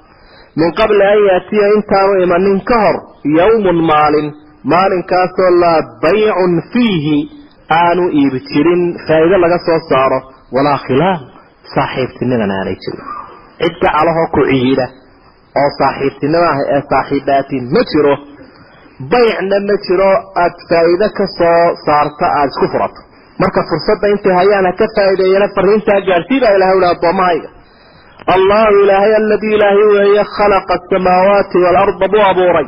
Min 0.59 0.69
qabli 0.79 1.03
an 1.13 1.19
yaatiya 1.29 1.67
intaanu 1.77 2.13
imanin 2.25 2.59
ka 2.69 2.77
hor 2.83 2.97
yowmun 3.37 3.79
maalin. 3.91 4.27
Maalinkaasoo 4.71 5.51
laa 5.63 5.79
baycun 6.03 6.53
fiihi 6.73 7.17
aanu 7.81 8.03
iibi 8.19 8.39
jirin. 8.49 8.81
Faa'iido 9.07 9.37
laga 9.43 9.57
soo 9.67 9.79
saaro. 9.89 10.19
Walaa 10.55 10.79
khilaal 10.87 11.19
saaxiibtiniman 11.75 12.51
aanay 12.57 12.75
jirin. 12.83 13.05
Cid 13.61 13.75
gacalahoo 13.83 14.27
ku 14.35 14.41
ciida 14.51 14.85
oo 15.61 15.69
saaxiibtinimo 15.79 16.45
ah 16.53 16.57
ee 16.75 16.81
saaxiibaatin 16.91 17.63
ma 17.75 17.81
jiro 17.91 18.13
baycna 19.11 19.57
ma 19.69 19.75
jiro 19.85 20.09
aad 20.43 20.55
faa'iido 20.69 21.07
ka 21.17 21.25
soo 21.37 21.63
saarta 21.85 22.25
aada 22.37 22.51
isku 22.53 22.67
furato. 22.73 22.99
Marka 23.41 23.61
fursadda 23.69 24.07
intay 24.13 24.33
hayaan 24.39 24.65
ha 24.69 24.73
ka 24.79 24.85
faa'iideeyana 24.95 25.47
fariintaa 25.55 25.99
gaadhsii 26.09 26.39
baa 26.43 26.53
ilahay 26.57 26.75
uhi 26.79 26.87
addoommahayga. 26.93 27.49
Allahu 28.35 28.73
ilaahay 28.83 29.13
aladii 29.21 29.53
ilaahay 29.57 29.85
weeye 29.97 30.23
khalaqa 30.37 30.73
asamaawaati 30.79 31.57
waalarda 31.65 32.05
buu 32.13 32.23
abuuray. 32.31 32.67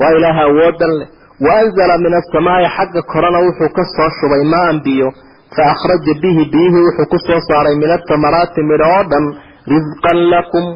Waa 0.00 0.10
ilaaha 0.18 0.42
awoodan 0.50 0.92
leh. 1.00 1.08
Waanzala 1.46 1.94
min 2.04 2.12
asamaai 2.20 2.66
xagga 2.76 3.02
korena 3.12 3.38
wuxuu 3.46 3.70
ka 3.76 3.82
shubay 4.18 4.42
maan 4.54 4.76
biyo 4.84 5.08
fa 5.54 5.62
akhraja 5.74 6.14
bihi 6.22 6.42
biyihii 6.54 6.84
wuxuu 6.86 7.06
ku 7.12 7.18
soo 7.26 7.40
saaray 7.48 7.76
min 7.82 7.90
athamaraati 7.98 8.60
midho 8.70 8.86
oo 8.96 9.02
dhan 9.12 9.24
risqan 9.72 10.18
lakum 10.34 10.66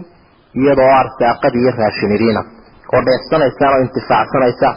iyadoo 0.63 0.91
arsaaqad 1.03 1.55
iyo 1.61 1.71
raashinidiina 1.81 2.43
oo 2.95 3.01
dheefsanaysaan 3.09 3.73
oo 3.77 3.81
intifaacsanaysaan 3.87 4.77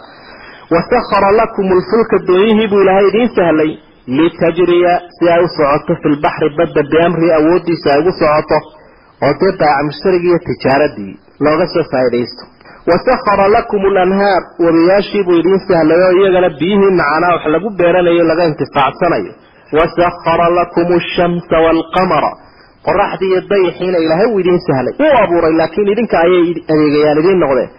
wasahara 0.76 1.30
lakum 1.42 1.66
lfulka 1.80 2.18
doonyihii 2.30 2.70
buu 2.72 2.82
ilaahay 2.86 3.08
idiin 3.12 3.32
sahlay 3.38 3.72
litajriya 4.18 4.94
si 5.16 5.24
ay 5.36 5.42
u 5.46 5.50
socoto 5.58 5.94
fi 6.02 6.08
lbaxri 6.16 6.50
badda 6.60 6.82
biamrii 6.94 7.32
awooddiisa 7.40 7.88
ay 7.94 8.00
ugu 8.02 8.12
socoto 8.22 8.58
oo 9.26 9.34
dee 9.42 9.52
baaca 9.62 9.84
mushtarigii 9.90 10.32
iyo 10.34 10.40
tijaaradii 10.50 11.14
looga 11.46 11.66
soo 11.74 11.86
faa'iidaysto 11.92 12.44
wasahara 12.92 13.46
lakum 13.56 13.84
lanhaar 13.98 14.42
wabiyaashii 14.66 15.24
buu 15.28 15.38
idiin 15.42 15.62
sahlay 15.70 16.00
oo 16.08 16.12
iyagana 16.20 16.50
biyihii 16.60 16.92
macanaa 17.00 17.34
wax 17.36 17.44
lagu 17.56 17.70
beeranayo 17.80 18.24
laga 18.32 18.44
intifaacsanayo 18.52 19.32
wasahara 19.78 20.48
lakum 20.60 20.88
ashamsa 21.00 21.56
waalqamara 21.66 22.32
qoraxdii 22.88 23.30
iyo 23.32 23.42
dayixiina 23.52 23.98
ilaahay 24.06 24.28
uu 24.34 24.40
idiin 24.44 24.60
sahlay. 24.68 24.94
Uu 25.06 25.14
abuuray 25.24 25.54
laakiin 25.60 25.88
idinka 25.94 26.18
ayay 26.26 26.46
adeegayaan 26.74 27.20
idiin 27.22 27.40
noqdeen. 27.44 27.70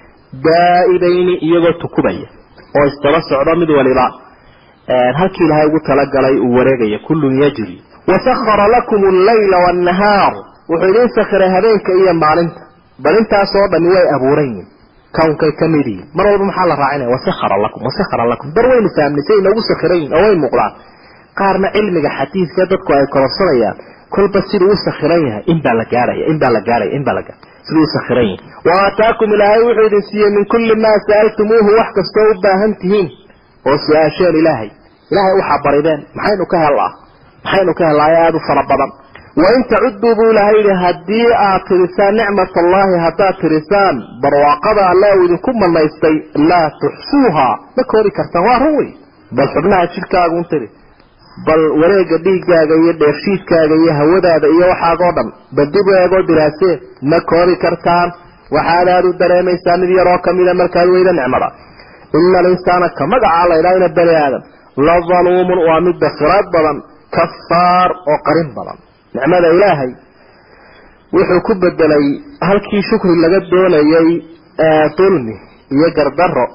Daa'ibayni 0.47 1.35
iyagoo 1.47 1.75
tukubaya 1.83 2.27
oo 2.79 2.85
isdaba 2.91 3.21
socdo 3.31 3.53
mid 3.61 3.71
waliba. 3.79 4.07
Halkii 5.19 5.45
ilaahay 5.47 5.67
ugu 5.71 5.81
talagalay 5.89 6.37
uu 6.47 6.55
wareegaya 6.59 6.99
kullun 7.07 7.35
yajri. 7.43 7.77
wasahara 8.11 8.67
lakum 8.77 9.01
allayla 9.13 9.57
waannahaar 9.65 10.33
wuxuu 10.71 10.91
idiin 10.93 11.09
sakhiray 11.19 11.51
habeenka 11.57 11.93
iyo 12.01 12.15
maalinta. 12.23 12.61
Bal 13.05 13.17
intaasoo 13.21 13.67
dhami 13.73 13.89
way 13.95 14.07
abuuran 14.17 14.49
yihiin 14.51 14.69
kawnkay 15.19 15.53
ka 15.61 15.67
mid 15.75 15.87
yihiin 15.91 16.07
mar 16.17 16.27
walba 16.31 16.45
maxaa 16.51 16.67
la 16.71 16.77
raacinaya? 16.83 17.09
wasahara 17.15 17.57
lakum 17.65 17.81
wasahara 17.89 18.25
lakum 18.33 18.49
dar 18.57 18.67
waynu 18.73 18.89
fahamnay 18.97 19.25
say 19.29 19.37
inoogu 19.43 19.63
sakhiran 19.71 19.99
yihiin 20.01 20.15
oo 20.19 20.23
way 20.27 20.37
muuqdaan 20.45 20.73
qaarna 21.41 21.69
cilmiga 21.77 22.11
xadiidka 22.19 22.63
dadku 22.73 22.91
ay 22.99 23.07
kororsanayaan 23.15 23.77
kolba 24.15 24.41
siduu 24.51 24.71
u 24.75 24.77
yahay 25.29 25.43
in 25.53 25.59
baa 25.65 25.75
la 25.81 25.85
gaaraya 25.93 26.25
in 26.31 26.39
baa 26.43 26.53
la 26.57 26.61
gaaraya 26.69 26.93
in 26.97 27.05
baa 27.07 27.15
la 27.19 27.23
gaaraya 27.29 27.53
siduu 27.67 27.83
u 27.83 27.93
sakhiran 27.97 28.27
yahay. 28.31 28.39
Wa 28.67 28.73
aataakum 28.85 29.29
ilaahay 29.37 29.63
wuxuu 29.67 29.87
idin 29.89 30.03
siiyey 30.09 30.31
min 30.37 30.45
kulli 30.53 30.75
maa 30.85 30.97
sa'altumuuhu 31.07 31.71
wax 31.79 31.89
kastoo 31.99 32.27
u 32.33 32.35
baahan 32.45 32.73
tihiin 32.81 33.09
oo 33.69 33.77
su'aasheen 33.87 34.37
ilaahay. 34.41 34.71
Ilaahay 35.13 35.35
waxaa 35.41 35.63
barideen 35.65 36.01
maxaynu 36.17 36.47
ka 36.53 36.59
hellaa 36.65 36.93
maxaynu 37.45 37.73
ka 37.79 37.85
hellaayo 37.89 38.19
aada 38.25 38.37
u 38.41 38.47
fara 38.49 38.63
badan. 38.71 38.91
Wain 39.43 39.63
tacudduu 39.71 40.15
buu 40.19 40.31
ilaahay 40.33 40.57
yidhi 40.61 40.75
haddii 40.85 41.29
aad 41.47 41.63
tirisaan 41.69 42.15
nicmat 42.21 42.53
allahi 42.63 42.95
haddaad 43.07 43.35
tirisaan 43.43 43.97
barwaaqada 44.23 44.83
alle 44.93 45.09
uu 45.17 45.25
idinku 45.27 45.51
manaystay 45.63 46.17
laa 46.51 46.69
tuxsuuha 46.83 47.49
ma 47.77 47.83
koori 47.93 48.11
kartaan 48.19 48.45
waa 48.49 48.59
run 48.65 48.77
wey 48.81 48.91
bal 49.37 49.49
xubnaha 49.55 49.91
jidhkaaga 49.95 50.35
un 50.41 50.47
bal 51.47 51.63
wareega 51.81 52.17
dhiiggaaga 52.27 52.75
iyo 52.83 52.93
dheefshiidkaaga 53.03 53.75
iyo 53.83 53.93
hawadaada 54.01 54.47
iyo 54.57 54.65
waxaagoo 54.73 55.13
dhan 55.17 55.29
bal 55.57 55.67
dib 55.75 55.87
u 55.91 55.93
eegoo 56.03 56.23
diraasee 56.31 56.75
ma 57.11 57.19
koori 57.31 57.57
kartaan. 57.65 58.09
Waxaad 58.55 58.89
aada 58.95 59.09
u 59.09 59.13
dareemaysaa 59.21 59.77
mid 59.83 59.91
yaroo 59.99 60.19
kamida 60.27 60.53
markaad 60.61 60.89
weyda 60.95 61.13
nicmada. 61.19 61.49
Ina 62.19 62.39
alinsaana 62.43 62.89
ka 62.99 63.05
magacaa 63.13 63.47
laydhaha 63.51 63.77
ina 63.81 63.89
bani 63.99 64.15
aadam 64.25 64.43
la 64.87 64.95
daluumun 65.11 65.59
waa 65.69 65.81
mid 65.87 65.97
dakiraad 66.05 66.47
badan 66.55 66.79
kafaar 67.17 67.91
oo 68.11 68.19
qarin 68.27 68.49
badan. 68.57 68.79
Nicmada 69.15 69.49
ilaahay 69.57 69.91
wuxuu 71.15 71.41
ku 71.47 71.53
bedelay 71.63 72.07
halkii 72.49 72.83
shukri 72.91 73.15
laga 73.23 73.41
doonayay 73.51 74.09
dulmi 74.99 75.35
iyo 75.77 75.89
gardaro 75.97 76.47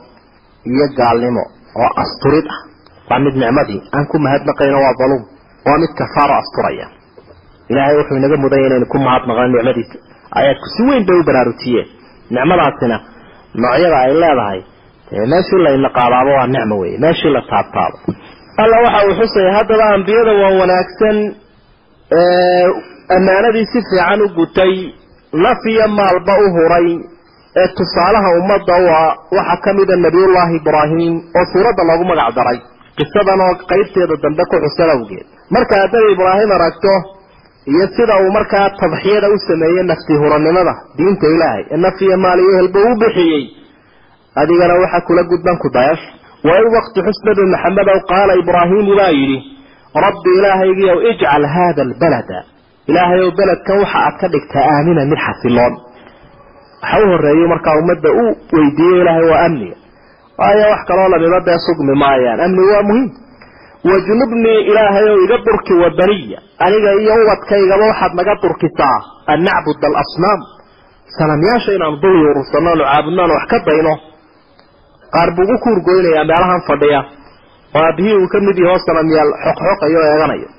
iyo 0.72 0.86
gaalnimo 1.00 1.44
oo 1.82 1.90
asturid 2.04 2.46
ah 2.56 2.60
waa 3.10 3.20
mid 3.26 3.36
nicmadii. 3.42 3.82
Aan 3.96 4.06
ku 4.12 4.18
mahadnaqayno 4.26 4.78
waa 4.86 4.94
daluum 5.02 5.24
waa 5.68 5.78
mid 5.84 5.92
kafaaro 6.00 6.34
asturaya. 6.42 6.88
Ilaahay 7.72 7.96
wuxuu 8.00 8.18
inaga 8.22 8.38
mudanya 8.44 8.66
inaynu 8.70 8.86
ku 8.94 8.98
mahadnaqano 9.08 9.48
nicmadiisa. 9.56 9.98
Aayaadku 10.38 10.68
si 10.76 10.82
weyn 10.90 11.04
bay 11.08 11.18
u 11.20 11.24
baraarujiyeen 11.30 11.88
nicmadaasina 12.36 12.98
noocyada 13.62 13.98
ay 14.06 14.14
leedahay 14.22 14.60
meeshii 15.32 15.62
la 15.66 15.70
inaqaadaaba 15.78 16.32
waa 16.38 16.48
nicmo 16.56 16.76
wey 16.82 16.94
meeshii 17.04 17.32
la 17.36 17.42
taabtaabo. 17.52 17.98
Alla 18.62 18.78
waxa 18.86 19.02
uu 19.08 19.16
xusaya 19.20 19.52
haddaba 19.58 19.86
ambiyada 19.96 20.32
waa 20.42 20.54
wanaagsan 20.62 21.18
ammaanadii 23.16 23.66
si 23.72 23.80
fiican 23.90 24.22
u 24.22 24.28
gutay 24.38 24.74
naf 25.44 25.62
iyo 25.72 25.88
maalba 25.98 26.34
u 26.46 26.48
huray 26.56 26.90
ee 27.62 27.68
tusaalaha 27.78 28.30
ummadda 28.40 28.74
ah 29.00 29.16
waxaa 29.38 29.62
ka 29.64 29.74
mida 29.78 29.96
nebiyullaahi 30.06 30.56
ibraahim 30.62 31.14
oo 31.38 31.46
suuradda 31.54 31.84
loogu 31.90 32.06
magac 32.12 32.32
daray 32.38 32.60
qisadan 33.00 33.40
oo 33.48 33.54
qaybteeda 33.72 34.16
dambe 34.24 34.44
ku 34.52 34.56
xusan 34.66 34.90
awgeed. 34.96 35.26
Marka 35.56 35.76
hadday 35.82 36.06
ibraahim 36.16 36.52
aragto 36.58 36.94
iyo 37.74 37.86
sida 37.96 38.14
uu 38.24 38.32
markaa 38.38 38.68
tadxiyada 38.82 39.28
u 39.36 39.38
sameeyey 39.48 39.84
nafti 39.92 40.14
huranimada 40.22 40.74
diinta 40.98 41.28
ilaahay 41.36 41.64
ee 41.74 41.78
naf 41.86 41.98
iyo 42.06 42.18
maal 42.26 42.40
iyo 42.46 42.54
helba 42.60 42.80
u 42.90 42.96
bixiyey 43.02 43.44
adigana 44.42 44.74
waxa 44.84 45.00
kula 45.08 45.24
gudban 45.32 45.58
ku 45.64 45.68
dayash 45.78 46.04
wain 46.48 46.68
waqti 46.76 47.00
xus 47.08 47.20
nabi 47.28 47.44
maxamedow 47.54 47.98
qaala 48.12 48.34
ibraahimu 48.42 48.92
baa 49.00 49.12
yidhi 49.20 49.38
rabbi 50.06 50.30
ilaahaygiiow 50.40 50.98
ijcal 51.12 51.44
haada 51.56 51.82
albalada. 51.88 52.40
Ilaahay 52.90 53.20
ow 53.26 53.32
beledkan 53.40 53.78
waxa 53.84 53.98
aad 54.08 54.16
ka 54.22 54.28
dhigtaa 54.34 54.64
aamina 54.74 55.02
mid 55.12 55.20
xasiloon. 55.28 55.74
Waxa 56.82 56.98
u 57.04 57.08
horeeyey 57.14 57.48
markaa 57.54 57.76
ummadda 57.82 58.10
u 58.22 58.26
weydiiyey 58.58 59.02
ilaahay 59.02 59.26
waa 59.32 59.42
amniga 59.48 59.76
waayo 60.40 60.66
wax 60.72 60.82
kaloo 60.90 61.10
lamiba 61.14 61.40
dee 61.48 61.60
sugmi 61.68 61.94
maayaan. 62.04 62.40
Amnigu 62.46 62.72
waa 62.76 62.84
muhiim. 62.90 63.10
Wajnubnii 63.90 64.60
ilaahay 64.70 65.08
iga 65.26 65.38
durki 65.46 65.74
wa 65.82 65.90
baniya 66.00 66.40
aniga 66.66 66.92
iyo 67.02 67.14
ubadkaygaba 67.24 67.86
waxaad 67.92 68.14
naga 68.20 68.34
durkisaa. 68.44 68.98
An 69.32 69.40
nacbud 69.48 69.80
alasnaam 69.90 70.40
sanamyaasha 71.18 71.72
inaanu 71.78 71.98
dul 72.04 72.16
yuurursano 72.24 72.70
anu 72.74 72.84
caabudno 72.90 73.22
anu 73.24 73.34
wax 73.38 73.46
ka 73.52 73.60
dayno. 73.68 73.94
Qaar 75.14 75.30
buu 75.36 75.44
ugu 75.44 75.56
kuurgoynayaa 75.64 76.26
meelahan 76.30 76.62
fadhiya. 76.68 77.02
Oo 77.76 77.82
aabihii 77.88 78.16
uu 78.22 78.28
ka 78.34 78.40
mid 78.48 78.58
yahoo 78.64 78.80
sanamyaal 78.88 79.32
xoqxoqayo 79.46 80.00
o 80.04 80.08
eeganayo. 80.12 80.50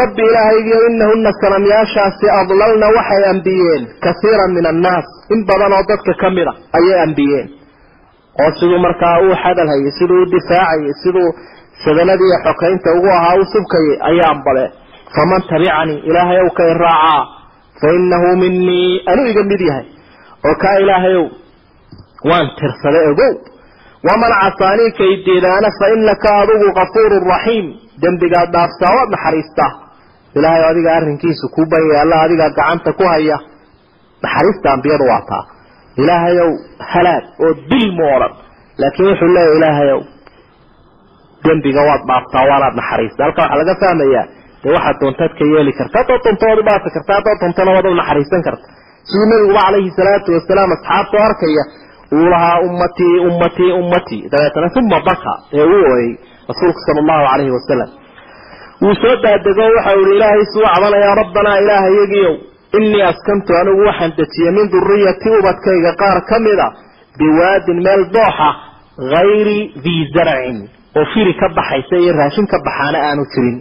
Rabbi 0.00 0.22
ilaahaygiio 0.30 0.80
inahuna 0.90 1.30
sanamyaashaasi 1.42 2.26
adlalna 2.40 2.86
waxay 2.96 3.22
ambiyeen. 3.32 3.82
Kaiiran 4.04 4.50
min 4.56 4.66
annaas 4.72 5.06
in 5.34 5.40
badan 5.48 5.72
oo 5.76 5.84
dadka 5.90 6.12
ka 6.22 6.28
mid 6.36 6.48
a 6.48 6.52
ayay 6.78 6.98
ambiyeen 7.06 7.46
oo 8.42 8.50
siduu 8.60 8.78
markaa 8.86 9.14
uu 9.24 9.34
xadalhayay 9.44 9.92
siduu 9.98 10.20
u 10.24 10.26
difaacayay 10.34 10.92
siduu 11.02 11.28
sadanadii 11.84 12.28
iyo 12.30 12.38
xokaynta 12.46 12.88
ugu 12.98 13.10
ahaa 13.18 13.34
u 13.42 13.44
subkayay 13.54 13.96
ayaan 14.10 14.38
bade 14.46 14.64
faman 15.14 15.42
tabicanii 15.50 15.98
ilaahay 16.08 16.38
ow 16.44 16.50
ka 16.58 16.64
iraacaa 16.74 17.20
fa 17.80 17.88
inahu 17.98 18.30
minii 18.42 19.02
anuu 19.10 19.26
iga 19.32 19.42
mid 19.50 19.60
yahay 19.68 19.86
oo 20.48 20.54
kaa 20.62 20.76
ilaahayow 20.84 21.26
waan 22.30 22.46
tirsaday 22.58 23.04
ogow 23.12 23.32
waman 24.08 24.32
casaanii 24.42 24.90
kaydiidaana 25.00 25.68
fa 25.78 25.86
inaka 25.96 26.30
adigu 26.42 26.68
kafuurun 26.78 27.24
raxiim 27.32 27.66
dembigaad 28.02 28.50
dhaafsaa 28.56 28.92
waad 28.96 29.10
naxariistaa 29.14 29.70
ilaahay 30.36 30.64
adiga 30.70 30.90
arrinkiisu 30.98 31.46
kuu 31.54 31.66
banyaalla 31.72 32.16
adigaa 32.26 32.50
gacanta 32.58 32.90
ku 32.98 33.04
haya 33.12 33.38
naxariista 34.24 34.68
ambiyadu 34.76 35.04
waa 35.12 35.22
taa 35.30 35.44
ilaahayow 36.02 36.50
halaag 36.92 37.24
oo 37.44 37.52
dil 37.70 37.88
mu 37.98 38.04
odhan 38.16 38.32
laakiin 38.82 39.08
wuxuu 39.10 39.30
leeyahy 39.36 39.56
ilaahayow 39.58 40.00
dembiga 41.44 41.82
waad 41.88 42.02
dhaaftaa 42.10 42.44
waanaad 42.50 42.74
naxariista 42.80 43.20
halka 43.24 43.40
waxaa 43.42 43.58
laga 43.60 43.74
fahmayaa 43.82 44.26
dee 44.62 44.72
waxaad 44.76 44.96
doontaad 45.02 45.32
ka 45.38 45.44
yeeli 45.54 45.72
karta 45.78 45.96
haddaad 46.00 46.22
doonto 46.24 46.44
waad 46.48 46.58
u 46.62 46.66
dhaafi 46.68 46.90
karta 46.96 47.12
haddaad 47.18 47.38
doontona 47.42 47.70
waad 47.76 47.86
naxariisan 48.00 48.42
karta 48.48 48.66
siduu 49.08 49.26
nabiguba 49.32 49.60
calayhi 49.66 49.90
salaatu 50.00 50.28
wasalaam 50.36 50.70
asxaabtoo 50.76 51.22
arkaya 51.28 51.64
uu 52.16 52.26
lahaa 52.32 52.56
ummatii 52.68 53.14
ummatii 53.28 53.70
ummatii 53.80 54.22
dabeetana 54.32 54.68
uma 54.80 54.98
baka 55.08 55.32
ee 55.58 55.64
uu 55.74 55.82
ooyey 55.92 56.10
rasuulku 56.50 56.80
sala 56.86 57.00
allahu 57.04 57.24
calayhi 57.32 57.52
wasalam 57.58 57.90
wuu 58.82 58.94
soo 59.02 59.14
daadego 59.24 59.64
waxa 59.76 59.92
uu 60.00 60.06
ilaahay 60.16 60.44
suu 60.54 60.64
cabanayaa 60.74 61.14
rabbanaa 61.22 61.58
yagiiow 62.00 62.34
innii 62.76 63.02
askantu 63.10 63.50
anigu 63.60 63.82
waxaan 63.88 64.12
dejiyey 64.18 64.52
min 64.58 64.66
duriyati 64.74 65.28
ubadkayga 65.40 65.92
qaar 66.02 66.18
ka 66.30 66.36
mida 66.46 66.66
biwaadin 67.18 67.78
meel 67.86 68.02
dooxa 68.16 68.48
hayri 69.12 69.58
dii 69.84 70.02
zarcin 70.14 70.58
oo 70.98 71.04
firi 71.12 71.32
ka 71.40 71.46
baxaysa 71.58 71.96
iyo 72.02 72.12
raashin 72.20 72.46
ka 72.52 72.58
baxaana 72.66 72.98
aanu 73.08 73.24
jirin. 73.32 73.56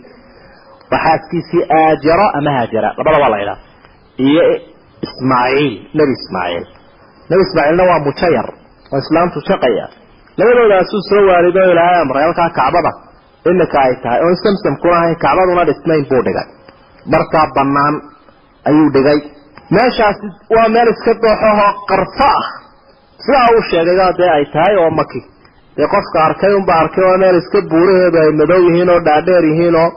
Waxaaskiisii 0.91 1.64
aajara 1.80 2.28
ama 2.38 2.51
haajara 2.58 2.89
labada 2.97 3.18
waa 3.24 3.30
la 3.34 3.38
idhaha 3.43 3.60
iyo 4.28 4.43
ismaaciil 5.05 5.74
nebi 5.97 6.14
ismaaciil. 6.20 6.66
Nebi 7.30 7.41
ismaaciilna 7.47 7.84
waa 7.91 7.99
mujayar 8.08 8.47
oo 8.93 8.99
islaamtu 9.03 9.39
shaqaya. 9.49 9.86
Labadoodaasuu 10.39 11.01
soo 11.10 11.24
waalido 11.30 11.62
ilaahay 11.72 11.99
amray 12.03 12.24
halkaa 12.28 12.49
kacbada. 12.60 12.91
Imika 13.49 13.78
ay 13.88 13.93
tahay 14.03 14.20
oon 14.26 14.36
samsamkuna 14.43 14.95
ahayn 14.99 15.16
kacbaduna 15.26 15.64
dhisnayn 15.70 16.03
buu 16.10 16.22
dhigay 16.28 16.47
markaa 17.14 17.45
bannaan 17.55 17.95
ayuu 18.70 18.89
dhigay. 18.95 19.20
Meeshaasi 19.76 20.28
waa 20.55 20.68
meel 20.76 20.89
iska 20.93 21.13
dooxahoo 21.24 21.72
qarfo 21.89 22.28
ah. 22.38 22.45
Sidaa 23.26 23.47
uu 23.55 23.61
sheegayba 23.70 24.07
dee 24.20 24.30
ay 24.38 24.45
tahay 24.53 24.76
oo 24.84 24.91
maki 24.99 25.22
dee 25.78 25.88
qofka 25.93 26.18
arkay 26.28 26.53
unba 26.59 26.74
arkay 26.84 27.03
waa 27.09 27.18
meel 27.24 27.38
iska 27.41 27.59
buuraheedu 27.72 28.18
ay 28.24 28.32
madow 28.39 28.61
yihiin 28.68 28.89
oo 28.93 28.99
dhaadheer 29.07 29.45
yihiin 29.51 29.76
oo 29.84 29.89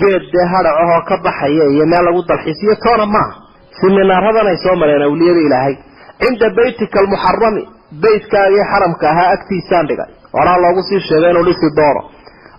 geed 0.00 0.24
dee 0.34 0.46
hadhacahoo 0.54 1.00
ka 1.08 1.16
baxaya 1.26 1.64
iyo 1.74 1.84
meel 1.92 2.04
lagu 2.08 2.20
dalxiisiyo 2.30 2.74
toona 2.84 3.06
maaha 3.14 3.32
siminaaradan 3.80 4.46
ay 4.52 4.56
soo 4.64 4.76
mareen 4.80 5.02
awliyada 5.08 5.40
ilaahay. 5.46 5.74
Cinda 6.20 6.46
baytika 6.58 6.96
almuxarami 7.02 7.62
beytkaagii 8.02 8.64
xaramka 8.72 9.06
ahaa 9.12 9.28
agtiisaan 9.34 9.86
dhigay. 9.88 10.10
Horaa 10.36 10.58
loogu 10.64 10.82
sii 10.88 11.00
sheegay 11.08 11.30
inuu 11.32 11.44
dhisi 11.48 11.68
doono 11.78 12.00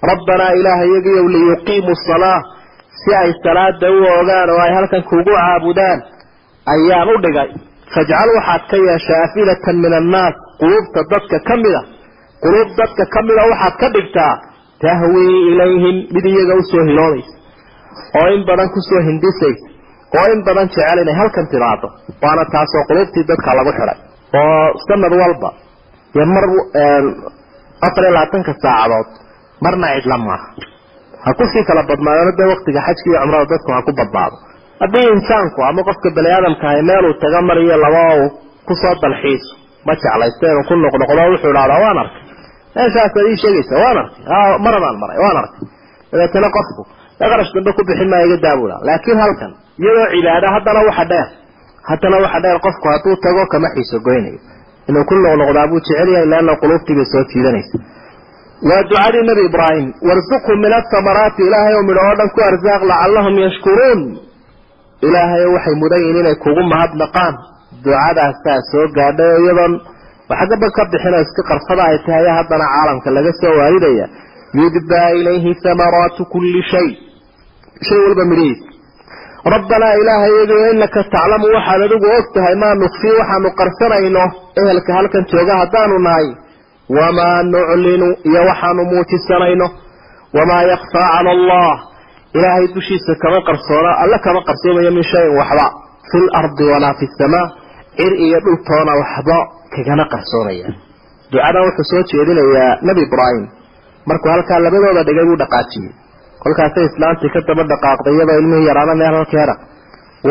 rabbanaa 0.10 0.52
ilaahayagiyow 0.60 1.26
liyuqiimu 1.36 1.94
salaa 2.08 2.40
si 3.02 3.10
ay 3.22 3.30
salaada 3.44 3.88
u 3.98 4.00
ogaan 4.20 4.50
oo 4.54 4.60
ay 4.66 4.72
halkan 4.78 5.04
kugu 5.10 5.34
caabudaan 5.40 6.00
ayaan 6.74 7.10
u 7.14 7.16
dhigay. 7.26 7.50
Fajcal 7.94 8.30
waxaad 8.38 8.64
ka 8.72 8.78
yeeshaa 8.88 9.20
afilatan 9.28 9.76
min 9.84 9.94
annaas 10.02 10.36
quluubta 10.62 11.00
dadka 11.12 11.38
ka 11.48 11.56
mida. 11.64 11.82
Quluub 12.44 12.70
dadka 12.80 13.04
ka 13.14 13.20
mida 13.28 13.42
waxaad 13.52 13.76
ka 13.82 13.88
dhigtaa 13.96 14.34
tahwii 14.84 15.36
ilayhim 15.52 15.98
mid 16.16 16.26
iyaga 16.32 16.54
u 16.62 16.64
soo 16.72 16.84
hiloodaysa 16.90 17.34
oo 18.20 18.28
in 18.36 18.42
badan 18.50 18.70
ku 18.76 18.80
soo 18.90 19.02
hindisaysa 19.10 19.68
oo 20.18 20.26
in 20.34 20.42
badan 20.48 20.68
jecel 20.74 21.00
inay 21.04 21.16
halkan 21.22 21.46
timaado 21.54 21.88
waana 22.24 22.44
taasoo 22.54 22.84
quluubtii 22.90 23.24
dadka 23.32 23.50
lagu 23.60 23.72
xidhay. 23.80 23.98
Oo 24.40 24.66
sanad 24.88 25.14
walba 25.22 25.50
dee 26.16 26.26
mar 26.36 26.46
afar 27.88 28.04
iyo 28.04 28.12
labaatanka 28.18 28.54
saacadood 28.64 29.08
marna 29.64 29.88
cidla 29.96 30.18
maaha 30.28 30.48
ha 31.28 31.32
ku 31.40 31.44
sii 31.52 31.64
kala 31.70 31.82
badnaadona 31.90 32.32
dee 32.40 32.48
waktiga 32.54 32.82
xajka 32.88 33.08
iyo 33.12 33.20
cumrada 33.24 33.46
dadku 33.52 33.70
ha 33.76 33.80
ku 33.88 33.92
badbaado. 34.00 34.36
Haddii 34.82 35.08
insaanku 35.16 35.60
ama 35.70 35.82
qofka 35.88 36.10
bani 36.18 36.30
aadamkahay 36.36 36.82
meeluu 36.90 37.14
taga 37.24 37.40
mar 37.48 37.58
iyo 37.66 37.76
laba 37.84 38.02
uu 38.20 38.28
ku 38.68 38.74
soo 38.82 38.96
dalxiiso 39.04 39.52
ma 39.86 39.94
jeclaysta 40.02 40.46
inuu 40.52 40.66
ku 40.70 40.74
noqnoqdo? 40.84 41.22
Wuxuu 41.32 41.50
idhahdaa 41.54 41.80
waan 41.86 41.98
arkay. 42.04 42.22
Meeshaasaad 42.76 43.26
ii 43.32 43.38
sheegaysa 43.42 43.76
waan 43.84 43.98
arkay. 44.02 44.22
Maradaan 44.66 44.96
maray 45.02 45.18
waan 45.26 45.38
arkay. 45.44 45.62
Dabeetana 46.12 46.50
qofku 46.58 46.82
dee 47.20 47.28
qarash 47.32 47.52
dambe 47.56 47.72
ku 47.78 47.82
bixin 47.88 48.10
maayo 48.12 48.26
iga 48.30 48.38
daabula 48.46 48.76
laakiin 48.88 49.20
halkan 49.24 49.52
iyadoo 49.82 50.08
cibaada 50.14 50.48
haddana 50.56 50.80
waxa 50.90 51.06
dheer. 51.12 51.28
Haddana 51.90 52.18
waxa 52.24 52.40
dheer 52.44 52.58
qofku 52.66 52.86
hadduu 52.94 53.16
tago 53.26 53.42
kama 53.54 53.68
xiiso 53.76 53.98
goynayo. 54.08 54.40
Inuu 54.90 55.04
ku 55.10 55.14
noqnoqdaa 55.26 55.68
buu 55.72 55.80
jecel 55.86 56.10
yahay 56.16 56.28
leanna 56.32 56.54
quluubtiibay 56.62 57.06
soo 57.14 57.24
jiidanaysa 57.32 57.78
waa 58.70 58.84
ducadii 58.90 59.24
nebi 59.30 59.42
ibraahim 59.50 59.88
warsuqhum 60.10 60.58
min 60.66 60.74
athamaraati 60.80 61.42
ilaahay 61.48 61.76
oo 61.80 61.84
midho 61.90 62.02
oo 62.10 62.16
dhan 62.20 62.30
ku 62.36 62.40
arsaaq 62.50 62.82
lacallahum 62.92 63.36
yashkuruun. 63.46 64.02
Ilaahay 65.08 65.46
waxay 65.56 65.76
mudan 65.82 66.00
yihiin 66.04 66.20
inay 66.24 66.36
kugu 66.44 66.64
mahadnaqaan. 66.74 67.36
Ducadaasaa 67.86 68.60
soo 68.72 68.86
gaadhay 68.98 69.30
oo 69.36 69.42
iyadoon 69.46 69.74
waxgaba 70.32 70.68
ka 70.78 70.84
bixinoo 70.92 71.22
iska 71.26 71.42
qarfada 71.50 71.84
ay 71.92 71.98
tahay 72.06 72.28
haddana 72.38 72.66
caalamka 72.74 73.10
laga 73.18 73.32
soo 73.42 73.54
waaridaya 73.60 74.06
yudbaa 74.62 75.10
ilayhi 75.20 75.52
thamaraatu 75.64 76.22
kulli 76.34 76.62
shay. 76.72 76.88
Shay 77.88 78.00
walba 78.06 78.24
midhihiisa 78.32 78.66
rabbanaa 79.54 79.94
ilaahayagiyo 80.02 80.66
inaka 80.74 81.02
taclamu 81.14 81.46
waxaad 81.56 81.82
adigu 81.88 82.08
og 82.18 82.26
tahay 82.36 82.56
maa 82.64 82.74
nukfii 82.84 83.14
waxaanu 83.20 83.50
qarsanayno 83.60 84.24
ehelka 84.62 84.92
halkan 84.98 85.24
jooga 85.32 85.54
haddaanu 85.62 85.96
nahay 86.08 86.28
wamaa 86.90 87.44
nuclinu 87.44 88.08
iyo 88.30 88.42
waxaanu 88.50 88.84
muujisanayno 88.92 89.68
wamaa 90.38 90.64
yakfaa 90.72 91.08
cala 91.18 91.32
allah 91.38 91.74
ilaahay 92.38 92.68
dushiisa 92.76 93.14
kama 93.24 93.40
qarsoona 93.48 93.92
alle 94.04 94.18
kama 94.26 94.42
qarsoomayo 94.48 94.92
min 94.98 95.04
shayin 95.12 95.34
waxba 95.40 95.66
fi 96.12 96.18
lardi 96.34 96.64
walaa 96.72 96.94
fi 97.00 97.06
samaa 97.20 97.46
cir 97.98 98.14
iyo 98.26 98.40
dhultoona 98.46 98.92
waxba 99.02 99.38
kagama 99.76 100.06
qarsoomaya 100.14 100.70
ducadan 101.32 101.64
wuxuu 101.68 101.88
soo 101.92 102.04
jeedinayaa 102.12 102.72
nebi 102.88 103.02
ibraahim 103.08 103.44
markuu 104.10 104.30
halkaa 104.36 104.60
labadooda 104.66 105.04
dhigay 105.08 105.26
buu 105.30 105.38
dhaqaajiyey 105.44 105.92
kolkaasay 106.44 106.86
islaantii 106.90 107.30
ka 107.36 107.40
daba 107.48 107.64
dhaqaaqday 107.72 108.14
iyadoo 108.18 108.38
ilmihii 108.42 108.68
yaraana 108.70 108.96
meel 109.02 109.16
halkeeda 109.20 109.56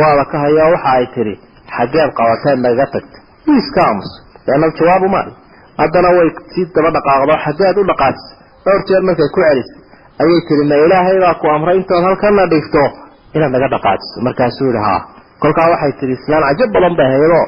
waaba 0.01 0.25
ka 0.33 0.37
hayaa 0.45 0.69
waxa 0.75 0.91
ay 0.99 1.07
tidhi 1.15 1.35
xaggeed 1.77 2.11
qabateed 2.19 2.59
nagaga 2.65 2.87
tagta 2.95 3.19
wuu 3.47 3.59
iska 3.63 3.81
aamusay 3.89 4.23
leanna 4.47 4.69
jawaabu 4.79 5.09
maali 5.15 5.33
haddana 5.81 6.09
way 6.17 6.29
sii 6.53 6.67
daba 6.77 6.91
dhaqaaqdo 6.97 7.35
xaggeed 7.45 7.77
u 7.81 7.85
dhaqaajisay 7.91 8.37
dhowr 8.89 9.03
markay 9.09 9.29
ku 9.35 9.41
celisay 9.47 9.79
ayay 10.23 10.41
tihi 10.49 10.63
ma 10.71 10.77
ilaahay 10.85 11.17
baa 11.25 11.35
ku 11.41 11.47
amray 11.57 11.77
intood 11.81 12.03
halkana 12.09 12.45
dhigto 12.53 12.85
inaad 13.37 13.53
naga 13.55 13.69
dhaqaajiso 13.75 14.17
markaasuu 14.27 14.69
yihi 14.73 14.83
haa. 14.89 15.01
Kolkaa 15.43 15.69
waxay 15.73 15.93
tihi 16.01 16.13
islaan 16.19 16.43
cajab 16.49 16.71
badan 16.75 16.95
bay 16.99 17.09
haydo. 17.13 17.41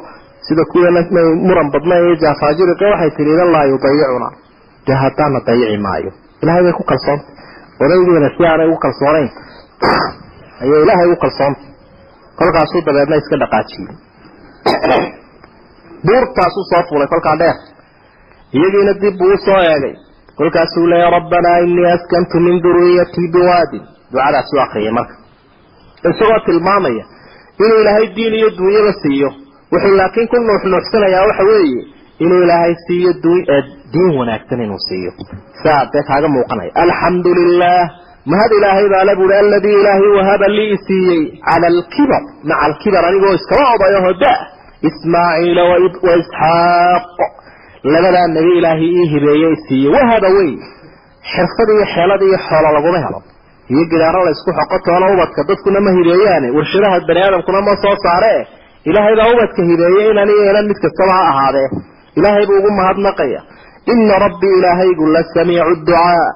Sida 0.46 0.62
kuwana 0.72 1.00
muran 1.46 1.68
badnayn 1.74 2.02
iyo 2.06 2.16
jaafaajiriqa 2.22 2.84
waxay 2.92 3.10
tihi 3.16 3.30
idan 3.34 3.50
laa 3.54 3.64
yudayicuna 3.72 4.28
dee 4.86 4.96
haddaana 5.04 5.38
dayici 5.46 5.78
maayo. 5.86 6.10
Ilahay 6.42 6.62
bay 6.66 6.74
ku 6.78 6.84
kalsoontay 6.90 7.32
odaygiina 7.82 8.28
si 8.36 8.42
aanay 8.50 8.66
ugu 8.70 8.78
kalsoonayn. 8.84 9.28
Ayay 10.62 10.80
ilaahay 10.84 11.06
ugu 11.08 11.18
kalsoontay 11.24 11.66
kolkaasuu 12.38 12.80
dabeedna 12.86 13.16
iska 13.20 13.36
dhaqaajiyey 13.42 13.94
buurtaasuu 16.06 16.64
soo 16.70 16.82
fuulay 16.88 17.08
kolkaa 17.12 17.36
dheer 17.40 17.56
iyagiina 18.56 18.92
dib 19.02 19.14
buu 19.18 19.32
u 19.34 19.38
soo 19.46 19.60
eegay. 19.72 19.94
Kolkaasuu 20.38 20.86
leeya 20.90 21.10
rabbanaa 21.16 21.58
inii 21.66 21.86
askantu 21.96 22.36
min 22.46 22.56
duriyatii 22.64 23.28
biwaadin. 23.34 23.82
Ducadaasuu 24.12 24.60
akriyay 24.64 24.92
marka. 24.98 25.14
Isagoo 26.10 26.40
tilmaamaya 26.46 27.04
inuu 27.64 27.80
ilaahay 27.82 28.06
diin 28.16 28.34
iyo 28.40 28.50
duunyaba 28.58 28.92
siiyo. 29.02 29.30
Wuxuu 29.72 29.94
laakiin 30.00 30.28
ku 30.32 30.36
nuuxnuuxsanayaa 30.46 31.26
waxa 31.28 31.44
weeye 31.50 31.82
inuu 32.24 32.42
ilaahay 32.44 32.74
siiyo 32.86 33.12
diin 33.92 34.10
wanaagsan 34.18 34.60
inuu 34.66 34.82
siiyo. 34.88 35.10
Saa 35.62 35.82
dee 35.92 36.02
kaaga 36.08 36.28
muuqanaya. 36.34 36.70
Alxamdu 36.82 37.30
lilah 37.38 37.82
mahad 38.30 38.50
ilaahay 38.58 38.86
baa 38.92 39.04
la 39.08 39.14
buuri 39.18 39.34
aladii 39.42 39.76
ilaahay 39.80 40.08
wahaba 40.18 40.48
lii 40.58 40.76
siiyey 40.86 41.22
cala 41.48 41.66
alkibar 41.72 42.22
maca 42.48 42.60
alkibar 42.66 43.04
anigoo 43.08 43.34
iskaba 43.38 43.66
odayaho 43.74 44.12
da 44.22 44.32
ismaaciila 44.88 45.62
wa 45.70 45.76
isxaaq 46.20 47.18
labadaa 47.84 48.26
nebi 48.36 48.52
ilaahay 48.58 48.90
ii 49.00 49.06
hibeeyey 49.12 49.54
siiye 49.68 49.88
wahaba 49.94 50.28
wey 50.36 50.50
xirfad 51.32 51.68
iyo 51.76 51.86
xeelad 51.94 52.22
iyo 52.28 52.38
xoolo 52.48 52.68
laguma 52.76 52.98
helo. 53.04 53.20
Iyo 53.72 53.84
gidaaro 53.92 54.20
la 54.26 54.32
xoqo 54.40 54.76
toona 54.86 55.06
ubadka 55.14 55.40
dadkuna 55.48 55.80
ma 55.86 55.90
hibeeyaane. 55.98 56.48
Warshadaha 56.56 57.00
bani 57.08 57.20
aadamkuna 57.26 57.60
ma 57.66 57.74
soo 57.82 57.96
saare. 58.04 58.34
Ilaahay 58.88 59.14
baa 59.20 59.28
ubadka 59.34 59.60
hibeeyey 59.70 60.10
inan 60.12 60.28
iyo 60.34 60.44
inan 60.52 60.66
mid 60.70 60.78
kastaba 60.84 61.12
ha 61.18 61.22
ahaadee 61.32 61.68
ilaahay 62.18 62.44
buu 62.48 62.58
ugu 62.60 62.70
mahadnaqaya. 62.80 63.40
Ina 63.92 64.14
rabbii 64.24 64.54
ilaahaygu 64.58 65.04
la 65.14 65.22
samiicu 65.34 65.74
ducaa. 65.86 66.26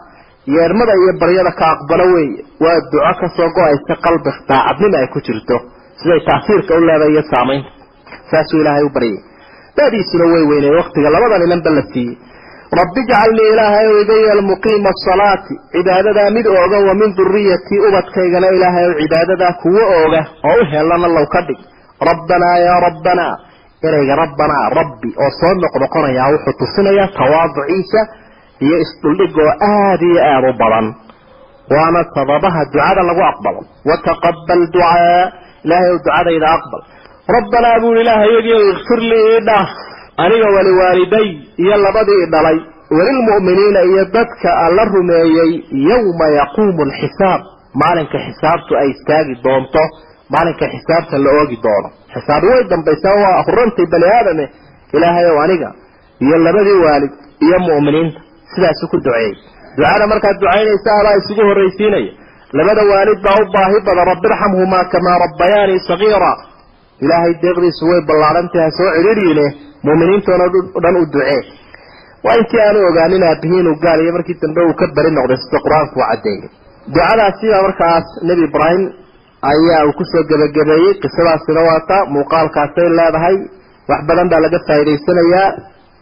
Yeermada 0.54 0.94
iyo 1.00 1.12
baryada 1.20 1.52
ka 1.58 1.64
aqbalo 1.74 2.04
weeye. 2.14 2.40
Waa 2.62 2.78
duco 2.92 3.12
ka 3.20 3.26
soo 3.36 3.48
go'aysa 3.56 3.94
qalbi 4.04 4.30
daacadnima 4.48 4.96
ay 5.02 5.08
ku 5.14 5.18
jirto. 5.26 5.56
Siday 6.00 6.20
taasiirka 6.28 6.72
u 6.78 6.80
leedahay 6.88 7.12
iyo 7.14 7.22
saamaynta. 7.32 7.70
Saasuu 8.30 8.60
ilaahay 8.62 8.84
u 8.84 8.90
baryay 8.96 9.18
dadiisuna 9.82 10.24
way 10.32 10.42
weynay 10.50 10.72
waktiga 10.80 11.08
labadan 11.14 11.42
inanba 11.48 11.70
la 11.78 11.82
siiyey. 11.92 12.16
Rabbi 12.80 13.00
ijcalnii 13.04 13.48
ilaahay 13.52 13.86
o 13.92 13.94
iga 14.02 14.14
yeel 14.24 14.40
muqiima 14.50 14.90
asalaati 14.94 15.54
cibaadadaa 15.72 16.30
mid 16.36 16.46
ooga 16.60 16.78
wa 16.88 16.94
min 17.00 17.10
duriyatii 17.18 17.80
ubadkaygana 17.88 18.48
ilaahay 18.56 18.84
ow 18.90 18.94
cibaadadaa 19.00 19.52
kuwo 19.62 19.82
ooga 19.98 20.20
oo 20.50 20.56
u 20.60 20.64
helana 20.72 21.08
low 21.16 21.26
ka 21.34 21.40
dhig. 21.48 21.60
Rabbanaa 22.10 22.56
yaa 22.66 22.78
rabbanaa 22.86 23.34
ereyga 23.88 24.14
rabbanaa 24.22 24.64
rabbi 24.78 25.08
oo 25.24 25.30
soo 25.40 25.52
noqnoqonayaa 25.62 26.30
wuxuu 26.34 26.54
tusinayaa 26.60 27.08
tawaaduciisa 27.18 28.00
iyo 28.64 28.76
isdhuldhig 28.84 29.36
oo 29.44 29.52
aada 29.70 30.04
iyo 30.10 30.20
aada 30.32 30.48
u 30.52 30.56
badan. 30.62 30.86
Waana 31.74 32.00
sababaha 32.14 32.60
ducada 32.72 33.02
lagu 33.08 33.22
aqbalo. 33.32 33.60
Wataqabal 33.88 34.60
ducaa 34.74 35.22
ilaahay 35.64 35.90
ou 35.92 35.98
ducadayda 36.04 36.48
aqbal 36.56 36.80
rabbanaa 37.36 37.80
buu 37.82 37.94
ilaahayagii 38.02 38.60
ikfir 38.72 39.00
lii 39.10 39.24
ii 39.34 39.40
dhaaf 39.48 39.70
aniga 40.24 40.48
waliwaaliday 40.56 41.28
iyo 41.64 41.76
labadii 41.84 42.26
dhalay 42.34 42.58
walilmu'miniina 42.96 43.80
iyo 43.90 44.04
dadka 44.16 44.48
alla 44.66 44.84
rumeeyey 44.94 45.52
yowma 45.90 46.26
yaquumu 46.40 46.82
alxisaab 46.88 47.40
maalinka 47.82 48.18
xisaabtu 48.26 48.72
ay 48.80 48.88
istaagi 48.94 49.34
doonto 49.44 49.82
maalinka 50.34 50.66
xisaabta 50.74 51.16
la 51.24 51.30
oogi 51.40 51.58
doono 51.64 51.88
xisaabi 52.14 52.46
way 52.52 52.62
dambaysaa 52.72 53.16
waa 53.24 53.42
hurantay 53.46 53.86
bani 53.92 54.06
aadame 54.16 54.44
ilaahay 54.96 55.26
ow 55.32 55.38
aniga 55.44 55.68
iyo 56.24 56.36
labadii 56.46 56.78
waalid 56.86 57.12
iyo 57.46 57.58
mu'miniinta 57.68 58.20
sidaasu 58.54 58.84
ku 58.92 58.96
duceeyey 59.04 59.32
ducada 59.76 60.06
markaad 60.12 60.36
ducaynaysa 60.42 60.90
abaa 61.00 61.16
isugu 61.20 61.42
horraysiinaya 61.48 62.10
labada 62.58 62.82
waalid 62.92 63.18
baa 63.26 63.38
u 63.42 63.44
baahi 63.54 63.78
badan 63.88 64.06
rabbi 64.12 64.26
irxamhumaa 64.30 64.84
kamaa 64.94 65.16
rabbayaanii 65.24 65.80
sagiira 65.90 66.32
ilaahay 67.04 67.32
deeqdiisu 67.44 67.82
way 67.90 68.00
ballaadhantaha 68.10 68.68
soo 68.78 68.90
cidhiidhiine 68.96 69.46
mu'miniintoona 69.86 70.46
dhan 70.84 70.96
u 71.02 71.04
ducee 71.14 71.40
waa 72.24 72.36
intii 72.40 72.60
aanu 72.66 72.78
ogaanin 72.90 73.22
aabihi 73.30 73.56
inuu 73.62 73.76
gaal 73.84 74.00
iyo 74.04 74.12
markii 74.16 74.36
dambe 74.42 74.60
uu 74.68 74.74
ka 74.80 74.86
beri 74.96 75.10
noqday 75.18 75.38
sida 75.44 75.58
qur'aanku 75.66 75.96
u 76.00 76.04
caddeeyey 76.10 76.48
ducadaasiba 76.94 77.58
markaas 77.66 78.06
nebi 78.28 78.42
ibraahim 78.50 78.84
ayaa 79.52 79.80
uu 79.88 79.94
ku 79.98 80.04
soo 80.12 80.22
gebagabeeyey 80.30 80.92
qisadaasina 81.02 81.60
waata 81.68 81.96
muuqaalkaasay 82.14 82.88
leedahay 82.98 83.36
wax 83.90 84.00
badan 84.08 84.28
baa 84.32 84.40
laga 84.44 84.58
faa'idaysanayaa. 84.68 85.48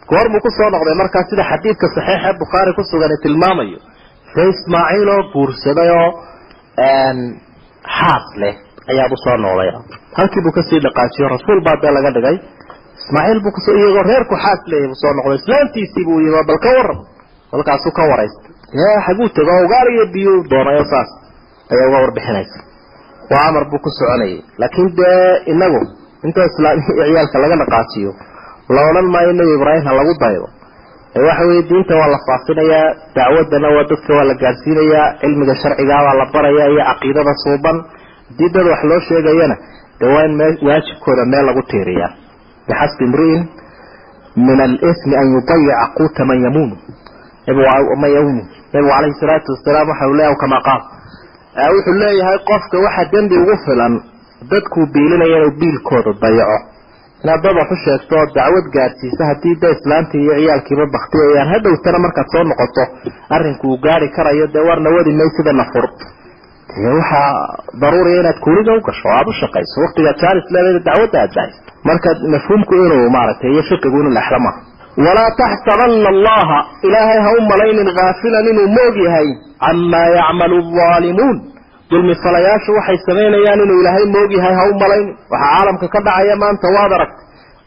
Goormuu 0.09 0.41
ku 0.45 0.49
soo 0.57 0.69
noqday 0.73 0.95
markaa 1.01 1.23
sida 1.29 1.43
xadiidka 1.51 1.87
saxiixa 1.95 2.29
bukhaari 2.41 2.71
ku 2.77 2.83
sugan 2.91 3.13
tilmaamayo. 3.23 3.79
See 4.33 4.47
ismaaciil 4.53 5.09
oo 5.15 5.21
guursaday 5.33 5.89
oo 6.01 6.09
xaas 7.97 8.25
leh 8.41 8.55
ayaabuu 8.91 9.19
soo 9.25 9.37
noqday 9.45 9.69
halkii 10.17 10.41
buu 10.45 10.53
ka 10.57 10.61
sii 10.69 10.79
dhaqaajiyo 10.85 11.27
rasuul 11.35 11.59
baa 11.67 11.77
dee 11.83 11.91
laga 11.97 12.11
dhigay. 12.15 12.37
Ismaaciil 13.01 13.39
buu 13.43 13.53
ku 13.55 13.59
soo 13.65 13.75
iyagoo 13.81 14.03
reerku 14.11 14.35
xaas 14.43 14.59
leeyahy 14.71 14.87
buu 14.91 14.99
soo 15.03 15.13
noqday. 15.17 15.37
Islaantiisii 15.41 16.03
buu 16.07 16.19
yimi 16.25 16.41
bal 16.49 16.59
ka 16.65 16.69
waran 16.77 16.99
halkaasuu 17.53 17.93
ka 17.97 18.03
waraystay 18.11 18.51
ya 18.81 18.89
xaguu 19.05 19.27
tego 19.37 19.53
ugaar 19.65 19.87
iyo 19.95 20.05
biyu 20.13 20.33
doonayo 20.51 20.83
saas 20.91 21.09
ayaa 21.71 21.87
uga 21.89 21.97
warbixinaysa. 22.03 22.57
Waa 23.31 23.43
amar 23.49 23.63
buu 23.71 23.79
ku 23.85 23.89
soconayay. 23.97 24.37
Laakiin 24.61 24.89
dee 24.99 25.51
inagu 25.53 25.81
inta 26.27 26.41
islaamiya 26.49 27.05
ciyaalka 27.09 27.37
laga 27.43 27.55
dhaqaajiyo 27.61 28.11
la 28.75 28.81
odhan 28.89 29.07
maayo 29.13 29.31
nebi 29.39 29.53
ibraahim 29.57 29.85
ha 29.89 29.93
lagu 29.99 30.13
daydo 30.23 30.47
waxa 31.27 31.43
weye 31.49 31.61
diinta 31.69 31.93
waa 31.99 32.09
la 32.13 32.19
faafinayaa 32.27 32.87
dacwadana 33.15 33.67
waa 33.75 33.85
dadka 33.91 34.11
waa 34.17 34.25
la 34.29 34.33
gaadhsiinayaa 34.43 35.07
cilmiga 35.21 35.55
sharcigaabaa 35.61 36.13
la 36.19 36.25
baraya 36.33 36.65
iyo 36.73 36.83
caqiidada 36.89 37.33
suuban 37.43 37.77
haddii 38.31 38.49
dad 38.55 38.65
wax 38.71 38.83
loo 38.83 38.99
sheegayana 39.09 39.55
dee 39.99 40.09
waa 40.15 40.25
in 40.25 40.39
waajibkooda 40.67 41.25
meel 41.25 41.45
lagu 41.45 41.61
tiiriyaa. 41.71 42.11
Bixasbi 42.67 43.03
imri'in 43.05 43.43
min 44.47 44.59
alismi 44.61 45.15
an 45.21 45.27
yudayica 45.35 45.85
quuta 45.97 46.25
man 46.25 46.39
yamuunu 46.45 46.75
man 48.01 48.11
yamuunu 48.15 48.43
nabigu 48.73 48.89
calayhi 48.95 49.19
salaatu 49.19 49.51
wasalaam 49.55 49.87
waxa 49.89 50.07
uu 50.07 50.13
leeyahay 50.19 50.35
kamaa 50.43 50.61
qaal 50.67 50.81
wuxuu 51.75 51.93
leeyahay 52.03 52.37
qofka 52.49 52.77
waxa 52.85 53.03
dembi 53.13 53.35
ugu 53.43 53.55
filan 53.65 53.93
dadkuu 54.51 54.85
biilinaya 54.93 55.37
inuu 55.37 55.53
biilkooda 55.59 56.11
dayaco. 56.21 56.57
Inaad 57.23 57.41
dad 57.43 57.55
wax 57.61 57.69
sheegto 57.85 58.15
oo 58.19 58.25
dacwad 58.35 58.65
gaadhsiisa 58.75 59.23
haddii 59.29 59.55
de 59.61 59.67
islaantii 59.75 60.21
iyo 60.25 60.33
ciyaalkiiba 60.39 60.85
baktiyayaan 60.95 61.49
hadhowtana 61.53 61.99
markaad 62.05 62.27
soo 62.33 62.43
noqoto 62.43 62.83
arrinku 63.35 63.67
uu 63.71 63.77
gaari 63.85 64.07
karayo 64.15 64.47
dee 64.53 64.63
warna 64.69 64.89
wadi 64.95 65.11
maysida 65.19 65.53
nafur. 65.53 65.85
dee 65.89 66.20
waxaa 66.77 67.31
daruuriya 67.81 68.19
inaad 68.21 68.39
kuuliga 68.45 68.71
u 68.77 68.81
gasho 68.87 69.07
o 69.09 69.11
aada 69.17 69.29
u 69.29 69.33
shaqayso 69.41 69.77
waktigaad 69.85 70.17
jaalis 70.23 70.45
leedahay 70.55 70.79
dacwadda 70.87 71.17
aad 71.23 71.31
daahiso 71.35 71.61
marka 71.89 72.09
mafhuumku 72.33 72.73
inuu 72.85 73.09
maaragtay 73.15 73.51
iyo 73.53 73.63
fiqigu 73.69 73.97
inuu 74.01 74.13
lexlo 74.19 74.39
maaha 74.45 74.59
walaa 75.05 75.31
taxsabana 75.41 76.09
allaha 76.15 76.57
ilaahay 76.87 77.19
ha 77.25 77.29
u 77.37 77.41
malaynin 77.51 77.89
haafilan 77.97 78.45
inuu 78.53 78.67
moog 78.77 78.95
yahay 79.07 79.27
camaa 79.65 80.07
yacmalu 80.17 80.55
alzaalimuun 80.63 81.37
dulmi 81.91 82.13
falayaashu 82.23 82.71
waxay 82.77 82.97
samaynayaan 83.07 83.59
inuu 83.65 83.79
ilaahay 83.83 84.05
moog 84.15 84.31
yahay 84.37 84.53
ha 84.59 84.63
u 84.71 84.73
malaynin. 84.83 85.15
Waxaa 85.31 85.49
caalamka 85.55 85.87
ka 85.93 85.99
dhacaya 86.07 86.35
maanta 86.43 86.67
waad 86.77 86.91
aragtay 86.97 87.25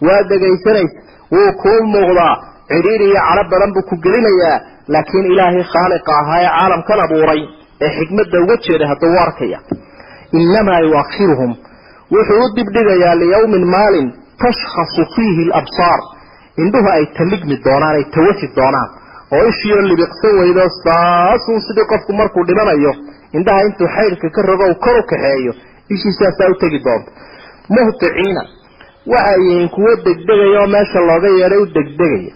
waad 0.08 0.24
dhegaysanaysa 0.32 0.98
wuu 1.34 1.50
kuu 1.62 1.80
muuqdaa 1.94 2.34
cidhiiri 2.72 3.06
iyo 3.10 3.20
calo 3.28 3.42
badan 3.52 3.70
buu 3.74 3.84
ku 3.90 3.94
gelinayaa 4.04 4.56
laakiin 4.94 5.26
ilaahay 5.32 5.64
khaaliqa 5.74 6.12
ahaa 6.20 6.40
ee 6.44 6.50
caalamkan 6.56 7.00
abuuray 7.06 7.40
ee 7.84 7.90
xikmadda 7.98 8.36
uga 8.44 8.56
jeeday 8.66 8.88
hadduu 8.92 9.12
u 9.16 9.18
arkaya. 9.26 9.58
Inamaa 10.32 10.80
yuakhiruhum. 10.88 11.52
Wuxuu 12.14 12.40
u 12.44 12.48
dibdhigayaa 12.56 13.14
liyawmin 13.22 13.64
maalin 13.74 14.08
tashkhasu 14.42 15.02
fiihi 15.14 15.42
alabsaar. 15.52 16.00
Indhuhu 16.62 16.88
ay 16.96 17.04
taligmi 17.18 17.56
doonaan 17.64 17.96
ay 17.98 18.04
tawaji 18.14 18.46
doonaan. 18.56 18.88
Oo 19.34 19.44
ishiioo 19.52 19.82
libiqsan 19.90 20.34
weydo 20.40 20.64
saasuu 20.84 21.58
sidii 21.66 21.86
qofku 21.92 22.12
markuu 22.20 22.44
dhimanayo 22.48 22.92
indhaha 23.36 23.62
intuu 23.68 23.88
xaydhka 23.96 24.28
ka 24.36 24.42
rogo 24.48 24.64
u 24.72 24.74
kor 24.84 24.96
u 25.00 25.02
kaxeeyo 25.10 25.52
ishiisaasaa 25.94 26.48
u 26.52 26.54
tegi 26.62 26.78
doonta 26.86 27.10
muhticiina 27.74 28.42
waxay 29.12 29.40
yihiin 29.46 29.68
kuwo 29.74 29.92
degdegaya 30.06 30.60
oo 30.60 30.66
meesha 30.74 31.00
looga 31.08 31.28
yeedhay 31.38 31.60
u 31.64 31.66
degdegaya. 31.76 32.32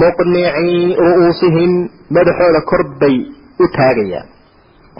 Muqnicii 0.00 0.96
ru'uusihim 1.04 1.72
madaxooda 2.16 2.60
kor 2.70 2.82
bay 3.00 3.16
u 3.62 3.68
taagayaan 3.76 4.28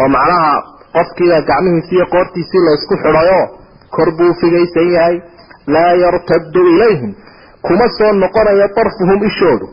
oo 0.00 0.08
macnaha 0.16 0.52
qofkiiba 0.96 1.38
gacmihiisi 1.50 1.92
iyo 1.96 2.06
qoortiisii 2.14 2.62
la 2.66 2.72
isku 2.78 2.94
xidhayo 3.04 3.40
kor 3.94 4.08
buu 4.18 4.32
figaysan 4.40 4.88
yahay 4.96 5.16
laa 5.74 5.92
yartaddu 6.04 6.60
ilayhim 6.72 7.12
kuma 7.66 7.86
soo 7.98 8.12
noqonayo 8.22 8.66
darfuhum 8.76 9.20
ishoodu. 9.30 9.66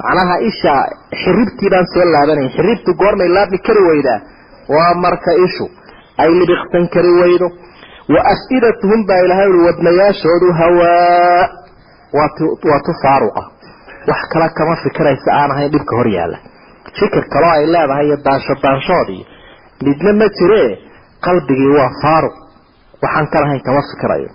Macnaha 0.00 0.36
isha 0.50 0.74
xiribtii 1.22 1.70
baan 1.72 1.86
soo 1.94 2.04
laabanayn 2.14 2.50
xiribtu 2.56 2.90
goormay 3.00 3.28
laabmi 3.36 3.58
kari 3.66 3.82
weydaa 3.88 4.20
waa 4.74 4.94
marka 5.04 5.32
ishu 5.46 5.66
ay 6.22 6.30
libiqsan 6.40 6.84
kari 6.94 7.12
weydo. 7.20 7.48
Wa 8.14 8.20
afidatuhum 8.32 9.00
baa 9.08 9.20
ilahay 9.26 9.48
ui 9.54 9.62
wadnayaashoodu 9.66 10.48
hawaa 10.60 11.48
waa 12.18 12.80
tu 12.86 12.92
faaruqa 13.02 13.42
wax 14.08 14.20
kale 14.32 14.48
kama 14.58 14.74
fikiraysa 14.84 15.30
aan 15.40 15.50
ahayn 15.54 15.70
dhibka 15.74 15.96
hor 15.98 16.08
yaalla. 16.16 16.38
Fikir 16.98 17.24
kaloo 17.34 17.52
ay 17.58 17.66
leedahay 17.74 18.06
iyo 18.08 18.16
daansho 18.26 18.54
daanshood 18.64 19.08
iyo 19.16 19.24
midna 19.86 20.12
ma 20.20 20.26
jire 20.38 20.62
qalbigii 21.26 21.72
waa 21.76 21.90
faaruq. 22.02 22.34
Waxaan 23.02 23.26
ka 23.32 23.38
lahayn 23.42 23.60
kama 23.66 23.82
fikirayo 23.90 24.28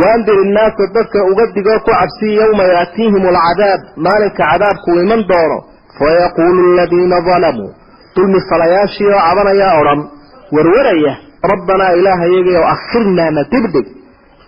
waandir 0.00 0.36
innaasa 0.44 0.84
dadka 0.94 1.18
uga 1.30 1.44
digoo 1.54 1.78
ku 1.86 1.90
cabsiya 1.90 2.34
yawma 2.42 2.64
yaatiihim 2.74 3.24
alcadaab 3.32 3.80
maalinka 4.04 4.42
cadaabku 4.50 4.90
iman 5.02 5.22
doono 5.30 5.58
fayaquulu 5.98 6.60
aladiina 6.72 7.20
dalamuu 7.28 7.70
dulmi 8.16 8.40
falayaashii 8.50 9.10
oo 9.14 9.20
cabanayaa 9.28 9.74
odhan 9.80 10.00
warwaraya 10.56 11.12
rabbanaa 11.52 11.92
ilaahayagii 11.98 12.56
oo 12.60 12.66
akhirnaa 12.74 13.30
na 13.36 13.42
dibdhig 13.52 13.86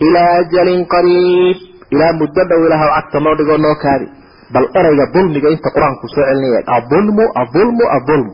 ilaa 0.06 0.30
ajalin 0.40 0.82
qariib. 0.94 1.58
Ilaa 1.94 2.12
muddo 2.18 2.42
dhow 2.50 2.60
ilaahw 2.66 2.88
cagta 2.96 3.18
noo 3.24 3.34
dhigoo 3.38 3.58
noo 3.64 3.74
kaadi. 3.84 4.06
Bal 4.54 4.64
erayga 4.78 5.04
dulmiga 5.14 5.48
inta 5.54 5.68
qur'aanku 5.74 6.06
soo 6.14 6.24
celinaya 6.28 6.60
aulmu 6.76 7.24
aulmu 7.42 7.84
aulmu 7.96 8.32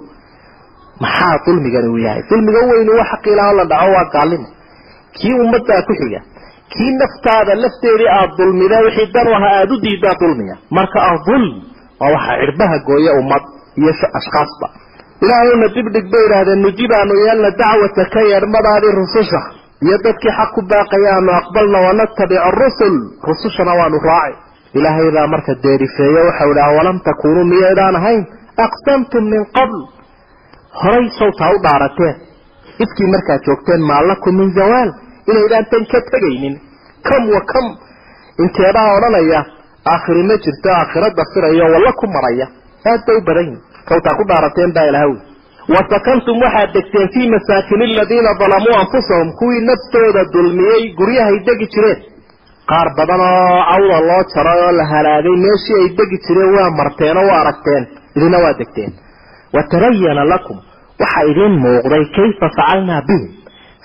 maxaa 1.01 1.36
dulmigani 1.47 1.88
uu 1.95 1.99
yahay? 2.07 2.22
Dulmiga 2.30 2.61
weynu 2.70 2.93
wa 2.99 3.05
xaq 3.11 3.24
ilaah 3.32 3.53
la 3.59 3.64
dhaco 3.72 3.88
waa 3.97 4.07
gaalnimo. 4.14 4.49
Kii 5.16 5.34
ummaddaa 5.45 5.82
ku 5.88 5.93
xiga 6.01 6.20
kii 6.72 6.93
naftaada 7.01 7.55
lafteedii 7.64 8.09
aada 8.16 8.34
dulmida 8.38 8.76
wixii 8.86 9.12
dan 9.14 9.26
u 9.28 9.34
aada 9.34 9.72
u 9.74 9.80
diidaa 9.84 10.14
dulmiga. 10.20 10.55
Marka 10.76 10.99
adulm 11.12 11.47
waa 12.01 12.11
waxa 12.14 12.32
cirbaha 12.40 12.76
gooya 12.86 13.12
ummad 13.20 13.43
iyo 13.80 13.93
ashkaasba 14.18 14.66
ilaahayna 15.24 15.68
dibdhig 15.74 16.07
bay 16.12 16.24
idhaahdeen 16.28 16.61
nujibaanu 16.66 17.14
yeelna 17.24 17.51
dacwata 17.61 18.05
ka 18.14 18.20
yeedhmadaadii 18.30 18.93
rususha. 19.01 19.40
Iyo 19.86 19.97
dadkii 20.05 20.32
xaq 20.38 20.51
ku 20.55 20.61
baaqaya 20.70 21.09
aanu 21.16 21.30
aqbalna 21.40 21.78
wanatabic 21.86 22.40
arusul 22.49 22.95
rusushana 23.28 23.72
waanu 23.80 23.99
raaci 24.09 24.38
ilaahay 24.78 25.09
baa 25.16 25.26
marka 25.34 25.53
deerifeeye 25.64 26.20
waxau 26.28 26.51
idhaha 26.53 26.72
walam 26.78 26.99
takunuu 27.07 27.45
miyaydaan 27.53 27.97
ahayn? 28.01 28.22
Aqsamtum 28.66 29.24
min 29.32 29.43
qabl 29.57 29.78
horay 30.80 31.06
sawtaa 31.18 31.50
u 31.54 31.58
dhaarateen. 31.64 32.14
Ifkii 32.84 33.08
markaad 33.14 33.42
joogteen 33.46 33.82
maa 33.90 34.02
lakum 34.10 34.34
min 34.40 34.50
zawaal 34.58 34.90
inaydaan 35.30 35.84
ka 35.92 35.98
tegaynin. 36.12 36.54
Kam 37.08 37.22
wa 37.34 37.40
kam. 37.52 37.66
Inteedaa 38.44 38.88
odhanaya 38.96 39.40
aakhiri 39.92 40.22
ma 40.28 40.36
jirto 40.44 40.68
aakhiro 40.78 41.08
dafirayo 41.18 41.64
walla 41.74 41.92
ku 42.00 42.06
maraya. 42.14 42.46
Aad 42.90 43.00
bay 43.06 43.16
u 43.20 43.22
badan 43.28 43.44
yihiin 43.46 43.60
sawtaa 43.88 44.14
ku 44.18 44.24
dhaarateen 44.30 44.72
baa 44.76 44.86
ilahawi 44.90 45.18
wasakantum 45.74 46.36
waxaad 46.44 46.70
degteen 46.76 47.08
fii 47.14 47.28
masaakin 47.34 47.82
aladiina 47.86 48.32
dalamuu 48.40 48.76
anfusahum. 48.82 49.28
Kuwii 49.40 49.62
naftooda 49.68 50.22
dulmiyey 50.34 50.82
guryahay 50.98 51.38
degi 51.46 51.66
jireen. 51.74 52.00
Qaar 52.70 52.88
badan 52.98 53.20
oo 53.20 53.60
cawda 53.70 53.98
loo 54.08 54.22
jaray 54.34 54.60
oo 54.66 54.72
la 54.78 54.84
halaagay 54.92 55.36
meeshii 55.44 55.78
ay 55.82 55.88
degi 55.98 56.18
jireen 56.26 56.50
waa 56.56 56.70
marteen 56.80 57.16
oo 57.20 57.26
waa 57.30 57.40
aragteen. 57.44 57.82
Idina 58.16 58.38
waa 58.44 58.54
degteen 58.60 58.90
watabayana 59.57 60.24
lakum 60.32 60.59
waxaa 61.00 61.24
idiin 61.30 61.55
muuqday 61.64 62.05
kayfa 62.16 62.46
facalnaa 62.57 63.03
bihim 63.09 63.30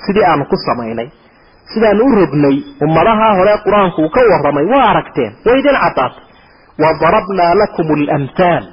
sidii 0.05 0.25
aanu 0.31 0.45
ku 0.51 0.55
samaynay 0.67 1.07
sidaanu 1.73 2.03
u 2.09 2.15
rognay 2.19 2.55
ummadaha 2.85 3.27
hore 3.39 3.53
qur'aanku 3.65 3.99
uu 4.05 4.09
ka 4.15 4.21
warramay 4.31 4.65
waa 4.73 4.85
aragteen 4.91 5.31
way 5.45 5.57
idin 5.61 5.77
caddaatay 5.83 6.23
wadarabnaa 6.83 7.51
lakum 7.61 7.87
alamhaal 7.97 8.63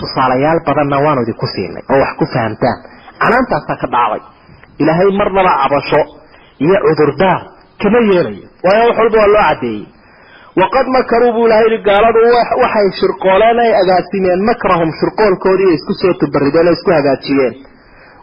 tusaalayaal 0.00 0.60
badanna 0.66 0.96
waanu 1.04 1.20
idinku 1.24 1.46
siinay 1.54 1.82
oo 1.92 1.98
wax 2.02 2.12
ku 2.20 2.24
fahamtaan 2.34 2.78
canaantaasaa 3.22 3.76
ka 3.82 3.86
dhacday 3.94 4.22
ilaahay 4.82 5.10
marnaba 5.20 5.52
cabasho 5.62 6.00
iyo 6.64 6.76
cudurdaar 6.86 7.40
kama 7.82 7.98
yeelayo 8.10 8.46
waayo 8.66 8.84
wax 8.88 8.96
walba 9.00 9.18
waa 9.22 9.30
loo 9.34 9.42
caddeeyey 9.48 9.82
waqad 10.56 10.86
makaruu 10.96 11.32
buu 11.32 11.46
ilahay 11.46 11.66
yihi 11.70 11.82
gaaladu 11.88 12.20
waxay 12.62 12.88
shirqooleen 13.00 13.58
ay 13.64 13.72
agaasimeen 13.82 14.40
makrahum 14.50 14.90
shirqoolkoodii 15.00 15.68
ay 15.70 15.74
isku 15.78 15.94
soo 16.02 16.14
tabarideen 16.22 16.68
oo 16.70 16.74
isku 16.78 16.90
hagaajiyeen 16.96 17.54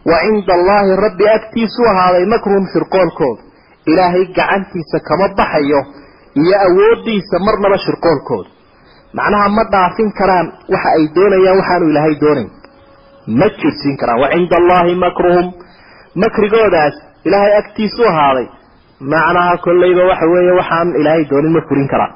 wa 0.09 0.17
cinda 0.25 0.53
allaahi 0.59 0.95
rabbi 1.05 1.25
agtiisu 1.38 1.82
ahaaday 1.91 2.25
makruhum 2.36 2.65
shirqoolkooda 2.73 3.41
ilaahay 3.91 4.25
gacantiisa 4.38 4.97
kama 5.09 5.28
baxayo 5.39 5.82
iyo 6.41 6.55
awoodiisa 6.67 7.36
marnaba 7.47 7.78
shirqoolkooda 7.86 8.49
macnaha 9.19 9.47
ma 9.57 9.63
dhaafin 9.73 10.09
karaan 10.19 10.47
waxa 10.73 10.89
ay 10.97 11.03
doonayaan 11.15 11.57
waxaanu 11.61 11.86
ilaahay 11.91 12.15
doonayn 12.23 12.49
ma 13.39 13.47
jirsiin 13.61 13.95
karaan 14.01 14.19
wa 14.23 14.30
cinda 14.34 14.55
allaahi 14.61 14.95
makruhum 15.05 15.47
makrigoodaas 16.23 16.95
ilaahay 17.28 17.53
agtiisu 17.61 18.01
ahaaday 18.11 18.45
macnaha 18.99 19.57
kollayba 19.65 20.03
waxa 20.11 20.25
weeye 20.33 20.51
waxaan 20.59 20.89
ilaahay 20.99 21.25
doonin 21.31 21.51
ma 21.57 21.61
furin 21.69 21.87
karaan 21.93 22.13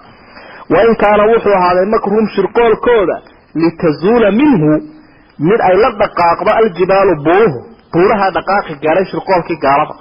wain 0.73 0.95
kaana 1.03 1.23
wuxuu 1.31 1.53
ahaaday 1.59 1.85
makruhum 1.95 2.25
shirqoolkooda 2.35 3.15
litazuula 3.63 4.31
minhu 4.41 4.71
mid 5.49 5.59
ay 5.69 5.75
la 5.83 5.89
dhaqaaqdo 6.01 6.51
aljibaalu 6.61 7.13
buuruhu 7.27 7.59
buuraha 7.93 8.27
dhaqaaqi 8.37 8.73
gaadhay 8.83 9.05
shirqoolkii 9.11 9.59
gaalada 9.65 9.95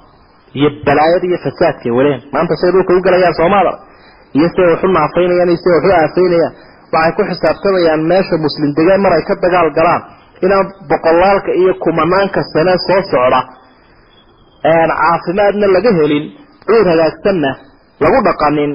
iyo 0.59 0.69
balaayada 0.87 1.27
iyo 1.31 1.39
fasaadkay 1.45 1.93
waleen. 1.99 2.21
Maanta 2.33 2.57
say 2.61 2.71
dhulka 2.73 2.93
u 2.99 3.01
galayaan 3.07 3.35
iyo 4.39 4.49
siday 4.53 4.71
waxu 4.73 4.87
naafaynayaan 4.97 5.49
iyo 5.53 5.59
siday 5.63 5.77
waxu 5.79 5.93
aafaynayaan 6.01 6.53
waxay 6.93 7.13
ku 7.17 7.23
xisaabtamayaan 7.31 8.03
meesha 8.11 8.37
muslim 8.47 8.71
degaan 8.79 9.01
mar 9.05 9.13
ay 9.19 9.23
ka 9.29 9.35
dagaal 9.45 9.71
galaan 9.79 10.03
inaan 10.45 10.67
boqolaalka 10.91 11.51
iyo 11.61 11.73
kumanaanka 11.85 12.41
sane 12.53 12.75
soo 12.87 13.01
socda 13.13 13.41
caafimaadna 14.63 15.67
laga 15.77 15.91
helin 15.99 16.25
cuur 16.69 16.85
hagaagsanna 16.93 17.51
lagu 18.05 18.19
dhaqanin. 18.29 18.73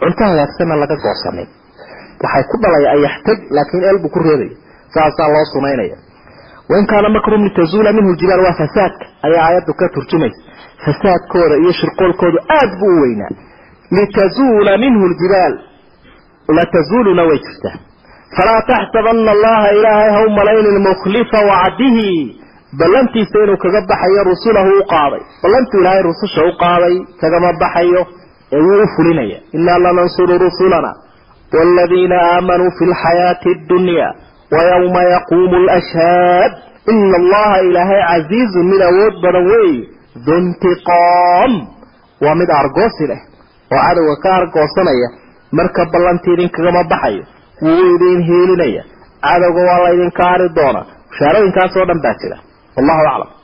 Cunto 0.00 0.24
hagaagsanna 0.30 0.74
laga 0.82 0.96
goosanin. 1.04 1.48
Waxay 2.22 2.44
ku 2.50 2.56
dhalaya 2.62 2.88
ayaxtag 2.96 3.38
laakiin 3.56 3.82
eel 3.88 3.98
ku 4.14 4.18
reebaya 4.26 4.54
saasaa 4.94 5.28
loo 5.34 5.44
sunaynaya 5.52 5.96
wain 6.70 6.86
kaana 6.90 7.08
makrum 7.16 7.42
litazuula 7.48 7.92
minhu 7.96 8.10
ljibaal 8.16 8.40
waa 8.46 8.56
fasaadka 8.62 9.04
ayaa 9.26 9.44
aayaddu 9.48 9.72
ka 9.80 9.86
turjumaysa. 9.94 10.40
Fasaadkooda 10.84 11.54
iyo 11.62 11.72
shirqoolkoodu 11.80 12.38
aad 12.56 12.70
buu 12.80 12.92
u 12.96 13.00
weynaa. 13.04 13.32
Litazuula 13.98 14.72
minhu 14.84 15.04
ljibaal 15.12 15.54
latazuuluna 16.58 17.22
way 17.28 17.38
jirtaa. 17.46 17.76
Falaa 18.36 18.60
taxsabana 18.70 19.30
allaha 19.36 19.66
ilaahay 19.76 20.10
ha 20.16 20.20
u 20.26 20.30
malaynin 20.38 20.78
mukhlifa 20.88 21.38
wacdihi 21.50 22.08
ballantiisa 22.76 23.38
inuu 23.44 23.56
kaga 23.56 23.80
baxayo 23.90 24.24
rusulahu 24.24 24.70
u 24.80 24.84
qaaday. 24.92 25.22
Ballantuu 25.42 25.80
ilaahay 25.80 26.02
rususha 26.02 26.40
u 26.44 26.52
qaaday 26.62 26.94
kagama 27.20 27.52
baxayo 27.62 28.02
ee 28.52 28.60
wuu 28.66 28.82
u 28.84 28.88
fulinaya. 28.96 29.38
Innaa 29.56 29.78
lanansuru 29.84 30.38
rusulana 30.38 30.90
waaladiina 31.54 32.16
aamanuu 32.32 32.70
fi 32.78 32.84
lxayaati 32.92 33.48
addunya 33.56 34.08
wayawma 34.52 35.02
yaquumu 35.14 35.58
lashhaad 35.68 36.52
ina 36.92 37.16
allaha 37.22 37.56
ilaahay 37.68 38.02
casiizun 38.10 38.66
mid 38.72 38.82
awood 38.90 39.14
badan 39.24 39.46
weeye 39.52 39.84
duntiqaam. 40.26 41.52
Waa 42.24 42.34
mid 42.40 42.50
argoosi 42.60 43.06
leh 43.10 43.20
oo 43.72 43.80
cadowga 43.86 44.16
ka 44.22 44.30
argoosanaya 44.40 45.08
marka 45.58 45.82
ballantii 45.92 46.32
idinkagama 46.36 46.82
baxayo 46.92 47.24
wuu 47.62 47.94
idin 47.94 48.20
hiilinaya 48.28 48.82
cadowga 49.26 49.62
waa 49.68 49.78
la 49.84 49.90
ydinka 49.96 50.22
ari 50.34 50.48
doonaa. 50.58 50.86
Mushaarooyinkaas 51.10 51.76
oo 51.76 51.86
dhan 51.90 52.00
baa 52.04 52.14
jira 52.22 52.36
wallahu 52.78 53.00
aclam 53.12 53.37